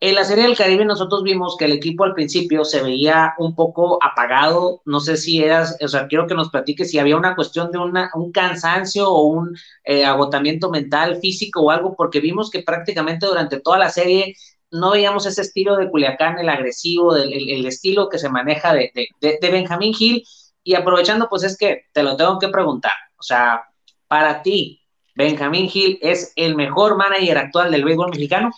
En 0.00 0.14
la 0.14 0.24
Serie 0.24 0.44
del 0.44 0.56
Caribe 0.56 0.86
nosotros 0.86 1.22
vimos 1.22 1.56
que 1.58 1.66
el 1.66 1.72
equipo 1.72 2.04
al 2.04 2.14
principio 2.14 2.64
se 2.64 2.82
veía 2.82 3.34
un 3.36 3.54
poco 3.54 3.98
apagado, 4.02 4.80
no 4.86 5.00
sé 5.00 5.18
si 5.18 5.42
eras, 5.42 5.76
o 5.82 5.88
sea, 5.88 6.08
quiero 6.08 6.26
que 6.26 6.34
nos 6.34 6.48
platiques 6.48 6.90
si 6.90 6.98
había 6.98 7.16
una 7.16 7.34
cuestión 7.34 7.70
de 7.70 7.78
una, 7.78 8.10
un 8.14 8.32
cansancio 8.32 9.08
o 9.08 9.24
un 9.24 9.54
eh, 9.84 10.04
agotamiento 10.04 10.70
mental, 10.70 11.18
físico 11.20 11.60
o 11.60 11.70
algo, 11.70 11.94
porque 11.94 12.20
vimos 12.20 12.50
que 12.50 12.62
prácticamente 12.62 13.26
durante 13.26 13.60
toda 13.60 13.78
la 13.78 13.90
serie 13.90 14.34
no 14.74 14.90
veíamos 14.90 15.24
ese 15.24 15.42
estilo 15.42 15.76
de 15.76 15.88
Culiacán, 15.88 16.38
el 16.38 16.48
agresivo, 16.48 17.16
el, 17.16 17.64
estilo 17.64 18.08
que 18.08 18.18
se 18.18 18.28
maneja 18.28 18.74
de, 18.74 18.90
de, 19.20 19.50
Benjamín 19.50 19.94
Gil. 19.94 20.24
Y 20.64 20.74
aprovechando, 20.74 21.28
pues 21.28 21.44
es 21.44 21.56
que 21.56 21.84
te 21.92 22.02
lo 22.02 22.16
tengo 22.16 22.38
que 22.38 22.48
preguntar. 22.48 22.92
O 23.16 23.22
sea, 23.22 23.62
para 24.08 24.42
ti, 24.42 24.82
¿Benjamín 25.14 25.68
Gil 25.68 25.98
es 26.02 26.32
el 26.34 26.56
mejor 26.56 26.96
manager 26.96 27.38
actual 27.38 27.70
del 27.70 27.84
béisbol 27.84 28.10
mexicano? 28.10 28.50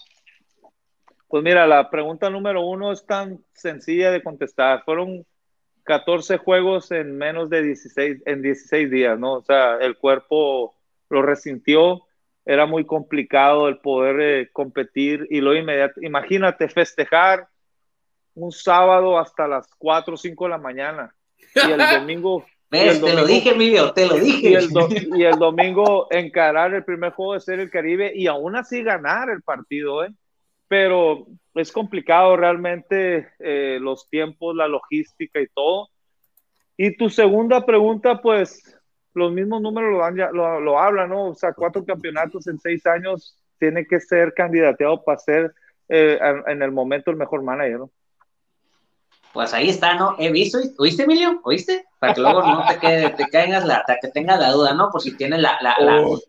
Pues 1.29 1.43
mira, 1.43 1.67
la 1.67 1.91
pregunta 1.91 2.31
número 2.31 2.63
uno 2.63 2.93
es 2.93 3.05
tan 3.05 3.45
sencilla 3.53 4.11
de 4.11 4.23
contestar. 4.23 4.85
Fueron 4.85 5.27
14 5.83 6.39
juegos 6.39 6.93
en 6.93 7.19
menos 7.19 7.51
de 7.51 7.63
16, 7.63 8.23
en 8.25 8.41
16 8.41 8.91
días, 8.91 9.19
¿no? 9.19 9.35
O 9.35 9.43
sea, 9.43 9.77
el 9.79 9.99
cuerpo 9.99 10.75
lo 11.11 11.21
resintió 11.21 12.06
era 12.47 12.65
muy 12.65 12.87
complicado 12.87 13.69
el 13.69 13.79
poder 13.79 14.21
eh, 14.21 14.51
competir 14.53 15.27
y 15.31 15.41
lo 15.41 15.55
inmediato, 15.55 16.01
imagínate 16.01 16.69
festejar 16.69 17.49
un 18.35 18.53
sábado 18.53 19.19
hasta 19.19 19.49
las 19.49 19.67
4 19.77 20.15
o 20.15 20.17
5 20.17 20.45
de 20.45 20.51
la 20.51 20.59
mañana 20.59 21.15
y 21.55 21.73
el 21.73 21.79
domingo... 22.01 22.47
te 22.71 23.15
lo 23.15 23.27
dije, 23.27 23.51
Emilio, 23.51 23.93
te 23.93 24.07
lo 24.07 24.15
dije. 24.15 24.51
Y 24.51 24.55
el, 25.25 25.39
domingo 25.39 26.07
encarar 26.11 26.73
el 26.73 26.85
primer 26.85 27.13
juego 27.13 27.35
de 27.35 27.41
Ser 27.41 27.59
el 27.59 27.71
Caribe 27.71 28.13
y 28.15 28.29
aún 28.29 28.55
así 28.55 28.83
ganar 28.83 29.29
el 29.29 29.43
partido, 29.43 30.05
¿eh? 30.05 30.11
Pero 30.69 31.27
es 31.55 31.73
complicado 31.73 32.37
realmente 32.37 33.29
eh, 33.39 33.79
los 33.81 34.09
tiempos, 34.09 34.55
la 34.55 34.69
logística 34.69 35.41
y 35.41 35.47
todo. 35.49 35.89
Y 36.77 36.97
tu 36.97 37.09
segunda 37.09 37.65
pregunta, 37.65 38.21
pues 38.21 38.77
los 39.17 39.33
mismos 39.33 39.63
números 39.63 39.93
lo, 39.93 39.99
dan, 39.99 40.17
lo, 40.37 40.61
lo 40.61 40.79
hablan, 40.79 41.09
¿no? 41.09 41.31
O 41.31 41.35
sea, 41.35 41.55
cuatro 41.55 41.85
campeonatos 41.85 42.47
en 42.47 42.59
seis 42.59 42.87
años 42.87 43.37
tiene 43.59 43.87
que 43.87 43.99
ser 43.99 44.35
candidateado 44.35 45.03
para 45.03 45.19
ser 45.19 45.55
eh, 45.89 46.19
en 46.47 46.63
el 46.63 46.71
momento 46.71 47.11
el 47.11 47.17
mejor 47.17 47.43
manager, 47.43 47.79
¿no? 47.79 47.91
Pues 49.33 49.53
ahí 49.53 49.69
está, 49.69 49.95
¿no? 49.95 50.17
He 50.19 50.31
visto, 50.31 50.59
¿oíste, 50.79 51.03
Emilio? 51.03 51.41
¿Oíste? 51.45 51.85
Para 51.99 52.15
que 52.15 52.21
luego 52.21 52.43
no 52.43 52.65
te, 52.67 52.79
quede, 52.79 53.11
te 53.11 53.27
caigas 53.29 53.67
la, 53.67 53.85
que 54.01 54.09
tengas 54.09 54.39
la 54.39 54.51
duda, 54.51 54.73
¿no? 54.75 54.91
Por 54.91 55.03
si 55.03 55.15
tienes 55.17 55.41
la, 55.41 55.59
la, 55.61 55.77
la, 55.79 56.07
oh, 56.07 56.21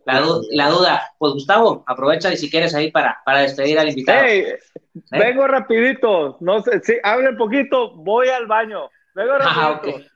la, 0.51 0.69
duda. 0.69 1.11
Pues 1.17 1.33
Gustavo, 1.33 1.83
aprovecha 1.87 2.33
y 2.33 2.37
si 2.37 2.49
quieres 2.49 2.75
ahí 2.75 2.91
para, 2.91 3.21
para 3.25 3.41
despedir 3.41 3.79
al 3.79 3.89
invitado. 3.89 4.23
Hey, 4.25 4.43
¿Eh? 4.49 4.59
Vengo 5.11 5.47
rapidito, 5.47 6.37
no 6.41 6.61
sé, 6.61 6.81
sí, 6.81 6.95
hable 7.03 7.29
un 7.29 7.37
poquito, 7.37 7.95
voy 7.95 8.27
al 8.27 8.45
baño. 8.45 8.89
Vengo 9.15 9.33
ah, 9.39 9.79
rapidito. 9.81 10.09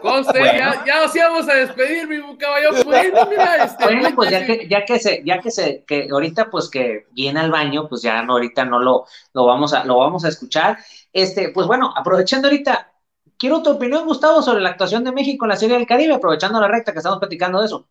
Conste, 0.00 0.38
ya, 0.38 0.84
ya 0.86 1.00
nos 1.02 1.14
íbamos 1.14 1.48
a 1.48 1.54
despedir, 1.54 2.06
mi 2.08 2.36
caballo. 2.36 2.84
Bueno, 2.84 3.26
mira, 3.28 3.64
este, 3.64 3.84
bueno, 3.84 4.10
pues 4.14 4.30
ya 4.30 4.46
que, 4.46 4.68
ya 4.68 4.84
que 4.84 4.98
se, 4.98 5.22
ya 5.24 5.40
que 5.40 5.50
se, 5.50 5.84
que 5.86 6.08
ahorita 6.10 6.50
pues 6.50 6.68
que 6.68 7.06
viene 7.12 7.40
al 7.40 7.50
baño, 7.50 7.88
pues 7.88 8.02
ya 8.02 8.22
no, 8.22 8.34
ahorita 8.34 8.64
no 8.64 8.78
lo, 8.80 9.06
lo 9.34 9.46
vamos 9.46 9.72
a, 9.72 9.84
lo 9.84 9.98
vamos 9.98 10.24
a 10.24 10.28
escuchar. 10.28 10.78
Este, 11.12 11.50
pues 11.50 11.66
bueno, 11.66 11.92
aprovechando 11.96 12.48
ahorita, 12.48 12.92
quiero 13.36 13.62
tu 13.62 13.70
opinión, 13.70 14.04
Gustavo, 14.04 14.42
sobre 14.42 14.60
la 14.60 14.70
actuación 14.70 15.04
de 15.04 15.12
México 15.12 15.44
en 15.44 15.50
la 15.50 15.56
Serie 15.56 15.76
del 15.76 15.86
Caribe, 15.86 16.14
aprovechando 16.14 16.60
la 16.60 16.68
recta 16.68 16.92
que 16.92 16.98
estamos 16.98 17.18
platicando 17.18 17.60
de 17.60 17.66
eso. 17.66 17.88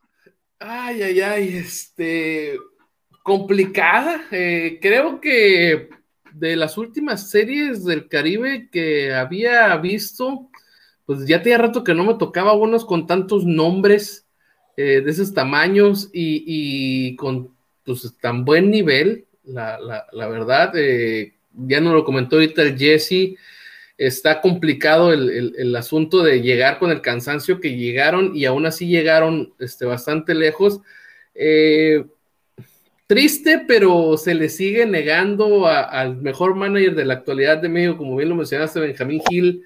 Ay, 0.59 1.01
ay, 1.03 1.21
ay, 1.21 1.57
este, 1.57 2.57
complicada. 3.23 4.21
Eh, 4.31 4.79
creo 4.81 5.21
que 5.21 5.89
de 6.31 6.55
las 6.55 6.77
últimas 6.77 7.29
series 7.29 7.83
del 7.83 8.07
Caribe 8.07 8.69
que 8.71 9.13
había 9.13 9.75
visto, 9.77 10.49
pues 11.07 11.25
ya 11.25 11.41
tenía 11.41 11.57
rato 11.57 11.83
que 11.83 11.95
no 11.95 12.03
me 12.03 12.15
tocaba 12.15 12.53
unos 12.53 12.85
con 12.85 13.07
tantos 13.07 13.45
nombres 13.45 14.27
eh, 14.75 15.01
de 15.01 15.09
esos 15.09 15.33
tamaños 15.33 16.09
y, 16.13 17.15
con 17.15 17.55
pues 17.83 18.13
tan 18.21 18.45
buen 18.45 18.69
nivel. 18.69 19.25
la, 19.45 19.79
la, 20.11 20.27
verdad. 20.27 20.73
Eh, 20.75 21.33
ya 21.53 21.79
nos 21.79 21.93
lo 21.93 22.03
comentó 22.03 22.35
ahorita 22.35 22.61
el 22.61 22.77
Jesse, 22.77 23.37
está 23.97 24.41
complicado 24.41 25.13
el, 25.13 25.55
el, 25.57 25.75
asunto 25.75 26.21
de 26.21 26.41
llegar 26.41 26.77
con 26.77 26.91
el 26.91 27.01
cansancio 27.01 27.59
que 27.59 27.75
llegaron 27.75 28.35
y 28.35 28.45
aún 28.45 28.65
así 28.65 28.87
llegaron 28.87 29.53
este, 29.59 29.85
bastante 29.85 30.35
lejos. 30.35 30.81
Eh, 31.33 32.05
triste, 33.07 33.63
pero 33.65 34.17
se 34.17 34.35
le 34.35 34.49
sigue 34.49 34.85
negando 34.85 35.67
al 35.67 36.17
mejor 36.17 36.55
manager 36.55 36.93
de 36.93 37.05
la 37.05 37.13
actualidad 37.15 37.57
de 37.59 37.69
México, 37.69 37.97
como 37.97 38.17
bien 38.17 38.29
lo 38.29 38.35
mencionaste, 38.35 38.81
Benjamín 38.81 39.21
Gil, 39.29 39.63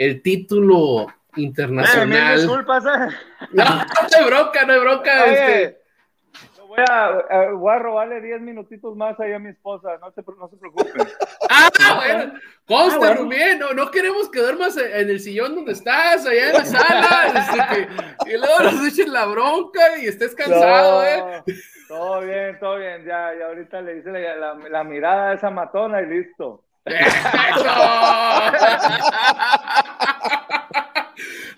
el 0.00 0.22
título 0.22 1.08
internacional. 1.36 2.38
Disculpas, 2.38 2.84
eh. 2.86 3.14
No, 3.52 3.64
no 3.64 3.84
hay 4.18 4.24
bronca, 4.24 4.64
no 4.64 4.72
hay 4.72 4.80
bronca. 4.80 5.26
este, 5.26 5.80
Voy 6.66 6.78
a, 6.88 7.50
voy 7.52 7.74
a 7.74 7.78
robarle 7.80 8.20
10 8.20 8.40
minutitos 8.42 8.96
más 8.96 9.18
ahí 9.18 9.32
a 9.32 9.40
mi 9.40 9.50
esposa, 9.50 9.98
no 10.00 10.12
se, 10.12 10.22
no 10.38 10.48
se 10.48 10.56
preocupen. 10.56 11.06
Ah, 11.52 11.68
bueno, 11.96 12.32
consta, 12.64 13.16
ah, 13.18 13.22
bien, 13.28 13.58
no, 13.58 13.72
no 13.72 13.90
queremos 13.90 14.30
que 14.30 14.38
duermas 14.38 14.76
en 14.76 15.10
el 15.10 15.18
sillón 15.18 15.56
donde 15.56 15.72
estás, 15.72 16.24
allá 16.24 16.50
en 16.50 16.52
la 16.52 16.64
sala, 16.64 17.26
este, 17.34 17.88
y 18.30 18.38
luego 18.38 18.60
nos 18.60 18.86
echen 18.86 19.12
la 19.12 19.26
bronca 19.26 19.98
y 20.00 20.06
estés 20.06 20.32
cansado, 20.36 21.04
¿eh? 21.04 21.42
Todo 21.88 22.20
bien, 22.20 22.56
todo 22.60 22.78
bien, 22.78 23.04
ya, 23.04 23.34
ya 23.36 23.46
ahorita 23.46 23.80
le 23.80 23.98
hice 23.98 24.12
la, 24.12 24.54
la, 24.54 24.84
mirada 24.84 25.30
a 25.30 25.34
esa 25.34 25.50
matona 25.50 26.02
y 26.02 26.06
listo. 26.06 26.64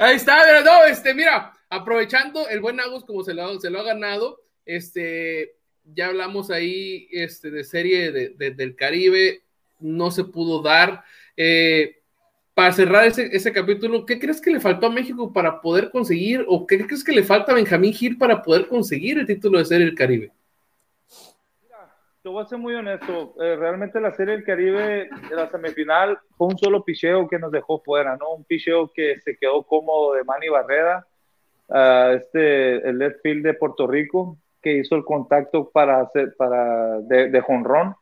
Ahí 0.02 0.16
está, 0.16 0.36
no, 0.64 0.84
este, 0.84 1.14
mira, 1.14 1.52
aprovechando 1.70 2.48
el 2.48 2.60
buen 2.60 2.80
Agus 2.80 3.04
como 3.04 3.22
se 3.22 3.34
lo, 3.34 3.60
se 3.60 3.70
lo 3.70 3.78
ha 3.78 3.84
ganado, 3.84 4.40
este, 4.66 5.54
ya 5.94 6.08
hablamos 6.08 6.50
ahí 6.50 7.06
este, 7.12 7.52
de 7.52 7.62
serie 7.62 8.10
del 8.10 8.74
Caribe, 8.74 9.44
no 9.78 10.10
se 10.10 10.24
pudo 10.24 10.60
dar. 10.60 11.04
Eh, 11.36 12.00
para 12.52 12.72
cerrar 12.72 13.06
ese, 13.06 13.52
capítulo, 13.52 14.04
¿qué 14.04 14.18
crees 14.18 14.40
que 14.40 14.50
le 14.50 14.58
faltó 14.58 14.86
a 14.86 14.90
México 14.90 15.32
para 15.32 15.60
poder 15.60 15.88
conseguir, 15.90 16.44
o 16.48 16.66
qué 16.66 16.84
crees 16.84 17.04
que 17.04 17.12
le 17.12 17.22
falta 17.22 17.52
a 17.52 17.54
Benjamín 17.54 17.94
Gil 17.94 18.18
para 18.18 18.42
poder 18.42 18.66
conseguir 18.66 19.20
el 19.20 19.26
título 19.26 19.60
de 19.60 19.66
Serie 19.66 19.86
del 19.86 19.94
Caribe? 19.94 20.32
Te 22.22 22.28
voy 22.28 22.40
a 22.40 22.46
ser 22.46 22.58
muy 22.58 22.72
honesto. 22.74 23.34
Eh, 23.42 23.56
realmente 23.56 24.00
la 24.00 24.12
Serie 24.12 24.36
del 24.36 24.44
Caribe, 24.44 25.10
de 25.28 25.34
la 25.34 25.50
semifinal, 25.50 26.20
fue 26.36 26.46
un 26.46 26.56
solo 26.56 26.84
picheo 26.84 27.26
que 27.26 27.36
nos 27.36 27.50
dejó 27.50 27.80
fuera, 27.80 28.16
¿no? 28.16 28.34
Un 28.34 28.44
picheo 28.44 28.92
que 28.94 29.18
se 29.20 29.36
quedó 29.36 29.64
cómodo 29.64 30.14
de 30.14 30.22
Manny 30.22 30.48
Barrera, 30.48 31.04
uh, 31.66 32.14
este, 32.14 32.76
el 32.88 32.98
left 32.98 33.22
field 33.22 33.44
de 33.44 33.54
Puerto 33.54 33.88
Rico, 33.88 34.38
que 34.62 34.74
hizo 34.74 34.94
el 34.94 35.04
contacto 35.04 35.68
para 35.70 36.00
hacer, 36.00 36.36
para, 36.36 37.00
de, 37.00 37.40
jonrón. 37.40 37.96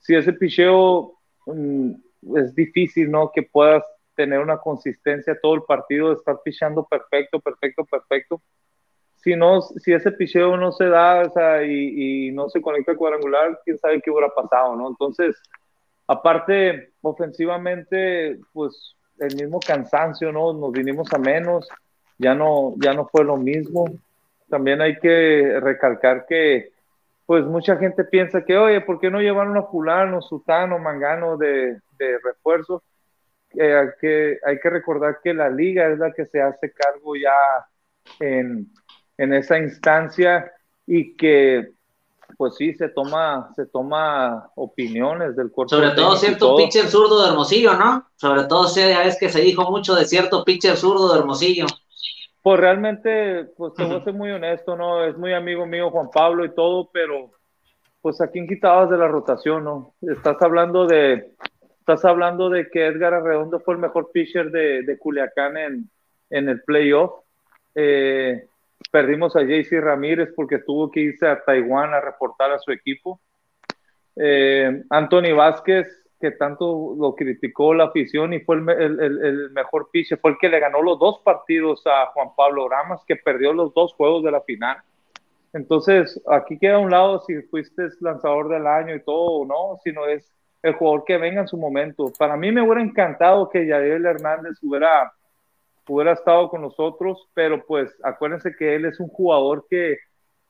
Si 0.00 0.14
ese 0.14 0.34
picheo 0.34 1.14
mm, 1.46 1.92
es 2.36 2.54
difícil, 2.54 3.10
¿no? 3.10 3.32
Que 3.32 3.42
puedas 3.42 3.82
tener 4.14 4.38
una 4.40 4.58
consistencia 4.58 5.38
todo 5.40 5.54
el 5.54 5.62
partido, 5.62 6.12
estar 6.12 6.40
pichando 6.44 6.84
perfecto, 6.84 7.40
perfecto, 7.40 7.86
perfecto. 7.86 8.42
Si, 9.26 9.34
no, 9.34 9.60
si 9.60 9.92
ese 9.92 10.12
picheo 10.12 10.56
no 10.56 10.70
se 10.70 10.86
da 10.86 11.64
y, 11.64 12.30
no 12.30 12.48
se 12.48 12.62
conecta 12.62 12.94
cuadrangular, 12.94 13.60
quién 13.64 13.76
sabe 13.78 14.00
qué 14.00 14.10
hubiera 14.10 14.28
pasado, 14.28 14.76
¿no? 14.76 14.88
Entonces, 14.88 15.34
aparte, 16.06 16.92
ofensivamente, 17.02 18.38
pues 18.52 18.94
el 19.18 19.34
mismo 19.34 19.58
cansancio, 19.58 20.30
¿no? 20.30 20.52
Nos 20.52 20.70
vinimos 20.70 21.12
a 21.12 21.18
menos, 21.18 21.68
ya 22.18 22.34
no, 22.34 22.74
ya 22.78 22.94
no 22.94 23.08
fue 23.08 23.24
lo 23.24 23.36
mismo 23.36 23.86
también 24.48 24.80
hay 24.80 24.98
que 24.98 25.58
recalcar 25.60 26.26
que 26.26 26.70
pues 27.26 27.44
mucha 27.44 27.76
gente 27.76 28.04
piensa 28.04 28.44
que, 28.44 28.56
oye, 28.56 28.80
¿por 28.80 29.00
qué 29.00 29.10
no 29.10 29.20
llevaron 29.20 29.56
a 29.56 29.64
fulano, 29.64 30.22
sutano, 30.22 30.78
mangano 30.78 31.36
de, 31.36 31.80
de 31.98 32.18
refuerzo? 32.22 32.84
Eh, 33.58 33.90
que, 34.00 34.38
hay 34.44 34.60
que 34.60 34.70
recordar 34.70 35.18
que 35.22 35.34
la 35.34 35.48
liga 35.48 35.88
es 35.88 35.98
la 35.98 36.12
que 36.12 36.26
se 36.26 36.40
hace 36.40 36.70
cargo 36.72 37.16
ya 37.16 37.34
en, 38.20 38.68
en 39.18 39.32
esa 39.32 39.58
instancia 39.58 40.52
y 40.86 41.16
que 41.16 41.70
pues 42.36 42.56
sí 42.56 42.74
se 42.74 42.88
toma 42.88 43.52
se 43.54 43.66
toma 43.66 44.50
opiniones 44.56 45.36
del 45.36 45.50
cuerpo 45.50 45.76
sobre 45.76 45.90
todo 45.90 46.16
cierto 46.16 46.56
pitcher 46.56 46.86
zurdo 46.88 47.22
de 47.22 47.30
Hermosillo 47.30 47.74
no 47.74 48.08
sobre 48.16 48.44
todo 48.44 48.68
ya 48.74 49.04
es 49.04 49.18
que 49.18 49.28
se 49.28 49.40
dijo 49.40 49.70
mucho 49.70 49.94
de 49.94 50.04
cierto 50.04 50.44
pitcher 50.44 50.76
zurdo 50.76 51.12
de 51.12 51.20
Hermosillo 51.20 51.66
pues 52.46 52.60
realmente, 52.60 53.46
pues 53.56 53.74
te 53.74 53.82
voy 53.82 53.96
a 53.96 54.04
ser 54.04 54.12
muy 54.12 54.30
honesto, 54.30 54.76
¿no? 54.76 55.04
Es 55.04 55.18
muy 55.18 55.34
amigo 55.34 55.66
mío 55.66 55.90
Juan 55.90 56.10
Pablo 56.14 56.44
y 56.44 56.54
todo, 56.54 56.88
pero 56.92 57.32
pues 58.00 58.20
a 58.20 58.30
quién 58.30 58.46
quitabas 58.46 58.88
de 58.88 58.96
la 58.96 59.08
rotación, 59.08 59.64
¿no? 59.64 59.94
Estás 60.00 60.40
hablando 60.40 60.86
de, 60.86 61.32
estás 61.80 62.04
hablando 62.04 62.48
de 62.48 62.70
que 62.70 62.86
Edgar 62.86 63.14
Arredondo 63.14 63.58
fue 63.58 63.74
el 63.74 63.80
mejor 63.80 64.12
pitcher 64.12 64.52
de, 64.52 64.82
de 64.84 64.96
Culiacán 64.96 65.56
en, 65.56 65.90
en 66.30 66.48
el 66.48 66.62
playoff. 66.62 67.14
Eh, 67.74 68.46
perdimos 68.90 69.36
a 69.36 69.42
JC 69.42 69.80
Ramírez 69.80 70.32
porque 70.34 70.58
tuvo 70.58 70.90
que 70.90 71.00
irse 71.00 71.26
a 71.26 71.42
Taiwán 71.42 71.94
a 71.94 72.00
reportar 72.00 72.52
a 72.52 72.58
su 72.58 72.72
equipo. 72.72 73.20
Eh, 74.16 74.82
Anthony 74.90 75.34
Vázquez 75.34 76.06
que 76.20 76.30
tanto 76.30 76.94
lo 76.98 77.14
criticó 77.14 77.74
la 77.74 77.84
afición 77.84 78.32
y 78.32 78.40
fue 78.40 78.56
el, 78.56 79.50
mejor 79.52 79.90
pitcher, 79.90 80.18
fue 80.18 80.32
el 80.32 80.38
que 80.38 80.48
le 80.48 80.60
ganó 80.60 80.82
los 80.82 80.98
dos 80.98 81.20
partidos 81.22 81.82
a 81.86 82.06
Juan 82.06 82.30
Pablo 82.36 82.68
Ramas, 82.68 83.04
que 83.06 83.16
perdió 83.16 83.52
los 83.52 83.74
dos 83.74 83.92
juegos 83.94 84.24
de 84.24 84.30
la 84.30 84.40
final. 84.40 84.78
Entonces, 85.52 86.20
aquí 86.28 86.58
queda 86.58 86.76
a 86.76 86.78
un 86.78 86.90
lado 86.90 87.20
si 87.20 87.42
fuiste 87.42 87.88
lanzador 88.00 88.48
del 88.48 88.66
año 88.66 88.94
y 88.94 89.02
todo 89.02 89.40
o 89.40 89.46
no, 89.46 89.78
sino 89.84 90.06
es 90.06 90.32
el 90.62 90.74
jugador 90.74 91.04
que 91.04 91.18
venga 91.18 91.42
en 91.42 91.48
su 91.48 91.56
momento. 91.56 92.12
Para 92.18 92.36
mí 92.36 92.50
me 92.50 92.62
hubiera 92.62 92.82
encantado 92.82 93.48
que 93.48 93.66
Yadiel 93.66 94.06
Hernández 94.06 94.58
hubiera, 94.62 95.12
hubiera 95.88 96.12
estado 96.12 96.48
con 96.48 96.62
nosotros, 96.62 97.28
pero 97.34 97.64
pues 97.64 97.94
acuérdense 98.02 98.54
que 98.56 98.74
él 98.74 98.84
es 98.84 99.00
un 99.00 99.08
jugador 99.08 99.66
que, 99.68 99.98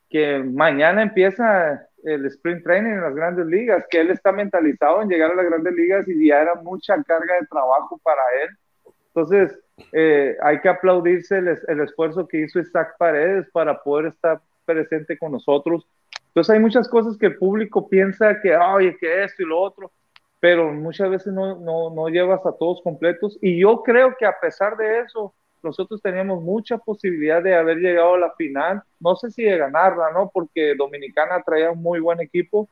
que 0.09 0.39
mañana 0.39 1.01
empieza 1.03 1.87
el 2.03 2.25
sprint 2.27 2.63
training 2.63 2.91
en 2.91 3.01
las 3.01 3.15
grandes 3.15 3.45
ligas, 3.45 3.85
que 3.89 3.99
él 3.99 4.11
está 4.11 4.31
mentalizado 4.31 5.01
en 5.01 5.09
llegar 5.09 5.31
a 5.31 5.35
las 5.35 5.45
grandes 5.45 5.73
ligas 5.73 6.07
y 6.07 6.27
ya 6.27 6.41
era 6.41 6.55
mucha 6.55 6.95
carga 7.03 7.35
de 7.39 7.47
trabajo 7.47 7.99
para 8.03 8.21
él. 8.43 8.93
Entonces, 9.07 9.59
eh, 9.91 10.35
hay 10.41 10.59
que 10.61 10.69
aplaudirse 10.69 11.37
el, 11.37 11.79
esfuerzo 11.81 12.27
que 12.27 12.41
hizo 12.41 12.59
Isaac 12.59 12.95
Paredes 12.97 13.47
para 13.51 13.81
poder 13.81 14.07
estar 14.07 14.41
presente 14.65 15.17
con 15.17 15.31
nosotros. 15.31 15.87
Entonces, 16.27 16.53
hay 16.53 16.59
muchas 16.59 16.87
cosas 16.87 17.17
que 17.17 17.27
el 17.27 17.37
público 17.37 17.89
piensa 17.89 18.39
que, 18.41 18.55
oye, 18.55 18.95
que 18.97 19.23
esto 19.23 19.41
y 19.41 19.45
lo 19.45 19.59
otro, 19.59 19.91
pero 20.39 20.71
muchas 20.73 21.09
veces 21.09 21.33
no, 21.33 21.59
no, 21.59 21.89
no 21.89 22.07
llevas 22.09 22.45
a 22.45 22.53
todos 22.53 22.81
completos. 22.81 23.37
Y 23.41 23.59
yo 23.59 23.81
creo 23.83 24.15
que 24.17 24.25
a 24.25 24.39
pesar 24.39 24.77
de 24.77 24.99
eso, 25.01 25.33
nosotros 25.63 26.01
teníamos 26.01 26.41
mucha 26.41 26.77
posibilidad 26.77 27.41
de 27.41 27.55
haber 27.55 27.77
llegado 27.77 28.15
a 28.15 28.19
la 28.19 28.31
final, 28.35 28.81
no 28.99 29.15
sé 29.15 29.31
si 29.31 29.43
de 29.43 29.57
ganarla, 29.57 30.11
¿no? 30.11 30.29
Porque 30.33 30.75
Dominicana 30.75 31.41
traía 31.43 31.71
un 31.71 31.81
muy 31.81 31.99
buen 31.99 32.21
equipo, 32.21 32.69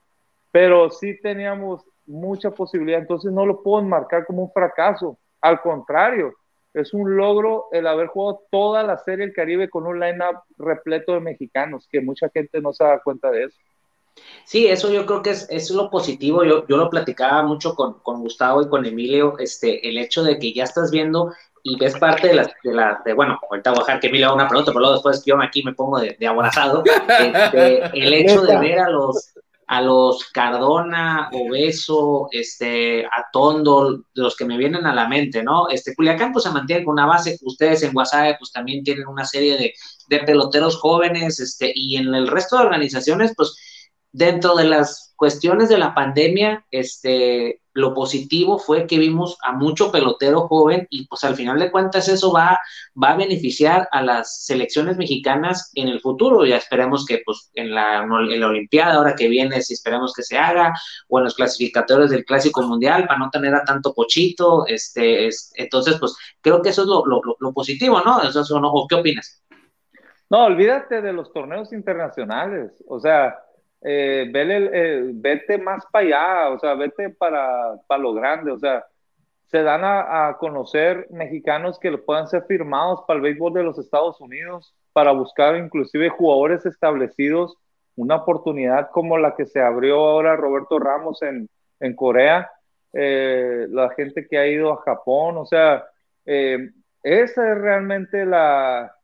pero 0.51 0.89
sí 0.89 1.19
teníamos 1.21 1.83
mucha 2.05 2.51
posibilidad, 2.51 2.99
entonces 2.99 3.31
no 3.31 3.45
lo 3.45 3.63
puedo 3.63 3.83
marcar 3.83 4.25
como 4.25 4.43
un 4.43 4.51
fracaso, 4.51 5.17
al 5.41 5.59
contrario, 5.61 6.33
es 6.73 6.93
un 6.93 7.15
logro 7.15 7.67
el 7.71 7.87
haber 7.87 8.07
jugado 8.07 8.41
toda 8.51 8.83
la 8.83 8.97
serie 8.97 9.25
del 9.25 9.35
Caribe 9.35 9.69
con 9.69 9.87
un 9.87 9.99
line-up 9.99 10.41
repleto 10.57 11.13
de 11.13 11.21
mexicanos, 11.21 11.87
que 11.89 12.01
mucha 12.01 12.29
gente 12.29 12.59
no 12.61 12.73
se 12.73 12.83
da 12.83 12.99
cuenta 12.99 13.31
de 13.31 13.45
eso. 13.45 13.57
Sí, 14.45 14.67
eso 14.67 14.91
yo 14.91 15.05
creo 15.05 15.21
que 15.21 15.31
es, 15.31 15.47
es 15.49 15.71
lo 15.71 15.89
positivo. 15.89 16.43
Yo, 16.43 16.67
yo 16.67 16.77
lo 16.77 16.89
platicaba 16.89 17.43
mucho 17.43 17.75
con, 17.75 17.99
con, 17.99 18.21
Gustavo 18.21 18.61
y 18.61 18.69
con 18.69 18.85
Emilio, 18.85 19.37
este, 19.39 19.87
el 19.89 19.97
hecho 19.97 20.23
de 20.23 20.37
que 20.37 20.53
ya 20.53 20.63
estás 20.63 20.91
viendo 20.91 21.33
y 21.63 21.77
ves 21.79 21.97
parte 21.97 22.27
de 22.27 22.35
la, 22.35 22.43
de 22.63 22.73
la 22.73 23.01
de, 23.03 23.13
bueno, 23.13 23.39
ahorita 23.49 23.71
voy 23.71 23.79
a 23.79 23.85
dejar 23.85 23.99
que 23.99 24.07
Emilio 24.07 24.27
haga 24.27 24.35
una 24.35 24.47
pregunta, 24.47 24.71
pero 24.71 24.81
luego 24.81 24.93
después 24.93 25.23
yo 25.25 25.41
aquí 25.41 25.63
me 25.63 25.73
pongo 25.73 25.99
de, 25.99 26.15
de 26.19 26.27
aborazado. 26.27 26.83
Este, 27.19 27.83
el 27.85 28.13
hecho 28.13 28.43
de 28.43 28.57
ver 28.59 28.79
a 28.79 28.89
los, 28.89 29.33
a 29.65 29.81
los 29.81 30.25
Cardona, 30.25 31.29
Obeso, 31.33 32.27
este, 32.31 33.03
a 33.05 33.25
Tondo, 33.33 34.03
los 34.13 34.35
que 34.35 34.45
me 34.45 34.57
vienen 34.57 34.85
a 34.85 34.93
la 34.93 35.07
mente, 35.07 35.41
¿no? 35.41 35.67
Este, 35.69 35.95
Culiacán 35.95 36.31
pues 36.31 36.43
se 36.43 36.51
mantiene 36.51 36.83
con 36.83 36.93
una 36.93 37.07
base, 37.07 37.39
ustedes 37.41 37.81
en 37.81 37.97
WhatsApp 37.97 38.35
pues 38.37 38.51
también 38.51 38.83
tienen 38.83 39.07
una 39.07 39.25
serie 39.25 39.57
de, 39.57 39.73
de 40.07 40.19
peloteros 40.19 40.77
jóvenes, 40.77 41.39
este, 41.39 41.71
y 41.73 41.97
en 41.97 42.13
el 42.13 42.27
resto 42.27 42.57
de 42.57 42.65
organizaciones 42.65 43.33
pues 43.35 43.55
dentro 44.15 44.55
de 44.55 44.63
las 44.63 45.13
cuestiones 45.17 45.67
de 45.67 45.77
la 45.77 45.93
pandemia, 45.93 46.65
este, 46.71 47.61
lo 47.73 47.93
positivo 47.93 48.57
fue 48.57 48.87
que 48.87 48.97
vimos 48.97 49.37
a 49.43 49.51
mucho 49.51 49.91
pelotero 49.91 50.47
joven 50.47 50.87
y 50.89 51.05
pues 51.07 51.25
al 51.25 51.35
final 51.35 51.59
de 51.59 51.69
cuentas 51.69 52.07
eso 52.07 52.31
va, 52.31 52.57
va 53.01 53.11
a 53.11 53.17
beneficiar 53.17 53.89
a 53.91 54.01
las 54.01 54.45
selecciones 54.45 54.95
mexicanas 54.95 55.69
en 55.75 55.89
el 55.89 55.99
futuro. 55.99 56.45
Ya 56.45 56.55
esperemos 56.55 57.05
que 57.05 57.23
pues 57.25 57.51
en 57.55 57.75
la, 57.75 58.03
en 58.03 58.39
la 58.39 58.47
Olimpiada 58.47 58.93
ahora 58.93 59.15
que 59.15 59.27
viene, 59.27 59.61
si 59.61 59.73
esperemos 59.73 60.13
que 60.13 60.23
se 60.23 60.37
haga, 60.37 60.73
o 61.09 61.17
en 61.17 61.25
los 61.25 61.35
clasificatorios 61.35 62.09
del 62.09 62.23
Clásico 62.23 62.61
Mundial 62.61 63.07
para 63.07 63.19
no 63.19 63.29
tener 63.29 63.53
a 63.53 63.65
tanto 63.65 63.93
pochito. 63.93 64.65
Este, 64.65 65.29
entonces, 65.55 65.97
pues 65.99 66.15
creo 66.39 66.61
que 66.61 66.69
eso 66.69 66.83
es 66.83 66.87
lo, 66.87 67.03
lo, 67.05 67.53
positivo, 67.53 67.99
¿no? 67.99 68.21
Eso, 68.21 68.41
¿O 68.61 68.87
qué 68.87 68.95
opinas? 68.95 69.43
No, 70.29 70.45
olvídate 70.45 71.01
de 71.01 71.11
los 71.11 71.33
torneos 71.33 71.73
internacionales. 71.73 72.81
O 72.87 72.99
sea, 72.99 73.35
eh, 73.87 75.11
vete 75.13 75.57
más 75.59 75.85
para 75.91 76.05
allá, 76.05 76.49
o 76.49 76.59
sea, 76.59 76.73
vete 76.73 77.11
para, 77.11 77.75
para 77.87 78.01
lo 78.01 78.13
grande, 78.13 78.51
o 78.51 78.57
sea, 78.57 78.83
se 79.45 79.61
dan 79.61 79.81
a, 79.83 80.35
conocer 80.39 81.07
mexicanos 81.11 81.77
que 81.79 81.95
puedan 81.99 82.27
ser 82.27 82.43
firmados 82.47 83.01
para 83.07 83.17
el 83.17 83.23
béisbol 83.23 83.53
de 83.53 83.63
los 83.63 83.77
Estados 83.77 84.19
Unidos, 84.19 84.73
para 84.91 85.11
buscar 85.11 85.55
inclusive 85.55 86.09
jugadores 86.09 86.65
establecidos, 86.65 87.55
una 87.95 88.15
oportunidad 88.17 88.89
como 88.91 89.17
la 89.17 89.35
que 89.35 89.45
se 89.45 89.61
abrió 89.61 89.97
ahora 89.97 90.35
Roberto 90.35 90.79
Ramos 90.79 91.21
en, 91.21 91.47
en 91.79 91.95
Corea, 91.95 92.49
eh, 92.91 93.67
la 93.69 93.89
gente 93.91 94.27
que 94.27 94.37
ha 94.37 94.47
ido 94.47 94.73
a 94.73 94.81
Japón, 94.81 95.37
o 95.37 95.45
sea, 95.45 95.85
eh, 96.25 96.71
esa 97.03 97.51
es 97.51 97.57
realmente 97.59 98.25
la, 98.25 98.95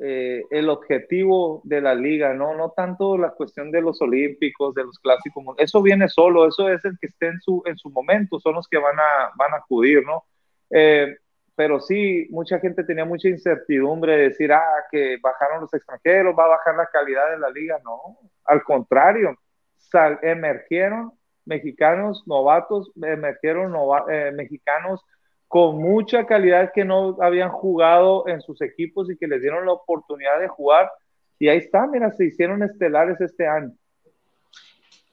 eh, 0.00 0.42
el 0.50 0.68
objetivo 0.68 1.60
de 1.64 1.80
la 1.80 1.94
liga, 1.94 2.34
¿no? 2.34 2.54
No 2.54 2.70
tanto 2.70 3.16
la 3.16 3.30
cuestión 3.30 3.70
de 3.70 3.80
los 3.80 4.00
olímpicos, 4.02 4.74
de 4.74 4.84
los 4.84 4.98
clásicos, 4.98 5.44
eso 5.58 5.82
viene 5.82 6.08
solo, 6.08 6.48
eso 6.48 6.68
es 6.68 6.84
el 6.84 6.98
que 6.98 7.06
esté 7.06 7.28
en 7.28 7.40
su, 7.40 7.62
en 7.66 7.76
su 7.76 7.90
momento, 7.90 8.40
son 8.40 8.54
los 8.54 8.66
que 8.68 8.78
van 8.78 8.98
a, 8.98 9.30
van 9.36 9.52
a 9.54 9.58
acudir, 9.58 10.04
¿no? 10.04 10.24
Eh, 10.70 11.16
pero 11.54 11.80
sí, 11.80 12.26
mucha 12.30 12.58
gente 12.58 12.82
tenía 12.82 13.04
mucha 13.04 13.28
incertidumbre 13.28 14.16
de 14.16 14.22
decir, 14.30 14.52
ah, 14.52 14.84
que 14.90 15.18
bajaron 15.22 15.60
los 15.60 15.72
extranjeros, 15.72 16.34
va 16.36 16.46
a 16.46 16.48
bajar 16.48 16.74
la 16.76 16.86
calidad 16.86 17.30
de 17.30 17.38
la 17.38 17.50
liga, 17.50 17.78
no, 17.84 18.18
al 18.44 18.62
contrario, 18.64 19.36
sal, 19.76 20.18
emergieron 20.22 21.12
mexicanos 21.44 22.24
novatos, 22.26 22.90
emergieron 22.96 23.74
eh, 24.10 24.32
mexicanos 24.34 25.04
con 25.48 25.78
mucha 25.78 26.26
calidad 26.26 26.72
que 26.74 26.84
no 26.84 27.16
habían 27.20 27.50
jugado 27.50 28.26
en 28.28 28.40
sus 28.40 28.60
equipos 28.62 29.10
y 29.10 29.16
que 29.16 29.26
les 29.26 29.40
dieron 29.40 29.66
la 29.66 29.72
oportunidad 29.72 30.40
de 30.40 30.48
jugar. 30.48 30.90
Y 31.38 31.48
ahí 31.48 31.58
está, 31.58 31.86
mira, 31.86 32.10
se 32.12 32.24
hicieron 32.26 32.62
estelares 32.62 33.20
este 33.20 33.46
año. 33.46 33.72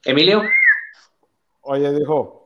Emilio. 0.06 0.42
Oye, 1.62 1.92
dijo, 1.94 2.42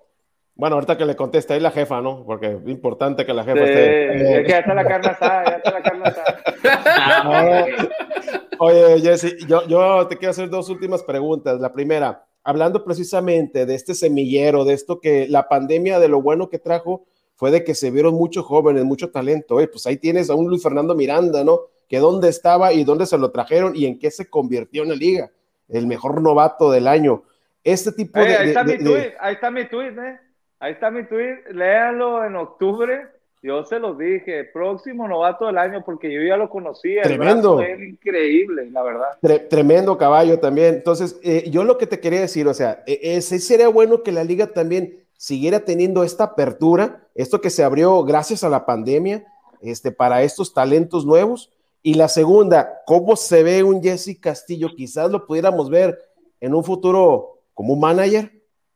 bueno, 0.55 0.75
ahorita 0.75 0.97
que 0.97 1.05
le 1.05 1.15
conteste 1.15 1.53
ahí 1.53 1.59
la 1.59 1.71
jefa, 1.71 2.01
¿no? 2.01 2.25
Porque 2.25 2.47
es 2.47 2.67
importante 2.67 3.25
que 3.25 3.33
la 3.33 3.43
jefa 3.43 3.63
esté. 3.63 4.45
ya 4.47 4.59
está 4.59 4.73
la 4.73 4.85
carne 4.85 5.09
asada, 5.09 5.43
ya 5.45 5.55
está 5.57 5.71
la 5.71 5.83
carne 5.83 6.03
asada. 6.05 7.65
Oye, 8.59 9.01
Jesse, 9.01 9.45
yo, 9.47 9.67
yo 9.67 10.07
te 10.07 10.17
quiero 10.17 10.31
hacer 10.31 10.49
dos 10.49 10.69
últimas 10.69 11.03
preguntas. 11.03 11.59
La 11.59 11.73
primera, 11.73 12.25
hablando 12.43 12.85
precisamente 12.85 13.65
de 13.65 13.75
este 13.75 13.93
semillero, 13.93 14.63
de 14.63 14.73
esto 14.73 15.01
que 15.01 15.27
la 15.27 15.49
pandemia, 15.49 15.99
de 15.99 16.07
lo 16.07 16.21
bueno 16.21 16.49
que 16.49 16.59
trajo, 16.59 17.05
fue 17.35 17.51
de 17.51 17.63
que 17.63 17.75
se 17.75 17.91
vieron 17.91 18.15
muchos 18.15 18.45
jóvenes, 18.45 18.83
mucho 18.85 19.11
talento. 19.11 19.57
pues 19.71 19.85
ahí 19.85 19.97
tienes 19.97 20.29
a 20.29 20.35
un 20.35 20.47
Luis 20.47 20.63
Fernando 20.63 20.95
Miranda, 20.95 21.43
¿no? 21.43 21.61
Que 21.87 21.99
dónde 21.99 22.29
estaba 22.29 22.73
y 22.73 22.83
dónde 22.83 23.05
se 23.05 23.17
lo 23.17 23.31
trajeron 23.31 23.75
y 23.75 23.85
en 23.85 23.99
qué 23.99 24.09
se 24.09 24.29
convirtió 24.29 24.83
en 24.83 24.89
la 24.89 24.95
liga. 24.95 25.31
El 25.67 25.87
mejor 25.87 26.21
novato 26.21 26.71
del 26.71 26.87
año. 26.87 27.23
Este 27.63 27.91
tipo 27.91 28.19
de, 28.19 28.35
ahí, 28.35 28.47
está 28.49 28.63
mi 28.63 28.77
tweet, 28.77 29.13
ahí 29.19 29.33
está 29.33 29.51
mi 29.51 29.67
tweet, 29.67 29.93
¿eh? 29.97 30.19
Ahí 30.59 30.73
está 30.73 30.91
mi 30.91 31.03
tweet. 31.03 31.43
Léalo 31.51 32.23
en 32.23 32.35
octubre. 32.35 33.07
Yo 33.41 33.63
se 33.63 33.77
los 33.77 33.97
dije, 33.97 34.45
próximo 34.45 35.07
novato 35.07 35.45
del 35.45 35.57
año, 35.59 35.83
porque 35.85 36.11
yo 36.11 36.21
ya 36.23 36.37
lo 36.37 36.49
conocía. 36.49 37.03
Tremendo. 37.03 37.61
increíble, 37.63 38.71
la 38.71 38.81
verdad. 38.81 39.47
tremendo 39.49 39.97
caballo 39.97 40.39
también. 40.39 40.75
Entonces, 40.75 41.19
eh, 41.23 41.47
yo 41.51 41.63
lo 41.63 41.77
que 41.77 41.85
te 41.85 41.99
quería 41.99 42.21
decir, 42.21 42.47
o 42.47 42.53
sea, 42.55 42.83
e, 42.87 42.99
ese 43.17 43.37
sería 43.37 43.67
bueno 43.67 44.01
que 44.01 44.11
la 44.11 44.23
liga 44.23 44.47
también 44.47 45.04
siguiera 45.17 45.61
teniendo 45.61 46.03
esta 46.03 46.25
apertura, 46.25 47.07
esto 47.15 47.41
que 47.41 47.49
se 47.49 47.63
abrió 47.63 48.03
gracias 48.03 48.43
a 48.43 48.49
la 48.49 48.65
pandemia, 48.65 49.25
este, 49.61 49.91
para 49.91 50.23
estos 50.23 50.53
talentos 50.53 51.05
nuevos. 51.05 51.51
Y 51.81 51.93
la 51.95 52.07
segunda, 52.07 52.81
¿cómo 52.85 53.15
se 53.15 53.43
ve 53.43 53.63
un 53.63 53.81
Jesse 53.81 54.19
Castillo? 54.19 54.69
Quizás 54.75 55.11
lo 55.11 55.25
pudiéramos 55.25 55.69
ver 55.69 55.97
en 56.39 56.53
un 56.53 56.63
futuro 56.63 57.39
como 57.53 57.73
un 57.73 57.79
manager. 57.79 58.31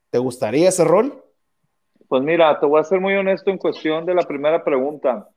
¿Te 0.09 0.19
gustaría 0.19 0.69
ese 0.69 0.83
rol? 0.83 1.23
Pues 2.07 2.23
mira, 2.23 2.59
te 2.59 2.65
voy 2.65 2.79
a 2.79 2.83
ser 2.83 2.99
muy 2.99 3.15
honesto 3.15 3.49
en 3.51 3.57
cuestión 3.57 4.05
de 4.05 4.15
la 4.15 4.23
primera 4.23 4.63
pregunta. 4.63 5.29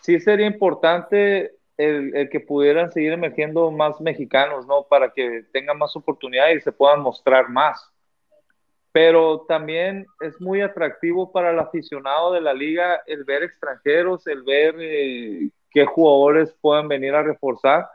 Sí 0.00 0.20
sería 0.20 0.46
importante 0.46 1.52
el, 1.76 2.14
el, 2.16 2.30
que 2.30 2.40
pudieran 2.40 2.90
seguir 2.90 3.12
emergiendo 3.12 3.70
más 3.70 4.00
mexicanos, 4.00 4.66
¿no? 4.66 4.84
Para 4.84 5.12
que 5.12 5.44
tengan 5.52 5.76
más 5.76 5.94
oportunidades 5.96 6.58
y 6.58 6.60
se 6.60 6.72
puedan 6.72 7.00
mostrar 7.00 7.48
más 7.48 7.92
pero 9.00 9.44
también 9.46 10.08
es 10.18 10.40
muy 10.40 10.60
atractivo 10.60 11.30
para 11.30 11.52
el 11.52 11.58
aficionado 11.60 12.32
de 12.32 12.40
la 12.40 12.52
liga 12.52 13.00
el 13.06 13.22
ver 13.22 13.44
extranjeros, 13.44 14.26
el 14.26 14.42
ver 14.42 14.74
eh, 14.80 15.50
qué 15.70 15.86
jugadores 15.86 16.52
pueden 16.60 16.88
venir 16.88 17.14
a 17.14 17.22
reforzar 17.22 17.88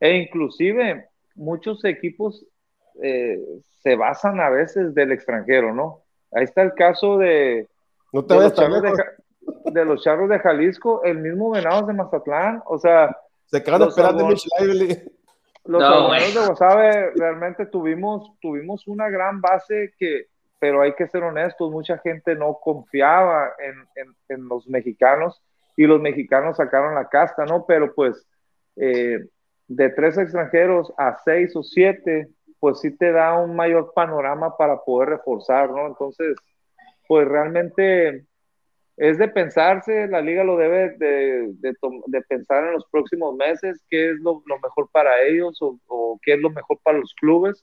e 0.00 0.16
inclusive 0.16 1.10
muchos 1.34 1.84
equipos 1.84 2.42
eh, 3.02 3.38
se 3.82 3.96
basan 3.96 4.40
a 4.40 4.48
veces 4.48 4.94
del 4.94 5.12
extranjero, 5.12 5.74
¿no? 5.74 6.04
Ahí 6.32 6.44
está 6.44 6.62
el 6.62 6.72
caso 6.72 7.18
de, 7.18 7.68
no 8.14 8.24
te 8.24 8.32
de, 8.32 8.40
los 8.40 8.54
charros 8.54 8.82
de, 9.74 9.84
los 9.84 10.02
charros 10.02 10.30
de 10.30 10.38
Jalisco, 10.38 11.04
el 11.04 11.18
mismo 11.18 11.50
Venados 11.50 11.86
de 11.86 11.92
Mazatlán, 11.92 12.62
o 12.64 12.78
sea... 12.78 13.14
Se 13.44 13.62
quedan 13.62 13.82
esperando 13.82 14.26
Los 14.30 14.40
no, 15.66 16.12
de 16.12 16.46
Guasave 16.46 17.10
realmente 17.14 17.66
tuvimos, 17.66 18.32
tuvimos 18.40 18.88
una 18.88 19.10
gran 19.10 19.42
base 19.42 19.92
que 19.98 20.28
pero 20.58 20.80
hay 20.80 20.94
que 20.94 21.06
ser 21.08 21.22
honestos, 21.22 21.70
mucha 21.70 21.98
gente 21.98 22.34
no 22.34 22.58
confiaba 22.62 23.52
en, 24.28 24.48
los 24.48 24.66
mexicanos 24.68 25.42
y 25.76 25.84
los 25.84 26.00
mexicanos 26.00 26.56
sacaron 26.56 26.94
la 26.94 27.08
casta, 27.08 27.44
¿no? 27.44 27.66
Pero 27.66 27.94
pues 27.94 28.26
eh, 28.76 29.18
de 29.68 29.90
tres 29.90 30.16
extranjeros 30.16 30.92
a 30.96 31.18
seis 31.24 31.54
o 31.56 31.62
siete, 31.62 32.28
pues 32.58 32.80
sí 32.80 32.96
te 32.96 33.12
da 33.12 33.38
un 33.38 33.54
mayor 33.54 33.92
panorama 33.94 34.56
para 34.56 34.82
poder 34.82 35.10
reforzar, 35.10 35.70
¿no? 35.70 35.86
Entonces, 35.86 36.36
pues 37.06 37.28
realmente 37.28 38.24
es 38.96 39.18
de 39.18 39.28
pensarse, 39.28 40.08
la 40.08 40.22
liga 40.22 40.42
lo 40.42 40.56
debe 40.56 40.96
de, 40.96 41.74
pensar 42.28 42.64
en 42.64 42.72
los 42.72 42.86
próximos 42.90 43.36
meses, 43.36 43.84
qué 43.90 44.10
es 44.10 44.16
lo, 44.20 44.42
mejor 44.62 44.88
para 44.90 45.22
ellos 45.22 45.60
o, 45.60 45.78
o, 45.86 46.18
qué 46.22 46.34
es 46.34 46.40
lo 46.40 46.48
mejor 46.48 46.78
para 46.82 46.98
los 46.98 47.14
clubes 47.14 47.62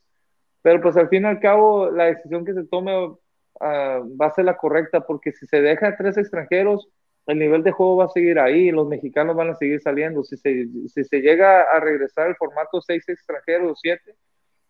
pero 0.64 0.82
pues 0.82 0.98
al 0.98 1.10
fin 1.10 1.24
y 1.24 1.28
al 1.28 1.40
cabo, 1.40 1.92
la 1.92 2.06
decisión 2.06 2.46
que 2.46 2.54
se 2.54 2.64
tome 2.64 3.16
ah, 3.60 4.02
va 4.20 4.28
a 4.28 4.34
ser 4.34 4.46
la 4.46 4.58
correcta, 4.58 5.02
porque 5.02 5.32
si 5.34 5.46
se 5.46 5.62
deja 5.62 5.96
tres 5.98 6.18
extranjeros, 6.18 6.90
el 7.28 7.38
nivel 7.38 7.64
de 7.64 7.72
juego 7.72 7.98
va 7.98 8.06
a 8.06 8.10
seguir 8.10 8.40
ahí, 8.40 8.72
los 8.72 8.88
mexicanos 8.88 9.36
van 9.36 9.50
a 9.50 9.56
seguir 9.56 9.82
saliendo. 9.82 10.24
Si 10.24 10.38
se, 10.38 10.68
si 10.88 11.04
se 11.04 11.22
llega 11.22 11.62
a 11.64 11.80
regresar 11.80 12.28
el 12.30 12.36
formato 12.36 12.82
seis 12.82 13.08
extranjeros 13.08 13.72
o 13.74 13.76
siete, 13.76 14.16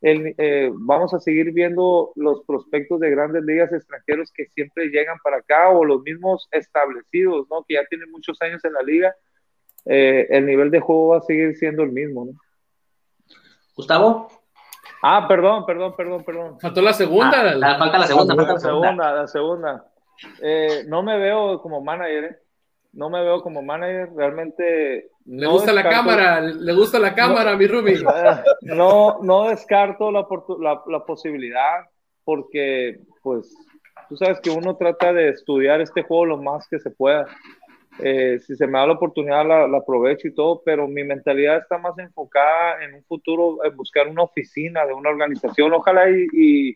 eh, 0.02 0.70
vamos 0.74 1.14
a 1.14 1.20
seguir 1.20 1.54
viendo 1.54 2.12
los 2.16 2.44
prospectos 2.44 3.00
de 3.00 3.10
grandes 3.10 3.44
ligas 3.44 3.72
extranjeros 3.72 4.32
que 4.34 4.48
siempre 4.48 4.88
llegan 4.88 5.18
para 5.24 5.38
acá 5.38 5.70
o 5.70 5.86
los 5.86 6.02
mismos 6.02 6.50
establecidos, 6.52 7.48
¿no? 7.50 7.64
Que 7.64 7.76
ya 7.76 7.86
tienen 7.86 8.12
muchos 8.12 8.42
años 8.42 8.64
en 8.66 8.74
la 8.74 8.82
liga. 8.82 9.16
Eh, 9.86 10.28
el 10.30 10.46
nivel 10.46 10.72
de 10.72 10.80
juego 10.80 11.10
va 11.10 11.18
a 11.20 11.22
seguir 11.22 11.56
siendo 11.56 11.84
el 11.84 11.92
mismo, 11.92 12.26
¿no? 12.26 12.34
Gustavo. 13.76 14.43
Ah, 15.06 15.28
perdón, 15.28 15.66
perdón, 15.66 15.94
perdón, 15.98 16.24
perdón. 16.24 16.60
Faltó 16.62 16.82
la 16.82 16.94
segunda. 16.94 17.42
Ah, 17.42 17.56
la, 17.56 17.78
falta 17.78 17.98
la 17.98 18.08
segunda, 18.08 18.36
falta 18.36 18.54
la 18.54 18.60
segunda. 18.60 19.14
La 19.14 19.28
segunda, 19.28 19.86
eh, 20.42 20.86
no 20.88 21.04
me 21.04 21.20
veo 21.20 21.62
como 21.62 21.82
manager, 21.84 22.24
¿eh? 22.24 22.38
No 22.94 23.10
me 23.10 23.22
veo 23.22 23.42
como 23.42 23.62
manager, 23.62 24.12
realmente. 24.16 25.10
Le 25.26 25.48
gusta 25.48 25.74
la 25.74 25.84
cámara, 25.84 26.40
le 26.40 26.74
gusta 26.74 27.00
la 27.00 27.14
cámara, 27.14 27.58
mi 27.58 27.68
Ruby. 27.68 28.02
No, 28.62 29.20
no 29.22 29.50
descarto 29.50 30.10
la, 30.10 30.26
la, 30.60 30.82
la 30.88 31.06
posibilidad, 31.06 31.82
porque, 32.24 33.02
pues, 33.22 33.54
tú 34.08 34.16
sabes 34.16 34.40
que 34.40 34.52
uno 34.52 34.78
trata 34.78 35.12
de 35.12 35.30
estudiar 35.30 35.82
este 35.82 36.04
juego 36.04 36.28
lo 36.28 36.38
más 36.42 36.66
que 36.70 36.80
se 36.80 36.92
pueda. 36.92 37.26
Eh, 38.00 38.40
si 38.40 38.56
se 38.56 38.66
me 38.66 38.80
da 38.80 38.88
la 38.88 38.94
oportunidad 38.94 39.46
la, 39.46 39.78
aprovecho 39.78 40.28
y 40.28 40.34
todo, 40.34 40.62
pero 40.66 40.88
mi 40.88 41.04
mentalidad 41.04 41.58
está 41.58 41.78
más 41.78 41.98
enfocada 42.00 42.84
en 42.84 42.96
un 42.96 43.04
futuro, 43.04 43.64
en 43.64 43.76
buscar 43.76 44.08
una 44.08 44.24
oficina 44.24 44.86
de 44.86 44.94
una 44.94 45.10
organización, 45.10 45.74
ojalá 45.74 46.10
y, 46.10 46.76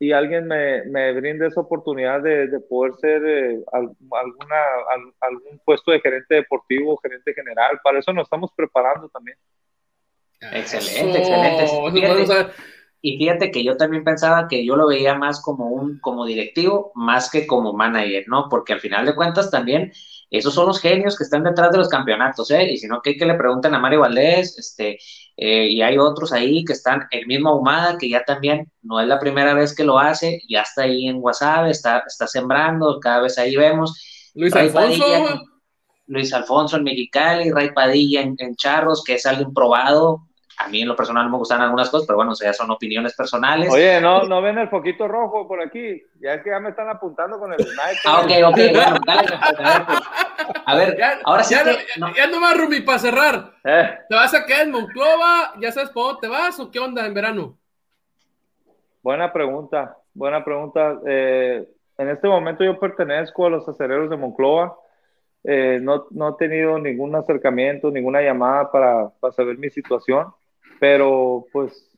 y, 0.00 0.12
alguien 0.12 0.48
me, 0.48 0.84
me, 0.86 1.12
brinde 1.12 1.46
esa 1.46 1.60
oportunidad 1.60 2.20
de, 2.22 2.48
de 2.48 2.58
poder 2.58 2.94
ser 2.94 3.24
eh, 3.24 3.64
alguna, 3.72 4.56
algún 5.20 5.60
puesto 5.64 5.92
de 5.92 6.00
gerente 6.00 6.34
deportivo, 6.34 6.96
gerente 6.96 7.32
general, 7.34 7.78
para 7.82 8.00
eso 8.00 8.12
nos 8.12 8.24
estamos 8.24 8.50
preparando 8.56 9.08
también. 9.08 9.38
Excelente, 10.40 11.18
excelente. 11.18 12.52
Y 13.04 13.18
fíjate 13.18 13.50
que 13.50 13.64
yo 13.64 13.76
también 13.76 14.04
pensaba 14.04 14.46
que 14.46 14.64
yo 14.64 14.76
lo 14.76 14.86
veía 14.86 15.16
más 15.16 15.42
como 15.42 15.68
un 15.68 15.98
como 15.98 16.24
directivo, 16.24 16.92
más 16.94 17.30
que 17.30 17.48
como 17.48 17.72
manager, 17.72 18.24
¿no? 18.28 18.48
Porque 18.48 18.72
al 18.72 18.80
final 18.80 19.04
de 19.04 19.14
cuentas 19.16 19.50
también 19.50 19.92
esos 20.38 20.54
son 20.54 20.66
los 20.66 20.80
genios 20.80 21.16
que 21.16 21.24
están 21.24 21.44
detrás 21.44 21.70
de 21.70 21.78
los 21.78 21.88
campeonatos, 21.88 22.50
¿eh? 22.50 22.72
Y 22.72 22.78
si 22.78 22.86
no, 22.86 23.02
que, 23.02 23.16
que 23.16 23.26
le 23.26 23.34
pregunten 23.34 23.74
a 23.74 23.78
Mario 23.78 24.00
Valdés, 24.00 24.58
este, 24.58 24.98
eh, 25.36 25.68
y 25.68 25.82
hay 25.82 25.98
otros 25.98 26.32
ahí 26.32 26.64
que 26.64 26.72
están, 26.72 27.06
el 27.10 27.26
mismo 27.26 27.50
Ahumada, 27.50 27.98
que 27.98 28.08
ya 28.08 28.24
también 28.24 28.70
no 28.82 29.00
es 29.00 29.06
la 29.06 29.18
primera 29.18 29.52
vez 29.52 29.74
que 29.74 29.84
lo 29.84 29.98
hace, 29.98 30.40
ya 30.48 30.62
está 30.62 30.82
ahí 30.82 31.06
en 31.06 31.18
WhatsApp, 31.20 31.66
está, 31.66 32.02
está 32.06 32.26
sembrando, 32.26 32.98
cada 32.98 33.20
vez 33.20 33.38
ahí 33.38 33.56
vemos. 33.56 34.30
Luis 34.34 34.54
Alfonso. 34.54 35.04
Luis 36.06 36.32
Alfonso 36.32 36.76
en 36.76 36.84
Mexicali, 36.84 37.50
Ray 37.50 37.72
Padilla 37.72 38.22
en, 38.22 38.56
Charros, 38.56 39.02
que 39.04 39.14
es 39.14 39.26
alguien 39.26 39.52
probado, 39.54 40.26
a 40.64 40.68
mí 40.68 40.82
en 40.82 40.88
lo 40.88 40.96
personal 40.96 41.28
me 41.30 41.36
gustan 41.36 41.60
algunas 41.60 41.90
cosas, 41.90 42.06
pero 42.06 42.16
bueno, 42.16 42.32
o 42.32 42.34
sea, 42.34 42.52
son 42.52 42.70
opiniones 42.70 43.14
personales. 43.14 43.70
Oye, 43.72 44.00
no, 44.00 44.22
no 44.24 44.40
ven 44.42 44.58
el 44.58 44.68
foquito 44.68 45.08
rojo 45.08 45.46
por 45.48 45.60
aquí. 45.60 46.02
Ya 46.20 46.34
es 46.34 46.42
que 46.42 46.50
ya 46.50 46.60
me 46.60 46.70
están 46.70 46.88
apuntando 46.88 47.38
con 47.38 47.52
el 47.52 47.58
sniper. 47.64 47.96
Ah, 48.06 48.20
ok, 48.20 48.30
ok, 48.48 48.58
bueno, 48.72 48.96
dale, 49.06 49.28
a 49.34 49.52
ver, 49.74 49.86
pues. 49.86 49.98
A 50.66 50.74
ver, 50.74 50.96
Ya, 50.98 51.18
ahora 51.24 51.42
sí 51.44 51.54
ya, 51.54 51.64
que, 51.64 51.70
no, 51.98 52.08
no, 52.08 52.14
ya 52.14 52.26
nomás, 52.26 52.56
Rumi, 52.56 52.80
para 52.80 52.98
cerrar. 52.98 53.52
Eh, 53.64 53.98
¿Te 54.08 54.14
vas 54.14 54.34
a 54.34 54.44
quedar 54.44 54.62
en 54.62 54.72
Monclova? 54.72 55.54
¿Ya 55.60 55.72
sabes 55.72 55.90
por 55.90 56.04
dónde 56.04 56.20
te 56.22 56.28
vas 56.28 56.58
o 56.60 56.70
qué 56.70 56.78
onda 56.78 57.04
en 57.06 57.14
verano? 57.14 57.56
buena 59.02 59.32
pregunta, 59.32 59.96
buena 60.14 60.44
pregunta. 60.44 61.00
Eh, 61.06 61.66
en 61.98 62.08
este 62.08 62.28
momento 62.28 62.64
yo 62.64 62.78
pertenezco 62.78 63.46
a 63.46 63.50
los 63.50 63.68
acereros 63.68 64.08
de 64.10 64.16
Monclova. 64.16 64.76
Eh, 65.44 65.80
no, 65.82 66.06
no 66.10 66.28
he 66.30 66.32
tenido 66.34 66.78
ningún 66.78 67.14
acercamiento, 67.16 67.90
ninguna 67.90 68.22
llamada 68.22 68.70
para, 68.70 69.08
para 69.20 69.32
saber 69.32 69.58
mi 69.58 69.70
situación, 69.70 70.28
pero 70.82 71.46
pues 71.52 71.88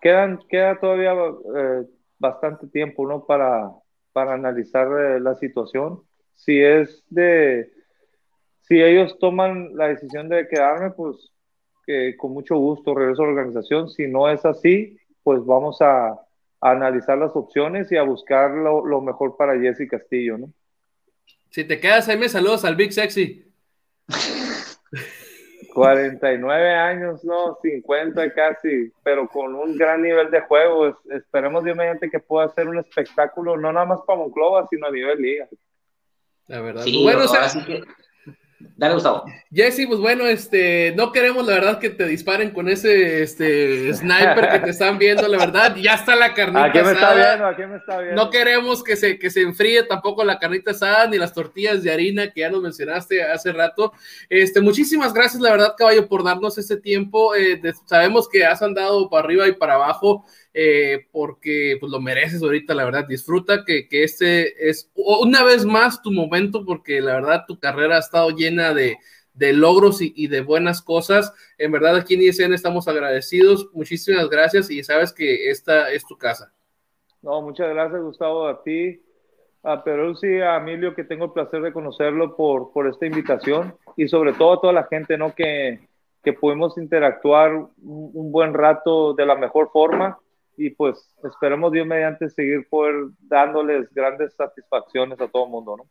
quedan, 0.00 0.40
queda 0.48 0.80
todavía 0.80 1.12
eh, 1.12 1.84
bastante 2.18 2.66
tiempo 2.68 3.06
¿no? 3.06 3.26
para, 3.26 3.70
para 4.14 4.32
analizar 4.32 4.88
eh, 4.98 5.20
la 5.20 5.34
situación. 5.34 6.00
Si 6.34 6.58
es 6.62 7.04
de, 7.10 7.70
si 8.62 8.80
ellos 8.80 9.18
toman 9.18 9.76
la 9.76 9.88
decisión 9.88 10.30
de 10.30 10.48
quedarme, 10.48 10.92
pues 10.92 11.30
que 11.84 12.16
con 12.16 12.32
mucho 12.32 12.56
gusto 12.56 12.94
regreso 12.94 13.22
a 13.22 13.26
la 13.26 13.32
organización. 13.32 13.90
Si 13.90 14.08
no 14.08 14.30
es 14.30 14.46
así, 14.46 14.98
pues 15.22 15.44
vamos 15.44 15.82
a, 15.82 16.08
a 16.08 16.20
analizar 16.70 17.18
las 17.18 17.36
opciones 17.36 17.92
y 17.92 17.98
a 17.98 18.02
buscar 18.02 18.50
lo, 18.52 18.82
lo 18.86 19.02
mejor 19.02 19.36
para 19.36 19.60
Jesse 19.60 19.86
Castillo, 19.86 20.38
¿no? 20.38 20.50
Si 21.50 21.64
te 21.64 21.78
quedas 21.78 22.08
ahí, 22.08 22.16
me 22.16 22.30
saludos 22.30 22.64
al 22.64 22.76
Big 22.76 22.94
Sexy. 22.94 23.44
49 25.72 26.74
años, 26.74 27.24
no, 27.24 27.58
50 27.62 28.32
casi, 28.32 28.92
pero 29.02 29.28
con 29.28 29.54
un 29.54 29.76
gran 29.76 30.02
nivel 30.02 30.30
de 30.30 30.40
juego. 30.40 30.88
Es- 30.88 30.96
esperemos 31.10 31.64
Dios 31.64 31.76
mediante 31.76 32.10
que 32.10 32.18
pueda 32.20 32.48
ser 32.50 32.68
un 32.68 32.78
espectáculo, 32.78 33.56
no 33.56 33.72
nada 33.72 33.86
más 33.86 34.00
para 34.06 34.18
Monclova, 34.18 34.66
sino 34.68 34.86
a 34.86 34.90
nivel 34.90 35.20
liga. 35.20 35.48
La 36.46 36.60
verdad. 36.60 36.82
sí, 36.82 37.02
bueno, 37.04 37.24
o 37.24 37.28
sea, 37.28 37.48
que, 37.64 37.82
dale, 38.76 38.94
Gustavo. 38.94 39.24
Jesse, 39.52 39.86
pues 39.86 39.98
bueno, 40.00 40.26
este, 40.26 40.92
no 40.96 41.12
queremos 41.12 41.46
la 41.46 41.54
verdad 41.54 41.78
que 41.78 41.90
te 41.90 42.06
disparen 42.06 42.50
con 42.50 42.68
ese 42.68 43.22
este 43.22 43.92
sniper 43.94 44.48
que 44.50 44.58
te 44.60 44.70
están 44.70 44.98
viendo, 44.98 45.26
la 45.26 45.38
verdad, 45.38 45.74
ya 45.76 45.94
está 45.94 46.14
la 46.14 46.34
carnita 46.34 46.64
¿A 46.64 46.72
quién 46.72 46.84
me 46.84 46.92
está 46.92 47.14
viendo? 47.14 47.46
¿A 47.46 47.56
quién 47.56 47.70
me 47.70 47.76
está 47.76 47.98
viendo? 48.00 48.24
No 48.24 48.30
queremos 48.30 48.82
que 48.84 48.96
se, 48.96 49.18
que 49.18 49.30
se 49.30 49.40
enfríe 49.42 49.82
tampoco 49.84 50.22
la 50.24 50.38
carnita 50.38 50.70
asada 50.70 51.06
ni 51.08 51.18
las 51.18 51.32
tortillas 51.32 51.82
de 51.82 51.90
harina 51.92 52.30
que 52.30 52.40
ya 52.40 52.50
nos 52.50 52.62
mencionaste 52.62 53.22
hace 53.22 53.52
rato. 53.52 53.92
Este, 54.28 54.60
muchísimas 54.60 55.12
gracias, 55.12 55.42
la 55.42 55.50
verdad, 55.50 55.74
caballo, 55.76 56.06
por 56.08 56.22
darnos 56.22 56.56
este 56.58 56.76
tiempo. 56.76 57.34
Eh, 57.34 57.56
de- 57.56 57.74
sabemos 57.86 58.28
que 58.28 58.44
has 58.46 58.62
andado 58.62 59.08
para 59.10 59.24
arriba 59.24 59.48
y 59.48 59.52
para 59.52 59.74
abajo 59.74 60.24
eh, 60.52 61.06
porque 61.12 61.76
pues, 61.78 61.92
lo 61.92 62.00
mereces 62.00 62.42
ahorita, 62.42 62.74
la 62.74 62.84
verdad. 62.84 63.06
Disfruta 63.06 63.64
que, 63.64 63.88
que 63.88 64.02
este 64.02 64.68
es 64.68 64.90
una 64.94 65.44
vez 65.44 65.64
más 65.64 66.02
tu 66.02 66.10
momento 66.10 66.64
porque 66.64 67.00
la 67.00 67.14
verdad 67.14 67.44
tu 67.46 67.58
carrera 67.58 67.96
ha 67.96 68.00
estado 68.00 68.30
llena 68.30 68.74
de, 68.74 68.96
de 69.34 69.52
logros 69.52 70.02
y, 70.02 70.12
y 70.16 70.26
de 70.26 70.40
buenas 70.40 70.82
cosas. 70.82 71.32
En 71.58 71.70
verdad, 71.72 71.96
aquí 71.96 72.14
en 72.14 72.22
ISN 72.22 72.52
estamos 72.52 72.88
agradecidos. 72.88 73.68
Muchísimas 73.72 74.28
gracias 74.28 74.70
y 74.70 74.82
sabes 74.82 75.12
que 75.12 75.50
esta 75.50 75.90
es 75.92 76.04
tu 76.04 76.16
casa. 76.18 76.52
No, 77.22 77.42
muchas 77.42 77.68
gracias, 77.68 78.00
Gustavo, 78.00 78.48
a 78.48 78.62
ti, 78.62 79.00
a 79.62 79.84
Peruzzi, 79.84 80.40
a 80.40 80.56
Emilio, 80.56 80.94
que 80.94 81.04
tengo 81.04 81.26
el 81.26 81.32
placer 81.32 81.60
de 81.60 81.72
conocerlo 81.72 82.34
por, 82.34 82.72
por 82.72 82.88
esta 82.88 83.06
invitación 83.06 83.74
y 83.94 84.08
sobre 84.08 84.32
todo 84.32 84.54
a 84.54 84.60
toda 84.60 84.72
la 84.72 84.84
gente, 84.84 85.18
¿no? 85.18 85.34
Que, 85.34 85.80
que 86.24 86.32
pudimos 86.32 86.78
interactuar 86.78 87.54
un, 87.54 87.70
un 87.82 88.32
buen 88.32 88.54
rato 88.54 89.12
de 89.12 89.26
la 89.26 89.34
mejor 89.36 89.70
forma 89.70 90.18
y 90.56 90.70
pues 90.70 91.14
esperemos 91.24 91.72
Dios 91.72 91.86
mediante 91.86 92.28
seguir 92.28 92.66
poder 92.68 92.94
dándoles 93.20 93.92
grandes 93.94 94.34
satisfacciones 94.34 95.20
a 95.20 95.28
todo 95.28 95.44
el 95.44 95.50
mundo, 95.50 95.76
¿no? 95.78 95.88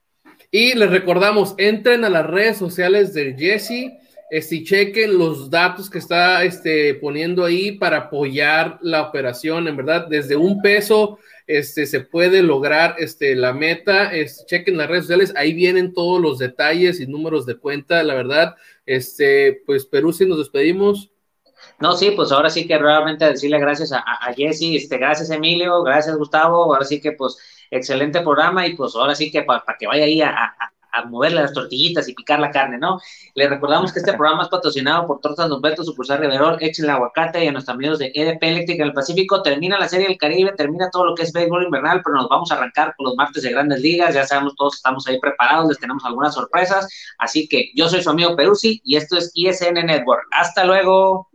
Y 0.51 0.73
les 0.73 0.89
recordamos, 0.89 1.55
entren 1.57 2.05
a 2.05 2.09
las 2.09 2.25
redes 2.25 2.57
sociales 2.57 3.13
de 3.13 3.35
Jesse 3.37 3.91
este, 4.29 4.57
y 4.57 4.63
chequen 4.63 5.17
los 5.17 5.49
datos 5.49 5.89
que 5.89 5.97
está 5.97 6.43
este, 6.43 6.93
poniendo 6.95 7.45
ahí 7.45 7.73
para 7.73 7.97
apoyar 7.97 8.77
la 8.81 9.01
operación. 9.01 9.67
En 9.67 9.75
verdad, 9.75 10.07
desde 10.07 10.35
un 10.35 10.61
peso 10.61 11.17
este, 11.47 11.87
se 11.87 12.01
puede 12.01 12.43
lograr 12.43 12.95
este, 12.99 13.35
la 13.35 13.53
meta. 13.53 14.13
Este, 14.13 14.45
chequen 14.45 14.77
las 14.77 14.87
redes 14.87 15.05
sociales, 15.05 15.33
ahí 15.35 15.53
vienen 15.53 15.93
todos 15.93 16.21
los 16.21 16.37
detalles 16.37 16.99
y 16.99 17.07
números 17.07 17.45
de 17.47 17.57
cuenta. 17.57 18.03
La 18.03 18.13
verdad, 18.13 18.55
este, 18.85 19.63
pues 19.65 19.85
Perú, 19.85 20.13
si 20.13 20.25
nos 20.25 20.37
despedimos. 20.37 21.11
No, 21.79 21.93
sí, 21.93 22.11
pues 22.11 22.31
ahora 22.31 22.49
sí 22.49 22.67
que 22.67 22.77
realmente 22.77 23.25
decirle 23.25 23.57
gracias 23.57 23.93
a, 23.93 24.03
Jesse, 24.35 24.75
este, 24.75 24.97
gracias 24.97 25.29
Emilio, 25.29 25.81
gracias 25.81 26.17
Gustavo, 26.17 26.65
ahora 26.65 26.83
sí 26.83 26.99
que 26.99 27.13
pues 27.13 27.37
excelente 27.71 28.21
programa 28.21 28.67
y 28.67 28.75
pues 28.75 28.95
ahora 28.95 29.15
sí 29.15 29.31
que 29.31 29.43
para 29.43 29.63
pa 29.63 29.77
que 29.77 29.87
vaya 29.87 30.03
ahí 30.03 30.21
a, 30.21 30.31
a, 30.31 31.05
moverle 31.05 31.41
las 31.41 31.53
tortillitas 31.53 32.09
y 32.09 32.13
picar 32.13 32.39
la 32.41 32.51
carne, 32.51 32.77
¿no? 32.77 32.99
Le 33.35 33.47
recordamos 33.47 33.93
que 33.93 33.99
este 33.99 34.13
programa 34.13 34.43
es 34.43 34.49
patrocinado 34.49 35.07
por 35.07 35.21
Tortas 35.21 35.47
Don 35.47 35.61
Beto, 35.61 35.83
sucursal 35.83 36.17
Riverol, 36.19 36.57
el 36.59 36.89
Aguacate 36.89 37.45
y 37.45 37.47
a 37.47 37.51
nuestros 37.53 37.73
amigos 37.73 37.99
de 37.99 38.11
EDP 38.13 38.43
Eléctrica 38.43 38.83
en 38.83 38.89
el 38.89 38.93
Pacífico. 38.93 39.41
Termina 39.41 39.79
la 39.79 39.87
Serie 39.87 40.07
del 40.07 40.17
Caribe, 40.17 40.51
termina 40.57 40.89
todo 40.89 41.05
lo 41.05 41.15
que 41.15 41.23
es 41.23 41.31
béisbol 41.31 41.63
invernal, 41.63 42.01
pero 42.03 42.17
nos 42.17 42.27
vamos 42.27 42.51
a 42.51 42.55
arrancar 42.55 42.95
con 42.97 43.05
los 43.05 43.15
martes 43.15 43.43
de 43.43 43.51
Grandes 43.51 43.79
Ligas, 43.79 44.13
ya 44.13 44.25
sabemos 44.25 44.55
todos 44.55 44.75
estamos 44.75 45.07
ahí 45.07 45.19
preparados, 45.19 45.69
les 45.69 45.79
tenemos 45.79 46.03
algunas 46.03 46.33
sorpresas, 46.33 46.89
así 47.17 47.47
que 47.47 47.71
yo 47.75 47.87
soy 47.87 48.03
su 48.03 48.09
amigo 48.09 48.35
Peruzzi 48.35 48.81
y 48.83 48.97
esto 48.97 49.17
es 49.17 49.31
ISN 49.35 49.85
Network. 49.85 50.23
Hasta 50.31 50.65
luego. 50.65 51.28